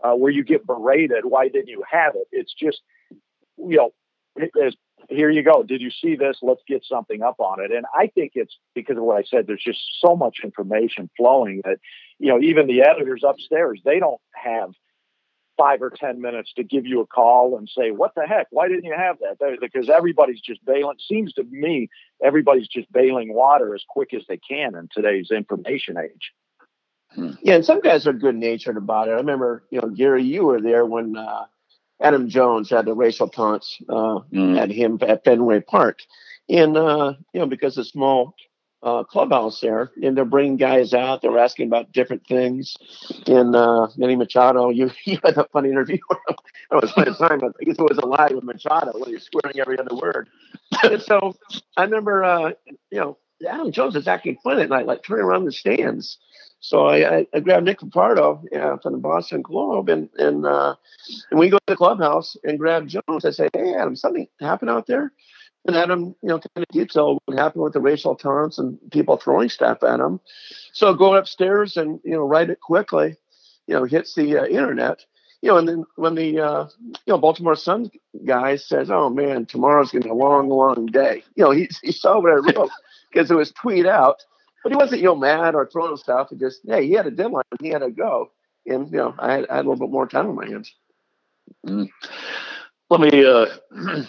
uh, 0.02 0.14
where 0.14 0.32
you 0.32 0.42
get 0.42 0.66
berated. 0.66 1.26
Why 1.26 1.48
didn't 1.48 1.68
you 1.68 1.84
have 1.90 2.14
it? 2.14 2.28
It's 2.32 2.54
just, 2.54 2.80
you 3.58 3.76
know, 3.76 3.90
as 4.64 4.74
here 5.10 5.30
you 5.30 5.42
go. 5.42 5.62
Did 5.62 5.82
you 5.82 5.90
see 5.90 6.16
this? 6.16 6.38
Let's 6.40 6.62
get 6.66 6.84
something 6.84 7.22
up 7.22 7.40
on 7.40 7.62
it. 7.62 7.72
And 7.72 7.84
I 7.94 8.06
think 8.06 8.32
it's 8.34 8.56
because 8.74 8.96
of 8.96 9.02
what 9.02 9.18
I 9.18 9.24
said. 9.24 9.46
There's 9.46 9.62
just 9.62 9.80
so 9.98 10.16
much 10.16 10.38
information 10.42 11.10
flowing 11.16 11.62
that, 11.64 11.78
you 12.18 12.28
know, 12.28 12.40
even 12.40 12.66
the 12.66 12.82
editors 12.82 13.22
upstairs, 13.26 13.80
they 13.84 13.98
don't 13.98 14.20
have 14.34 14.70
five 15.60 15.82
or 15.82 15.90
10 15.90 16.22
minutes 16.22 16.54
to 16.56 16.64
give 16.64 16.86
you 16.86 17.00
a 17.00 17.06
call 17.06 17.58
and 17.58 17.68
say, 17.68 17.90
what 17.90 18.14
the 18.14 18.26
heck? 18.26 18.46
Why 18.50 18.66
didn't 18.66 18.84
you 18.84 18.94
have 18.96 19.18
that? 19.18 19.58
Because 19.60 19.90
everybody's 19.90 20.40
just 20.40 20.64
bailing. 20.64 20.96
Seems 21.06 21.34
to 21.34 21.44
me, 21.44 21.90
everybody's 22.24 22.66
just 22.66 22.90
bailing 22.90 23.34
water 23.34 23.74
as 23.74 23.84
quick 23.86 24.14
as 24.14 24.22
they 24.26 24.38
can 24.38 24.74
in 24.74 24.88
today's 24.90 25.30
information 25.30 25.98
age. 25.98 26.32
Hmm. 27.14 27.32
Yeah, 27.42 27.56
and 27.56 27.64
some 27.64 27.80
guys 27.80 28.06
are 28.06 28.14
good 28.14 28.36
natured 28.36 28.78
about 28.78 29.08
it. 29.08 29.12
I 29.12 29.16
remember, 29.16 29.64
you 29.70 29.82
know, 29.82 29.88
Gary, 29.88 30.22
you 30.22 30.44
were 30.44 30.62
there 30.62 30.86
when 30.86 31.16
uh, 31.16 31.44
Adam 32.00 32.30
Jones 32.30 32.70
had 32.70 32.86
the 32.86 32.94
racial 32.94 33.28
taunts 33.28 33.76
uh, 33.88 34.20
mm. 34.32 34.58
at 34.58 34.70
him 34.70 34.98
at 35.02 35.24
Fenway 35.24 35.60
Park, 35.60 35.98
and 36.48 36.76
uh, 36.76 37.14
you 37.34 37.40
know 37.40 37.46
because 37.46 37.74
the 37.74 37.84
small 37.84 38.34
uh, 38.82 39.04
clubhouse 39.04 39.60
there, 39.60 39.90
and 40.02 40.16
they're 40.16 40.24
bringing 40.24 40.56
guys 40.56 40.94
out. 40.94 41.22
They're 41.22 41.38
asking 41.38 41.68
about 41.68 41.92
different 41.92 42.26
things. 42.26 42.76
And 43.26 43.54
uh, 43.54 43.88
Manny 43.96 44.16
Machado, 44.16 44.70
you 44.70 44.90
you 45.04 45.18
had 45.24 45.36
a 45.36 45.46
funny 45.52 45.70
interview. 45.70 45.98
I 46.70 46.76
was 46.76 46.92
playing 46.92 47.14
time. 47.14 47.40
but 47.40 47.52
I 47.60 47.64
guess 47.64 47.76
it 47.78 47.82
was 47.82 47.98
a 47.98 48.06
lie 48.06 48.30
with 48.32 48.44
Machado 48.44 48.92
where 48.98 49.10
you're 49.10 49.20
swearing 49.20 49.58
every 49.60 49.78
other 49.78 49.94
word. 49.94 50.28
and 50.82 51.02
so 51.02 51.36
I 51.76 51.84
remember, 51.84 52.24
uh, 52.24 52.52
you 52.90 53.00
know, 53.00 53.18
Adam 53.48 53.72
Jones 53.72 53.96
is 53.96 54.06
acting 54.06 54.36
funny 54.42 54.62
at 54.62 54.68
night, 54.68 54.86
like 54.86 55.02
turning 55.02 55.24
around 55.24 55.44
the 55.44 55.52
stands. 55.52 56.18
So 56.60 56.86
I, 56.86 57.18
I, 57.18 57.26
I 57.34 57.40
grabbed 57.40 57.64
Nick 57.64 57.80
Cafardo 57.80 58.42
yeah, 58.52 58.76
from 58.82 58.92
the 58.92 58.98
Boston 58.98 59.40
Globe, 59.40 59.88
and 59.88 60.10
and 60.18 60.44
uh, 60.44 60.74
and 61.30 61.40
we 61.40 61.48
go 61.48 61.56
to 61.56 61.64
the 61.66 61.76
clubhouse 61.76 62.36
and 62.44 62.58
grab 62.58 62.86
Jones. 62.86 63.24
I 63.24 63.30
say, 63.30 63.48
"Hey, 63.54 63.74
Adam, 63.74 63.96
something 63.96 64.28
happened 64.40 64.70
out 64.70 64.86
there?" 64.86 65.12
And 65.66 65.76
Adam, 65.76 66.14
you 66.22 66.28
know, 66.28 66.38
kind 66.38 66.66
of 66.68 66.68
detail 66.72 67.20
what 67.26 67.38
happened 67.38 67.62
with 67.62 67.74
the 67.74 67.80
racial 67.80 68.16
taunts 68.16 68.58
and 68.58 68.78
people 68.90 69.16
throwing 69.16 69.48
stuff 69.48 69.82
at 69.82 70.00
him. 70.00 70.20
So 70.72 70.94
go 70.94 71.14
upstairs 71.14 71.76
and 71.76 72.00
you 72.04 72.12
know 72.12 72.26
write 72.26 72.50
it 72.50 72.60
quickly. 72.60 73.16
You 73.66 73.74
know, 73.74 73.84
hits 73.84 74.14
the 74.14 74.38
uh, 74.38 74.46
internet. 74.46 75.04
You 75.42 75.50
know, 75.50 75.58
and 75.58 75.68
then 75.68 75.84
when 75.96 76.14
the 76.14 76.40
uh, 76.40 76.66
you 76.82 77.12
know 77.12 77.18
Baltimore 77.18 77.56
Sun 77.56 77.90
guy 78.24 78.56
says, 78.56 78.90
"Oh 78.90 79.10
man, 79.10 79.46
tomorrow's 79.46 79.92
gonna 79.92 80.04
be 80.04 80.10
a 80.10 80.14
long, 80.14 80.48
long 80.48 80.86
day," 80.86 81.22
you 81.34 81.44
know, 81.44 81.50
he 81.50 81.68
he 81.82 81.92
saw 81.92 82.20
what 82.20 82.32
I 82.32 82.36
wrote 82.36 82.70
because 83.12 83.30
it 83.30 83.36
was 83.36 83.52
tweet 83.52 83.86
out 83.86 84.22
but 84.62 84.72
he 84.72 84.76
wasn't, 84.76 85.00
you 85.00 85.06
know, 85.06 85.16
mad 85.16 85.54
or 85.54 85.66
throwing 85.66 85.96
stuff. 85.96 86.28
He 86.30 86.36
just, 86.36 86.60
hey, 86.66 86.86
he 86.86 86.92
had 86.92 87.06
a 87.06 87.10
deadline. 87.10 87.44
He 87.60 87.68
had 87.68 87.80
to 87.80 87.90
go. 87.90 88.30
And, 88.66 88.90
you 88.90 88.98
know, 88.98 89.14
I 89.18 89.32
had, 89.32 89.46
I 89.48 89.56
had 89.56 89.64
a 89.64 89.68
little 89.68 89.86
bit 89.86 89.92
more 89.92 90.06
time 90.06 90.28
on 90.28 90.36
my 90.36 90.46
hands. 90.46 90.74
Mm. 91.66 91.88
Let 92.90 93.00
me, 93.00 93.24
uh, 93.24 93.46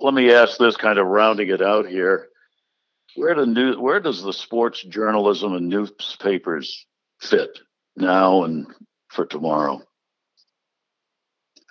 let 0.00 0.14
me 0.14 0.32
ask 0.32 0.58
this 0.58 0.76
kind 0.76 0.98
of 0.98 1.06
rounding 1.06 1.48
it 1.48 1.62
out 1.62 1.86
here. 1.88 2.28
Where 3.14 3.34
where 3.78 4.00
does 4.00 4.22
the 4.22 4.32
sports 4.32 4.82
journalism 4.82 5.54
and 5.54 5.68
newspapers 5.68 6.86
fit 7.20 7.58
now 7.96 8.44
and 8.44 8.66
for 9.08 9.24
tomorrow? 9.24 9.82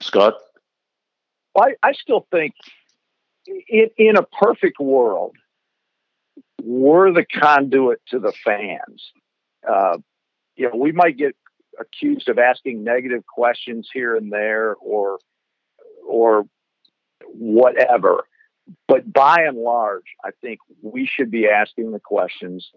Scott? 0.01 0.35
I, 1.57 1.75
I 1.83 1.93
still 1.93 2.27
think 2.31 2.53
in, 3.47 3.89
in 3.97 4.17
a 4.17 4.23
perfect 4.23 4.79
world, 4.79 5.35
we're 6.61 7.13
the 7.13 7.25
conduit 7.25 8.01
to 8.07 8.19
the 8.19 8.33
fans. 8.43 9.11
Uh, 9.67 9.97
you 10.55 10.69
know, 10.69 10.75
we 10.75 10.91
might 10.91 11.17
get 11.17 11.35
accused 11.79 12.29
of 12.29 12.39
asking 12.39 12.83
negative 12.83 13.25
questions 13.25 13.89
here 13.93 14.15
and 14.15 14.31
there, 14.31 14.75
or 14.75 15.19
or 16.07 16.45
whatever. 17.33 18.25
But 18.87 19.11
by 19.11 19.43
and 19.47 19.57
large, 19.57 20.15
I 20.23 20.31
think 20.41 20.59
we 20.81 21.05
should 21.05 21.29
be 21.29 21.47
asking 21.47 21.91
the 21.91 21.99
questions 21.99 22.71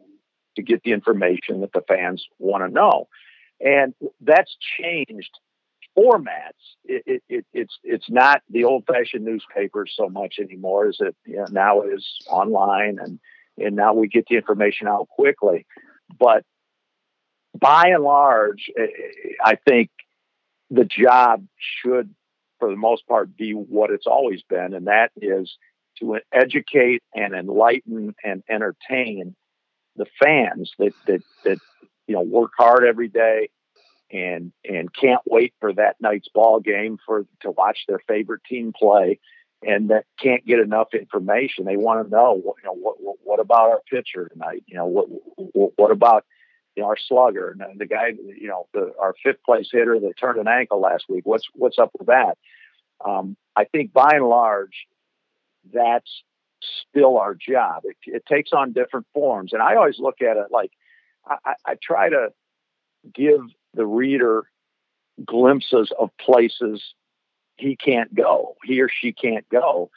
to 0.57 0.63
get 0.63 0.83
the 0.83 0.93
information 0.93 1.61
that 1.61 1.73
the 1.73 1.83
fans 1.87 2.27
want 2.39 2.65
to 2.65 2.73
know, 2.73 3.09
and 3.61 3.95
that's 4.21 4.57
changed 4.79 5.31
formats. 5.97 6.51
It, 6.85 7.03
it, 7.07 7.23
it, 7.29 7.47
it's 7.53 7.79
it's 7.83 8.11
not 8.11 8.43
the 8.51 8.65
old-fashioned 8.65 9.25
newspapers 9.25 9.95
so 9.97 10.09
much 10.09 10.39
anymore. 10.39 10.89
Is 10.89 10.99
it 11.01 11.17
you 11.25 11.37
know, 11.37 11.47
now 11.51 11.81
it 11.83 11.89
is 11.95 12.07
online 12.31 12.99
and 13.01 13.19
and 13.57 13.75
now 13.75 13.95
we 13.95 14.09
get 14.09 14.27
the 14.29 14.37
information 14.37 14.89
out 14.89 15.09
quickly. 15.09 15.67
But 16.19 16.45
by 17.59 17.89
and 17.89 18.05
large, 18.05 18.71
I 19.45 19.57
think 19.67 19.91
the 20.71 20.85
job 20.85 21.47
should, 21.57 22.15
for 22.59 22.71
the 22.71 22.77
most 22.77 23.07
part, 23.07 23.37
be 23.37 23.53
what 23.53 23.91
it's 23.91 24.07
always 24.07 24.43
been, 24.43 24.75
and 24.75 24.87
that 24.87 25.11
is 25.17 25.57
to 25.99 26.19
educate 26.33 27.03
and 27.15 27.35
enlighten 27.35 28.15
and 28.25 28.43
entertain 28.49 29.35
the 29.97 30.07
fans 30.23 30.73
that 30.79 30.93
that 31.07 31.23
that 31.45 31.59
you 32.07 32.15
know 32.15 32.23
work 32.23 32.53
hard 32.57 32.85
every 32.85 33.09
day 33.09 33.51
and 34.11 34.53
and 34.69 34.95
can't 34.95 35.23
wait 35.27 35.53
for 35.61 35.73
that 35.73 35.97
night's 36.01 36.29
ball 36.29 36.61
game 36.61 36.99
for 37.05 37.27
to 37.41 37.51
watch 37.51 37.79
their 37.89 38.01
favorite 38.07 38.43
team 38.49 38.73
play 38.73 39.19
and 39.63 39.91
that 39.91 40.05
can't 40.21 40.47
get 40.47 40.61
enough 40.61 40.95
information. 40.95 41.65
They 41.65 41.77
want 41.77 42.07
to 42.07 42.11
know, 42.11 42.37
you 42.37 42.55
know, 42.65 42.75
what, 42.75 42.97
what, 43.25 43.41
about 43.41 43.71
our 43.71 43.81
pitcher 43.91 44.29
tonight? 44.29 44.63
You 44.67 44.77
know, 44.77 44.87
what, 44.87 45.07
what, 45.37 45.73
what 45.77 45.91
about 45.91 46.25
you 46.79 46.85
know, 46.85 46.91
our 46.91 46.97
slugger 46.97 47.57
and 47.59 47.81
the 47.81 47.87
guy, 47.87 48.13
you 48.41 48.47
know, 48.47 48.69
the, 48.73 48.93
our 49.01 49.13
fifth 49.21 49.43
place 49.43 49.69
hitter 49.73 49.99
that 49.99 50.17
turned 50.17 50.39
an 50.39 50.47
ankle 50.47 50.81
last 50.81 51.07
week. 51.09 51.27
What's 51.27 51.49
what's 51.55 51.77
up 51.77 51.91
with 51.99 52.07
that? 52.07 52.39
Um, 53.05 53.37
I 53.57 53.65
think 53.65 53.93
by 53.93 54.11
and 54.13 54.29
large, 54.29 54.87
that's 55.73 56.23
still 56.89 57.19
our 57.19 57.35
job. 57.35 57.83
It, 57.83 57.97
it, 58.05 58.27
takes 58.27 58.53
on 58.53 58.75
different 58.75 59.07
forms, 59.13 59.53
and 59.53 59.61
I 59.61 59.75
always 59.75 59.99
look 59.99 60.23
at 60.23 60.37
it 60.37 60.53
like 60.53 60.71
I, 61.27 61.55
I 61.67 61.75
try 61.83 62.11
to 62.11 62.29
give 63.13 63.41
the 63.75 63.85
reader 63.85 64.45
glimpses 65.25 65.93
of 65.99 66.11
places 66.17 66.95
he 67.57 67.75
can't 67.75 68.15
go, 68.15 68.55
he 68.63 68.81
or 68.81 68.89
she 68.89 69.13
can't 69.13 69.49
go. 69.49 69.91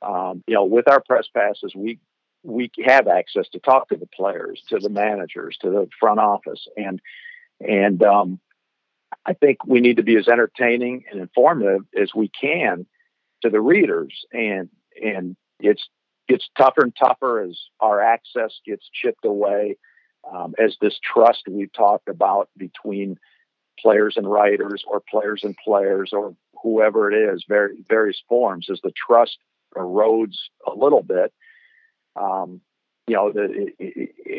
Um, 0.00 0.42
you 0.46 0.54
know, 0.54 0.64
with 0.64 0.88
our 0.88 1.02
press 1.02 1.26
passes, 1.28 1.74
we 1.74 1.98
we 2.42 2.70
have 2.84 3.08
access 3.08 3.48
to 3.50 3.58
talk 3.58 3.88
to 3.88 3.96
the 3.96 4.06
players, 4.06 4.62
to 4.68 4.78
the 4.78 4.88
managers, 4.88 5.56
to 5.62 5.70
the 5.70 5.88
front 5.98 6.20
office, 6.20 6.66
and 6.76 7.00
and 7.60 8.02
um, 8.02 8.40
I 9.24 9.34
think 9.34 9.64
we 9.64 9.80
need 9.80 9.96
to 9.96 10.02
be 10.02 10.16
as 10.16 10.28
entertaining 10.28 11.04
and 11.10 11.20
informative 11.20 11.82
as 11.98 12.14
we 12.14 12.28
can 12.28 12.86
to 13.42 13.50
the 13.50 13.60
readers, 13.60 14.24
and 14.32 14.68
and 15.00 15.36
it's 15.60 15.88
gets 16.28 16.48
tougher 16.56 16.82
and 16.82 16.94
tougher 16.96 17.40
as 17.40 17.58
our 17.80 18.00
access 18.00 18.60
gets 18.66 18.88
chipped 18.92 19.24
away, 19.24 19.76
um, 20.32 20.54
as 20.58 20.76
this 20.80 20.98
trust 21.02 21.42
we've 21.48 21.72
talked 21.72 22.08
about 22.08 22.48
between 22.56 23.18
players 23.78 24.16
and 24.16 24.30
writers 24.30 24.84
or 24.86 25.02
players 25.10 25.42
and 25.44 25.56
players 25.56 26.10
or 26.12 26.34
whoever 26.62 27.10
it 27.10 27.34
is, 27.34 27.44
very, 27.48 27.74
various 27.88 28.22
forms, 28.28 28.68
as 28.70 28.80
the 28.82 28.92
trust 28.92 29.38
erodes 29.76 30.36
a 30.66 30.74
little 30.74 31.02
bit. 31.02 31.32
Um, 32.16 32.60
you 33.06 33.16
know, 33.16 33.32
the, 33.32 33.72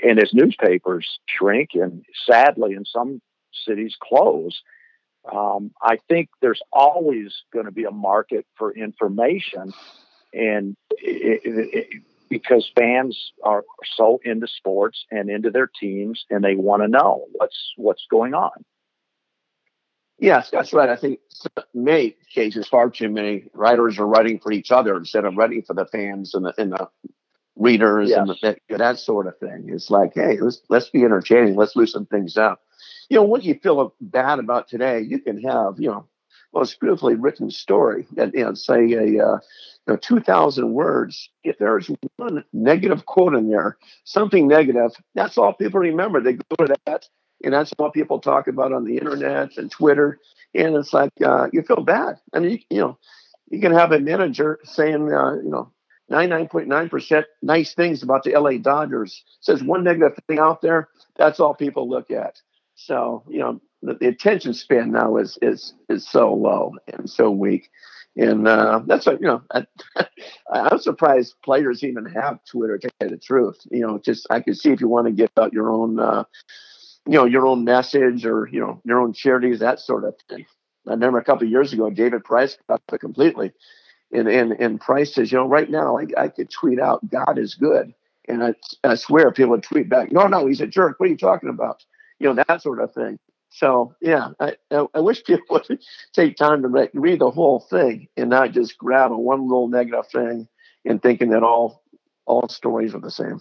and 0.04 0.20
as 0.20 0.34
newspapers 0.34 1.20
shrink 1.28 1.72
and 1.74 2.06
sadly 2.26 2.74
in 2.74 2.86
some 2.86 3.22
cities 3.66 3.96
close, 4.02 4.62
um, 5.32 5.72
I 5.82 5.98
think 6.10 6.30
there's 6.42 6.62
always 6.72 7.34
going 7.52 7.66
to 7.66 7.72
be 7.72 7.84
a 7.86 7.92
market 7.92 8.46
for 8.56 8.74
information, 8.74 9.74
and 10.34 10.76
it, 10.92 11.42
it, 11.44 11.70
it, 11.74 12.04
because 12.30 12.70
fans 12.78 13.32
are 13.44 13.64
so 13.96 14.20
into 14.24 14.48
sports 14.48 15.06
and 15.12 15.30
into 15.30 15.50
their 15.50 15.68
teams, 15.68 16.26
and 16.30 16.44
they 16.44 16.56
want 16.56 16.84
to 16.84 16.88
know 16.88 17.26
what's 17.34 17.74
what's 17.78 18.06
going 18.10 18.34
on. 18.34 18.66
Yes, 20.20 20.50
that's 20.52 20.74
right. 20.74 20.90
I 20.90 20.96
think 20.96 21.20
many 21.74 22.16
cases, 22.34 22.68
far 22.68 22.90
too 22.90 23.10
many 23.10 23.46
writers 23.54 24.00
are 24.00 24.08
writing 24.08 24.40
for 24.40 24.52
each 24.52 24.72
other 24.72 24.96
instead 24.96 25.26
of 25.26 25.36
writing 25.36 25.64
for 25.64 25.74
the 25.74 25.86
fans 25.86 26.34
and 26.34 26.46
the, 26.46 26.54
and 26.58 26.72
the 26.72 26.88
readers 27.56 28.12
and 28.12 28.36
that, 28.42 28.60
that 28.70 29.00
sort 29.00 29.28
of 29.28 29.38
thing. 29.38 29.66
It's 29.68 29.90
like, 29.90 30.14
hey, 30.16 30.38
let's 30.40 30.62
let's 30.70 30.90
be 30.90 31.04
entertaining. 31.04 31.56
Let's 31.56 31.76
loosen 31.76 32.06
things 32.06 32.38
up. 32.38 32.62
You 33.10 33.18
know, 33.18 33.24
what 33.24 33.44
you 33.44 33.60
feel 33.62 33.94
bad 34.02 34.40
about 34.40 34.68
today, 34.68 35.02
you 35.02 35.20
can 35.20 35.42
have, 35.44 35.76
you 35.78 35.90
know, 35.90 36.08
most 36.54 36.80
beautifully 36.80 37.16
written 37.16 37.50
story 37.50 38.08
that, 38.14 38.34
you 38.34 38.44
know, 38.44 38.54
say 38.54 38.94
a, 38.94 39.26
uh, 39.26 39.40
you 39.88 39.88
know, 39.88 39.96
2,000 39.98 40.72
words. 40.72 41.30
If 41.44 41.58
there's 41.58 41.90
one 42.18 42.44
negative 42.54 43.06
quote 43.06 43.36
in 43.36 43.50
there, 43.50 43.78
something 44.04 44.48
negative, 44.48 44.92
that's 45.16 45.38
all 45.38 45.54
people 45.54 45.80
remember. 45.80 46.22
They 46.22 46.34
go 46.34 46.66
to 46.66 46.76
that, 46.86 47.08
and 47.44 47.54
that's 47.54 47.74
what 47.78 47.94
people 47.94 48.20
talk 48.20 48.48
about 48.48 48.72
on 48.72 48.86
the 48.86 48.98
internet 48.98 49.58
and 49.58 49.70
Twitter. 49.70 50.20
And 50.56 50.76
it's 50.76 50.94
like, 50.94 51.12
uh, 51.24 51.48
you 51.52 51.64
feel 51.64 51.82
bad. 51.82 52.20
I 52.34 52.40
mean, 52.40 52.52
you, 52.52 52.60
you 52.70 52.80
know, 52.80 52.98
you 53.50 53.60
can 53.60 53.74
have 53.74 53.92
a 53.92 54.00
manager 54.00 54.60
saying, 54.64 55.12
uh, 55.12 55.36
you 55.36 55.50
know, 55.50 55.72
99.9% 56.14 57.24
nice 57.42 57.74
things 57.74 58.04
about 58.04 58.24
the 58.24 58.40
LA 58.40 58.58
Dodgers. 58.58 59.24
Says 59.42 59.64
one 59.64 59.84
negative 59.84 60.18
thing 60.28 60.40
out 60.40 60.62
there, 60.62 60.90
that's 61.18 61.40
all 61.40 61.54
people 61.56 61.90
look 61.90 62.12
at. 62.12 62.40
So, 62.76 63.24
you 63.28 63.40
know, 63.40 63.62
the, 63.82 63.96
the 63.96 64.08
attention 64.08 64.54
span 64.54 64.92
now 64.92 65.18
is 65.18 65.38
is 65.42 65.74
is 65.90 66.08
so 66.08 66.34
low 66.34 66.74
and 66.88 67.10
so 67.10 67.30
weak. 67.30 67.70
And 68.16 68.48
uh, 68.48 68.82
that's 68.86 69.08
what, 69.08 69.20
you 69.22 69.28
know, 69.28 69.42
I, 69.52 69.66
I'm 70.52 70.78
surprised 70.78 71.34
players 71.44 71.84
even 71.84 72.06
have 72.06 72.40
Twitter 72.46 72.78
to 72.78 72.90
tell 73.00 73.10
the 73.10 73.18
truth. 73.18 73.58
You 73.72 73.82
know, 73.82 73.98
just 73.98 74.28
I 74.30 74.40
can 74.40 74.54
see 74.54 74.72
if 74.72 74.82
you 74.82 74.88
want 74.88 75.08
to 75.08 75.14
get 75.14 75.32
out 75.38 75.52
your 75.52 75.72
own, 75.72 76.00
uh, 76.00 76.24
you 77.08 77.14
know, 77.14 77.26
your 77.26 77.48
own 77.48 77.64
message 77.64 78.26
or, 78.26 78.48
you 78.52 78.60
know, 78.60 78.80
your 78.86 79.02
own 79.02 79.14
charities, 79.14 79.60
that 79.60 79.80
sort 79.80 80.04
of 80.04 80.14
thing. 80.30 80.46
I 80.88 80.92
remember 80.92 81.18
a 81.18 81.24
couple 81.24 81.48
years 81.48 81.74
ago, 81.74 81.90
David 81.90 82.24
Price 82.24 82.58
got 82.70 82.82
it 82.92 83.00
completely 83.00 83.52
and 84.14 84.28
and 84.28 84.52
and 84.54 84.80
Price 84.80 85.14
says, 85.14 85.32
you 85.32 85.38
know, 85.38 85.48
right 85.48 85.70
now 85.70 85.98
I, 85.98 86.06
I 86.18 86.28
could 86.28 86.50
tweet 86.50 86.80
out 86.80 87.10
God 87.10 87.38
is 87.38 87.56
good, 87.56 87.94
and 88.28 88.44
I, 88.44 88.54
I 88.84 88.96
swear 88.96 89.32
people 89.32 89.52
would 89.52 89.64
tweet 89.64 89.90
back, 89.90 90.12
no, 90.12 90.28
no, 90.28 90.48
he's 90.48 90.62
a 90.62 90.68
jerk. 90.68 91.00
What 91.00 91.08
are 91.08 91.12
you 91.12 91.18
talking 91.18 91.50
about? 91.50 91.84
You 92.20 92.34
know 92.34 92.44
that 92.48 92.62
sort 92.62 92.80
of 92.80 92.94
thing. 92.94 93.20
So 93.50 93.96
yeah, 94.02 94.30
I 94.40 94.56
I 94.72 95.00
wish 95.00 95.24
people 95.24 95.62
would 95.70 95.82
take 96.14 96.38
time 96.38 96.62
to 96.62 96.68
read, 96.68 96.90
read 96.94 97.20
the 97.20 97.32
whole 97.32 97.60
thing 97.60 98.08
and 98.16 98.30
not 98.30 98.52
just 98.52 98.78
grab 98.78 99.12
a 99.12 99.18
one 99.18 99.44
little 99.44 99.68
negative 99.68 100.08
thing 100.08 100.48
and 100.86 101.02
thinking 101.02 101.30
that 101.32 101.44
all 101.44 101.84
all 102.26 102.48
stories 102.50 102.96
are 102.96 103.02
the 103.02 103.12
same. 103.12 103.40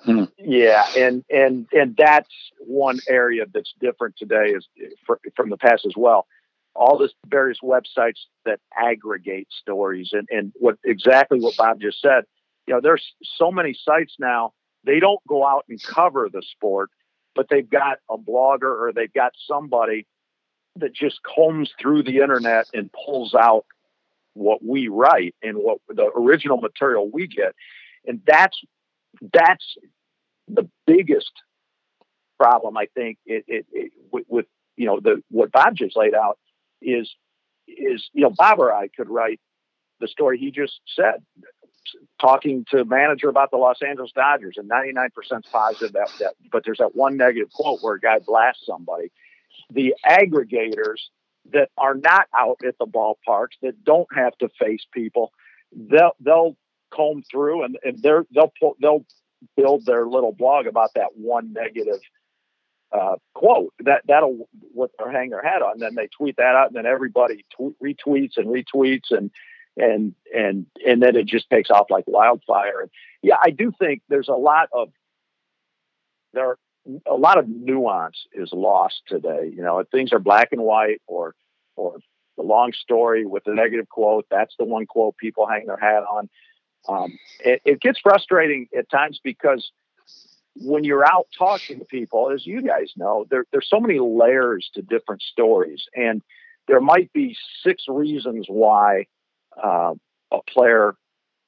Hmm. 0.00 0.24
Yeah, 0.38 0.84
and 0.96 1.24
and 1.30 1.66
and 1.72 1.96
that's 1.96 2.34
one 2.60 3.00
area 3.08 3.46
that's 3.52 3.74
different 3.80 4.16
today 4.16 4.50
is 4.50 4.68
from 5.34 5.50
the 5.50 5.56
past 5.56 5.86
as 5.86 5.94
well 5.96 6.26
all 6.74 6.98
the 6.98 7.10
various 7.26 7.58
websites 7.62 8.20
that 8.44 8.60
aggregate 8.76 9.48
stories 9.50 10.10
and, 10.12 10.28
and 10.30 10.52
what 10.56 10.76
exactly 10.84 11.40
what 11.40 11.56
Bob 11.56 11.80
just 11.80 12.00
said. 12.00 12.24
You 12.66 12.74
know, 12.74 12.80
there's 12.80 13.14
so 13.22 13.50
many 13.50 13.74
sites 13.74 14.16
now, 14.18 14.52
they 14.84 15.00
don't 15.00 15.20
go 15.28 15.46
out 15.46 15.64
and 15.68 15.82
cover 15.82 16.28
the 16.32 16.42
sport, 16.42 16.90
but 17.34 17.46
they've 17.48 17.68
got 17.68 17.98
a 18.10 18.16
blogger 18.16 18.62
or 18.62 18.92
they've 18.94 19.12
got 19.12 19.32
somebody 19.46 20.06
that 20.76 20.94
just 20.94 21.20
combs 21.22 21.70
through 21.80 22.02
the 22.02 22.18
internet 22.18 22.66
and 22.74 22.90
pulls 22.92 23.34
out 23.34 23.64
what 24.34 24.64
we 24.64 24.88
write 24.88 25.34
and 25.42 25.56
what 25.56 25.78
the 25.88 26.10
original 26.16 26.56
material 26.56 27.08
we 27.10 27.26
get. 27.26 27.54
And 28.06 28.20
that's 28.26 28.58
that's 29.32 29.76
the 30.48 30.68
biggest 30.86 31.32
problem 32.38 32.76
I 32.76 32.86
think 32.94 33.18
it, 33.24 33.44
it, 33.46 33.66
it 33.72 33.92
with, 34.10 34.24
with, 34.28 34.46
you 34.76 34.86
know 34.86 34.98
the 35.00 35.22
what 35.30 35.52
Bob 35.52 35.76
just 35.76 35.96
laid 35.96 36.14
out 36.14 36.38
is 36.84 37.14
is 37.66 38.08
you 38.12 38.22
know 38.22 38.30
Bob 38.30 38.58
or 38.58 38.72
I 38.72 38.88
could 38.88 39.08
write 39.08 39.40
the 40.00 40.08
story 40.08 40.38
he 40.38 40.50
just 40.50 40.80
said, 40.94 41.22
talking 42.20 42.64
to 42.70 42.84
manager 42.84 43.28
about 43.28 43.50
the 43.50 43.56
Los 43.56 43.82
Angeles 43.86 44.12
Dodgers, 44.14 44.56
and 44.56 44.68
99% 44.68 45.10
positive 45.50 45.92
that, 45.92 46.10
that 46.18 46.34
but 46.50 46.64
there's 46.64 46.78
that 46.78 46.94
one 46.94 47.16
negative 47.16 47.52
quote 47.52 47.80
where 47.82 47.94
a 47.94 48.00
guy 48.00 48.18
blasts 48.18 48.66
somebody. 48.66 49.10
The 49.70 49.94
aggregators 50.04 51.00
that 51.52 51.70
are 51.76 51.94
not 51.94 52.26
out 52.36 52.58
at 52.66 52.76
the 52.78 52.86
ballparks 52.86 53.56
that 53.62 53.84
don't 53.84 54.08
have 54.14 54.36
to 54.38 54.48
face 54.58 54.86
people, 54.92 55.32
they'll 55.72 56.12
they'll 56.20 56.56
comb 56.90 57.22
through 57.30 57.64
and, 57.64 57.78
and 57.84 58.02
they'll 58.02 58.52
pull, 58.60 58.76
they'll 58.80 59.04
build 59.56 59.84
their 59.84 60.06
little 60.06 60.32
blog 60.32 60.66
about 60.66 60.90
that 60.94 61.16
one 61.16 61.52
negative 61.52 62.00
uh, 62.94 63.16
quote 63.34 63.74
that 63.80 64.02
that'll 64.06 64.48
what 64.72 64.90
they'll 64.98 65.10
hang 65.10 65.30
their 65.30 65.42
hat 65.42 65.62
on. 65.62 65.78
Then 65.78 65.94
they 65.94 66.08
tweet 66.16 66.36
that 66.36 66.54
out, 66.54 66.68
and 66.68 66.76
then 66.76 66.86
everybody 66.86 67.44
tw- 67.50 67.76
retweets 67.82 68.36
and 68.36 68.46
retweets, 68.46 69.10
and 69.10 69.30
and 69.76 70.14
and 70.34 70.66
and 70.86 71.02
then 71.02 71.16
it 71.16 71.26
just 71.26 71.50
takes 71.50 71.70
off 71.70 71.86
like 71.90 72.04
wildfire. 72.06 72.82
And 72.82 72.90
yeah, 73.22 73.36
I 73.42 73.50
do 73.50 73.72
think 73.78 74.02
there's 74.08 74.28
a 74.28 74.34
lot 74.34 74.68
of 74.72 74.90
there 76.32 76.50
are 76.50 76.58
a 77.06 77.14
lot 77.14 77.38
of 77.38 77.48
nuance 77.48 78.26
is 78.32 78.50
lost 78.52 79.02
today. 79.08 79.50
You 79.52 79.62
know, 79.62 79.82
things 79.90 80.12
are 80.12 80.20
black 80.20 80.50
and 80.52 80.62
white, 80.62 81.02
or 81.08 81.34
or 81.76 81.98
the 82.36 82.44
long 82.44 82.72
story 82.72 83.26
with 83.26 83.42
the 83.44 83.54
negative 83.54 83.88
quote. 83.88 84.26
That's 84.30 84.54
the 84.56 84.64
one 84.64 84.86
quote 84.86 85.16
people 85.16 85.46
hang 85.46 85.66
their 85.66 85.76
hat 85.76 86.04
on. 86.04 86.28
Um, 86.86 87.18
it, 87.40 87.62
it 87.64 87.80
gets 87.80 87.98
frustrating 87.98 88.68
at 88.76 88.90
times 88.90 89.18
because 89.22 89.72
when 90.56 90.84
you're 90.84 91.04
out 91.04 91.26
talking 91.36 91.78
to 91.80 91.84
people, 91.84 92.30
as 92.30 92.46
you 92.46 92.62
guys 92.62 92.92
know, 92.96 93.26
there, 93.30 93.44
there's 93.50 93.68
so 93.68 93.80
many 93.80 93.98
layers 93.98 94.70
to 94.74 94.82
different 94.82 95.22
stories, 95.22 95.86
and 95.94 96.22
there 96.68 96.80
might 96.80 97.12
be 97.12 97.36
six 97.62 97.84
reasons 97.88 98.46
why 98.48 99.06
uh, 99.62 99.94
a 100.32 100.38
player 100.48 100.94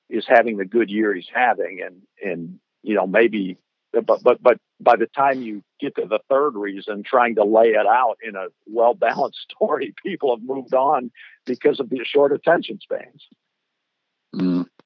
is 0.09 0.25
having 0.29 0.57
the 0.57 0.65
good 0.65 0.91
year 0.91 1.15
he's 1.15 1.29
having, 1.33 1.81
and 1.85 2.03
and 2.23 2.59
you 2.83 2.95
know 2.95 3.07
maybe, 3.07 3.59
but 3.93 4.23
but 4.23 4.43
but 4.43 4.59
by 4.81 4.97
the 4.97 5.07
time 5.07 5.43
you 5.43 5.63
get 5.81 5.95
to 5.97 6.07
the 6.07 6.21
third 6.29 6.55
reason, 6.55 7.03
trying 7.03 7.37
to 7.37 7.45
lay 7.45 7.69
it 7.69 7.87
out 7.87 8.17
in 8.23 8.35
a 8.35 8.47
well 8.67 8.95
balanced 8.95 9.47
story, 9.51 9.95
people 10.05 10.35
have 10.35 10.45
moved 10.45 10.75
on 10.75 11.11
because 11.45 11.81
of 11.81 11.91
the 11.91 12.01
short 12.05 12.33
attention 12.33 12.79
spans. 12.81 13.27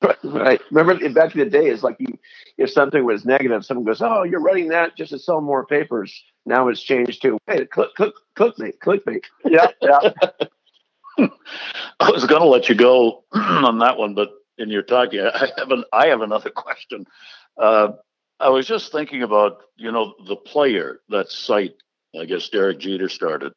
Right. 0.23 0.61
Remember 0.71 1.09
back 1.11 1.35
in 1.35 1.41
the 1.41 1.51
day, 1.51 1.67
it's 1.67 1.83
like 1.83 1.97
you, 1.99 2.19
if 2.57 2.71
something 2.71 3.05
was 3.05 3.25
negative, 3.25 3.65
someone 3.65 3.85
goes, 3.85 4.01
"Oh, 4.01 4.23
you're 4.23 4.41
writing 4.41 4.69
that 4.69 4.97
just 4.97 5.11
to 5.11 5.19
sell 5.19 5.41
more 5.41 5.67
papers." 5.67 6.23
Now 6.47 6.69
it's 6.69 6.83
changed 6.83 7.23
to, 7.23 7.39
"Hey, 7.47 7.67
click, 7.67 7.95
click, 7.95 8.15
clickbait, 8.37 8.79
clickbait." 8.79 9.25
Yeah, 9.45 9.69
yeah. 9.83 10.13
I 12.01 12.11
was 12.11 12.25
going 12.25 12.41
to 12.41 12.49
let 12.49 12.69
you 12.69 12.75
go 12.75 13.25
on 13.33 13.79
that 13.79 13.99
one, 13.99 14.15
but 14.15 14.31
in 14.59 14.71
your 14.71 14.83
talk, 14.83 15.13
yeah, 15.13 15.31
I 15.35 15.49
have 15.59 15.71
an, 15.71 15.85
I 15.93 16.07
have 16.09 16.23
another 16.23 16.51
question. 16.55 17.07
Uh, 17.59 17.93
I 18.39 18.49
was 18.49 18.67
just 18.67 18.93
thinking 18.93 19.23
about, 19.23 19.63
you 19.77 19.93
know, 19.93 20.15
the 20.27 20.37
player 20.37 21.01
that 21.11 21.31
site. 21.31 21.75
I 22.19 22.25
guess 22.25 22.49
Derek 22.49 22.81
Jeter 22.81 23.09
started, 23.09 23.53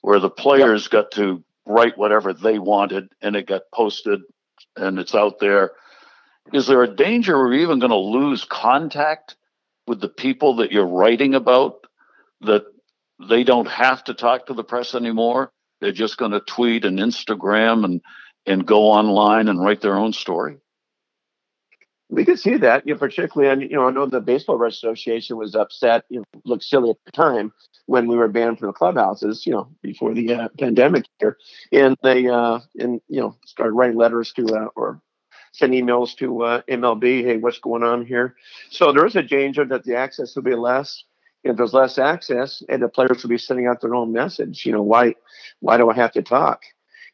where 0.00 0.18
the 0.18 0.30
players 0.30 0.84
yep. 0.84 0.90
got 0.92 1.10
to 1.12 1.44
write 1.66 1.98
whatever 1.98 2.32
they 2.32 2.58
wanted, 2.58 3.10
and 3.20 3.36
it 3.36 3.46
got 3.46 3.62
posted 3.74 4.20
and 4.76 4.98
it's 4.98 5.14
out 5.14 5.38
there. 5.40 5.72
Is 6.52 6.66
there 6.66 6.82
a 6.82 6.94
danger 6.94 7.36
we're 7.38 7.54
even 7.54 7.78
going 7.78 7.90
to 7.90 7.96
lose 7.96 8.44
contact 8.44 9.36
with 9.86 10.00
the 10.00 10.08
people 10.08 10.56
that 10.56 10.72
you're 10.72 10.86
writing 10.86 11.34
about 11.34 11.86
that 12.42 12.64
they 13.28 13.44
don't 13.44 13.68
have 13.68 14.04
to 14.04 14.14
talk 14.14 14.46
to 14.46 14.54
the 14.54 14.64
press 14.64 14.94
anymore? 14.94 15.52
They're 15.80 15.92
just 15.92 16.16
going 16.16 16.32
to 16.32 16.40
tweet 16.40 16.84
and 16.84 16.98
Instagram 16.98 17.84
and 17.84 18.00
and 18.46 18.66
go 18.66 18.84
online 18.84 19.48
and 19.48 19.60
write 19.60 19.82
their 19.82 19.96
own 19.96 20.12
story. 20.12 20.56
We 22.08 22.24
could 22.24 22.38
see 22.38 22.56
that, 22.56 22.86
you 22.86 22.94
know, 22.94 22.98
particularly, 22.98 23.52
and 23.52 23.70
you 23.70 23.76
know, 23.76 23.86
I 23.86 23.90
know 23.90 24.06
the 24.06 24.22
Baseball 24.22 24.64
Association 24.64 25.36
was 25.36 25.54
upset. 25.54 26.04
You 26.08 26.20
know, 26.20 26.40
looked 26.46 26.64
silly 26.64 26.90
at 26.90 26.96
the 27.04 27.12
time 27.12 27.52
when 27.84 28.08
we 28.08 28.16
were 28.16 28.28
banned 28.28 28.58
from 28.58 28.68
the 28.68 28.72
clubhouses. 28.72 29.44
You 29.44 29.52
know, 29.52 29.68
before 29.82 30.14
the 30.14 30.32
uh, 30.32 30.48
pandemic 30.58 31.04
here, 31.18 31.36
and 31.70 31.96
they 32.02 32.26
uh, 32.26 32.60
and 32.78 33.02
you 33.08 33.20
know 33.20 33.36
started 33.44 33.72
writing 33.72 33.98
letters 33.98 34.32
to 34.32 34.46
uh, 34.46 34.68
or 34.74 35.02
send 35.52 35.72
emails 35.72 36.16
to 36.16 36.42
uh, 36.42 36.62
MLB. 36.68 37.24
Hey, 37.24 37.36
what's 37.36 37.58
going 37.58 37.82
on 37.82 38.04
here? 38.04 38.36
So 38.70 38.92
there 38.92 39.06
is 39.06 39.16
a 39.16 39.22
danger 39.22 39.64
that 39.66 39.84
the 39.84 39.96
access 39.96 40.34
will 40.34 40.42
be 40.42 40.54
less. 40.54 41.04
If 41.44 41.56
there's 41.56 41.72
less 41.72 41.98
access, 41.98 42.62
and 42.68 42.82
the 42.82 42.88
players 42.88 43.22
will 43.22 43.30
be 43.30 43.38
sending 43.38 43.66
out 43.66 43.80
their 43.80 43.94
own 43.94 44.12
message. 44.12 44.66
You 44.66 44.72
know, 44.72 44.82
why 44.82 45.14
why 45.60 45.76
do 45.76 45.88
I 45.88 45.94
have 45.94 46.12
to 46.12 46.22
talk? 46.22 46.62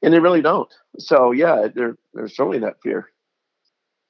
And 0.03 0.13
they 0.13 0.19
really 0.19 0.43
don't. 0.43 0.73
So 0.99 1.31
yeah, 1.33 1.69
there, 1.75 1.97
there's 2.15 2.35
certainly 2.35 2.59
that 2.61 2.81
fear. 2.83 3.11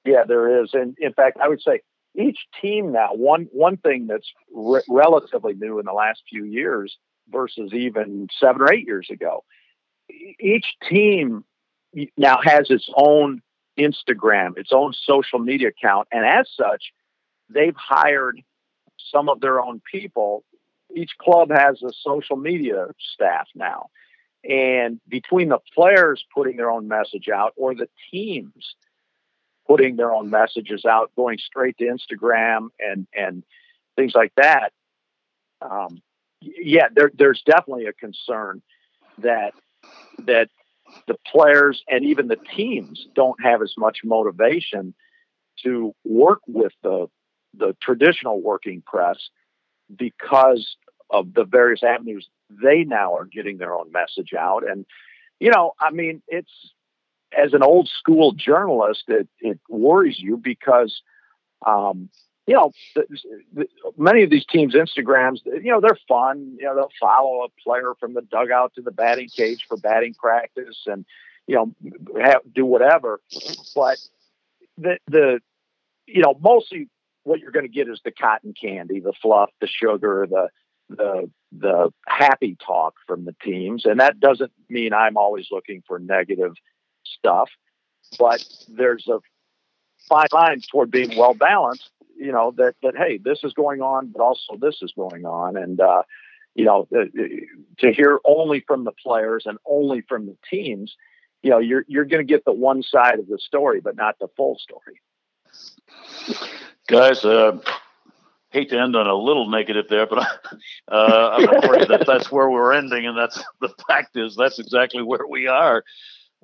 Yeah, 0.04 0.24
there 0.26 0.62
is, 0.62 0.70
and 0.72 0.96
in 1.00 1.12
fact, 1.14 1.38
I 1.42 1.48
would 1.48 1.62
say 1.62 1.80
each 2.14 2.38
team 2.60 2.92
now 2.92 3.10
one 3.12 3.48
one 3.52 3.76
thing 3.76 4.06
that's 4.06 4.30
re- 4.52 4.82
relatively 4.88 5.54
new 5.54 5.78
in 5.78 5.86
the 5.86 5.92
last 5.92 6.22
few 6.28 6.44
years 6.44 6.96
versus 7.28 7.72
even 7.72 8.28
seven 8.38 8.62
or 8.62 8.72
eight 8.72 8.86
years 8.86 9.08
ago. 9.10 9.44
Each 10.38 10.66
team 10.88 11.44
now 12.16 12.38
has 12.42 12.70
its 12.70 12.88
own 12.96 13.42
Instagram, 13.78 14.56
its 14.56 14.72
own 14.72 14.92
social 14.92 15.38
media 15.38 15.68
account, 15.68 16.08
and 16.12 16.24
as 16.24 16.48
such, 16.56 16.92
they've 17.48 17.76
hired 17.76 18.40
some 18.98 19.28
of 19.28 19.40
their 19.40 19.60
own 19.60 19.80
people. 19.90 20.44
Each 20.94 21.12
club 21.18 21.50
has 21.50 21.82
a 21.82 21.90
social 21.92 22.36
media 22.36 22.86
staff 23.14 23.48
now, 23.54 23.88
And 24.48 25.00
between 25.08 25.48
the 25.48 25.58
players 25.74 26.24
putting 26.34 26.56
their 26.56 26.70
own 26.70 26.86
message 26.88 27.28
out 27.28 27.52
or 27.56 27.74
the 27.74 27.88
teams 28.10 28.76
putting 29.66 29.96
their 29.96 30.12
own 30.12 30.28
messages 30.30 30.84
out, 30.84 31.10
going 31.16 31.38
straight 31.38 31.76
to 31.78 31.84
Instagram 31.84 32.68
and 32.78 33.06
and 33.14 33.44
things 33.96 34.14
like 34.14 34.32
that, 34.36 34.72
um, 35.62 36.02
yeah, 36.40 36.88
there, 36.94 37.10
there's 37.14 37.42
definitely 37.46 37.86
a 37.86 37.92
concern 37.92 38.62
that 39.18 39.54
that 40.26 40.48
the 41.06 41.16
players 41.26 41.82
and 41.88 42.04
even 42.04 42.28
the 42.28 42.38
teams 42.56 43.06
don't 43.14 43.42
have 43.42 43.62
as 43.62 43.74
much 43.76 43.98
motivation 44.04 44.94
to 45.62 45.94
work 46.04 46.40
with 46.46 46.72
the 46.82 47.06
the 47.56 47.76
traditional 47.80 48.40
working 48.42 48.82
press 48.84 49.18
because 49.94 50.76
of 51.10 51.34
the 51.34 51.44
various 51.44 51.82
avenues 51.82 52.28
they 52.50 52.82
now 52.84 53.14
are 53.14 53.26
getting 53.26 53.58
their 53.58 53.74
own 53.74 53.92
message 53.92 54.32
out. 54.36 54.68
And 54.68 54.86
you 55.40 55.50
know 55.50 55.72
i 55.80 55.90
mean 55.90 56.22
it's 56.28 56.72
as 57.36 57.52
an 57.52 57.62
old 57.62 57.88
school 57.88 58.32
journalist 58.32 59.04
it 59.08 59.28
it 59.40 59.58
worries 59.68 60.18
you 60.18 60.36
because 60.36 61.02
um 61.66 62.08
you 62.46 62.54
know, 62.54 62.72
many 63.96 64.22
of 64.22 64.30
these 64.30 64.44
teams' 64.44 64.74
Instagrams, 64.74 65.44
you 65.46 65.70
know, 65.72 65.80
they're 65.80 65.98
fun. 66.06 66.56
You 66.58 66.66
know, 66.66 66.74
they'll 66.76 66.92
follow 67.00 67.44
a 67.44 67.48
player 67.62 67.94
from 67.98 68.14
the 68.14 68.20
dugout 68.22 68.74
to 68.74 68.82
the 68.82 68.90
batting 68.90 69.28
cage 69.28 69.64
for 69.66 69.76
batting 69.76 70.14
practice, 70.14 70.82
and 70.86 71.06
you 71.46 71.56
know, 71.56 71.74
have, 72.20 72.42
do 72.54 72.66
whatever. 72.66 73.20
But 73.74 73.98
the 74.76 74.98
the 75.06 75.40
you 76.06 76.22
know, 76.22 76.34
mostly 76.40 76.88
what 77.22 77.40
you're 77.40 77.50
going 77.50 77.66
to 77.66 77.72
get 77.72 77.88
is 77.88 78.00
the 78.04 78.12
cotton 78.12 78.52
candy, 78.58 79.00
the 79.00 79.14
fluff, 79.22 79.50
the 79.60 79.66
sugar, 79.66 80.26
the 80.28 80.48
the 80.90 81.30
the 81.50 81.90
happy 82.06 82.56
talk 82.64 82.94
from 83.06 83.24
the 83.24 83.34
teams, 83.42 83.86
and 83.86 84.00
that 84.00 84.20
doesn't 84.20 84.52
mean 84.68 84.92
I'm 84.92 85.16
always 85.16 85.46
looking 85.50 85.82
for 85.86 85.98
negative 85.98 86.52
stuff, 87.04 87.48
but 88.18 88.44
there's 88.68 89.08
a 89.08 89.20
fine 90.08 90.26
line 90.32 90.60
toward 90.70 90.90
being 90.90 91.16
well 91.16 91.32
balanced 91.32 91.90
you 92.16 92.32
know 92.32 92.52
that 92.56 92.74
that 92.82 92.94
hey, 92.96 93.18
this 93.22 93.40
is 93.44 93.52
going 93.52 93.80
on, 93.80 94.08
but 94.08 94.22
also 94.22 94.56
this 94.58 94.78
is 94.82 94.92
going 94.92 95.24
on, 95.24 95.56
and 95.56 95.80
uh, 95.80 96.02
you 96.54 96.64
know 96.64 96.88
to 96.90 97.92
hear 97.92 98.20
only 98.24 98.60
from 98.60 98.84
the 98.84 98.92
players 98.92 99.44
and 99.46 99.58
only 99.66 100.02
from 100.02 100.26
the 100.26 100.36
teams, 100.48 100.96
you 101.42 101.50
know 101.50 101.58
you're 101.58 101.84
you're 101.88 102.04
going 102.04 102.24
to 102.24 102.30
get 102.30 102.44
the 102.44 102.52
one 102.52 102.82
side 102.82 103.18
of 103.18 103.26
the 103.28 103.38
story, 103.38 103.80
but 103.80 103.96
not 103.96 104.18
the 104.18 104.28
full 104.36 104.58
story. 104.58 105.00
Guys, 106.86 107.24
uh, 107.24 107.58
hate 108.50 108.70
to 108.70 108.78
end 108.78 108.94
on 108.94 109.06
a 109.06 109.14
little 109.14 109.50
negative 109.50 109.86
there, 109.88 110.06
but 110.06 110.18
uh, 110.90 111.30
I'm 111.32 111.64
afraid 111.64 111.88
that 111.88 112.06
that's 112.06 112.30
where 112.30 112.48
we're 112.48 112.72
ending, 112.72 113.06
and 113.06 113.16
that's 113.16 113.42
the 113.60 113.70
fact 113.88 114.16
is 114.16 114.36
that's 114.36 114.58
exactly 114.58 115.02
where 115.02 115.26
we 115.28 115.46
are. 115.48 115.84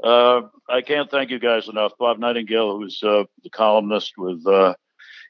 Uh, 0.03 0.43
I 0.69 0.81
can't 0.81 1.11
thank 1.11 1.31
you 1.31 1.39
guys 1.39 1.69
enough. 1.69 1.93
Bob 1.99 2.19
Nightengale, 2.19 2.79
who's 2.79 3.03
uh, 3.03 3.25
the 3.43 3.51
columnist 3.51 4.15
with 4.17 4.47
uh, 4.47 4.75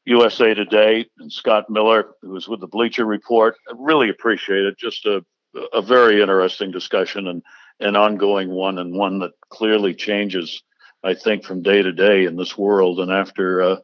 USA 0.07 0.55
Today 0.55 1.07
and 1.19 1.33
Scott 1.33 1.69
Miller, 1.69 2.15
who 2.23 2.31
was 2.31 2.49
with 2.49 2.61
the 2.61 2.67
Bleacher 2.67 3.05
Report. 3.05 3.57
I 3.69 3.75
really 3.79 4.09
appreciate 4.09 4.65
it. 4.65 4.79
Just 4.79 5.05
a, 5.07 5.25
a 5.73 5.83
very 5.83 6.21
interesting 6.21 6.71
discussion 6.71 7.27
and 7.27 7.43
an 7.81 7.97
ongoing 7.97 8.51
one, 8.51 8.79
and 8.79 8.95
one 8.95 9.21
that 9.21 9.33
clearly 9.49 9.95
changes, 9.95 10.63
I 11.03 11.15
think, 11.15 11.45
from 11.45 11.63
day 11.63 11.83
to 11.83 11.93
day 11.93 12.25
in 12.25 12.37
this 12.37 12.57
world. 12.57 13.01
And 13.01 13.11
after 13.11 13.63
uh, 13.63 13.77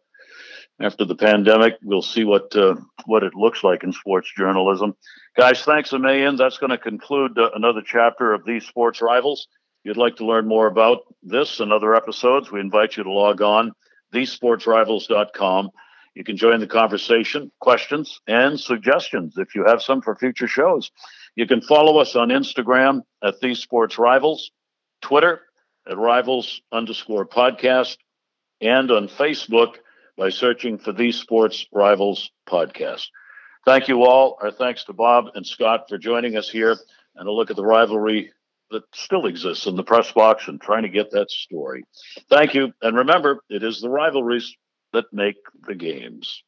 after 0.80 1.04
the 1.04 1.16
pandemic, 1.16 1.74
we'll 1.82 2.02
see 2.02 2.24
what 2.24 2.54
uh, 2.54 2.76
what 3.06 3.22
it 3.22 3.34
looks 3.34 3.64
like 3.64 3.82
in 3.82 3.92
sports 3.92 4.30
journalism. 4.36 4.94
Guys, 5.36 5.62
thanks 5.62 5.92
a 5.92 5.98
million. 5.98 6.36
That's 6.36 6.58
going 6.58 6.70
to 6.70 6.78
conclude 6.78 7.38
uh, 7.38 7.50
another 7.54 7.82
chapter 7.84 8.32
of 8.32 8.44
these 8.44 8.66
sports 8.66 9.00
rivals. 9.00 9.48
If 9.84 9.90
you'd 9.90 9.96
like 9.96 10.16
to 10.16 10.26
learn 10.26 10.46
more 10.46 10.66
about 10.66 11.00
this 11.22 11.60
and 11.60 11.72
other 11.72 11.94
episodes, 11.94 12.50
we 12.50 12.60
invite 12.60 12.96
you 12.96 13.04
to 13.04 13.12
log 13.12 13.40
on 13.40 13.72
thesportsrivals.com 14.14 15.70
you 16.16 16.24
can 16.24 16.38
join 16.38 16.60
the 16.60 16.66
conversation, 16.66 17.52
questions, 17.60 18.22
and 18.26 18.58
suggestions 18.58 19.34
if 19.36 19.54
you 19.54 19.66
have 19.66 19.82
some 19.82 20.00
for 20.00 20.16
future 20.16 20.48
shows. 20.48 20.90
You 21.34 21.46
can 21.46 21.60
follow 21.60 21.98
us 21.98 22.16
on 22.16 22.30
Instagram 22.30 23.02
at 23.22 23.38
These 23.40 23.58
Sports 23.58 23.98
Rivals, 23.98 24.50
Twitter 25.02 25.42
at 25.86 25.98
Rivals 25.98 26.62
underscore 26.72 27.26
podcast, 27.26 27.98
and 28.62 28.90
on 28.90 29.08
Facebook 29.08 29.74
by 30.16 30.30
searching 30.30 30.78
for 30.78 30.90
These 30.90 31.18
Sports 31.18 31.66
Rivals 31.70 32.30
podcast. 32.48 33.08
Thank 33.66 33.86
you 33.86 34.04
all. 34.04 34.38
Our 34.40 34.50
thanks 34.50 34.84
to 34.84 34.94
Bob 34.94 35.26
and 35.34 35.46
Scott 35.46 35.84
for 35.86 35.98
joining 35.98 36.38
us 36.38 36.48
here 36.48 36.78
and 37.16 37.28
a 37.28 37.32
look 37.32 37.50
at 37.50 37.56
the 37.56 37.66
rivalry 37.66 38.32
that 38.70 38.84
still 38.94 39.26
exists 39.26 39.66
in 39.66 39.76
the 39.76 39.84
press 39.84 40.10
box 40.12 40.48
and 40.48 40.62
trying 40.62 40.84
to 40.84 40.88
get 40.88 41.10
that 41.10 41.30
story. 41.30 41.84
Thank 42.30 42.54
you. 42.54 42.72
And 42.80 42.96
remember, 42.96 43.42
it 43.50 43.62
is 43.62 43.82
the 43.82 43.90
rivalries 43.90 44.56
that 44.96 45.12
make 45.12 45.36
the 45.68 45.74
games. 45.74 46.42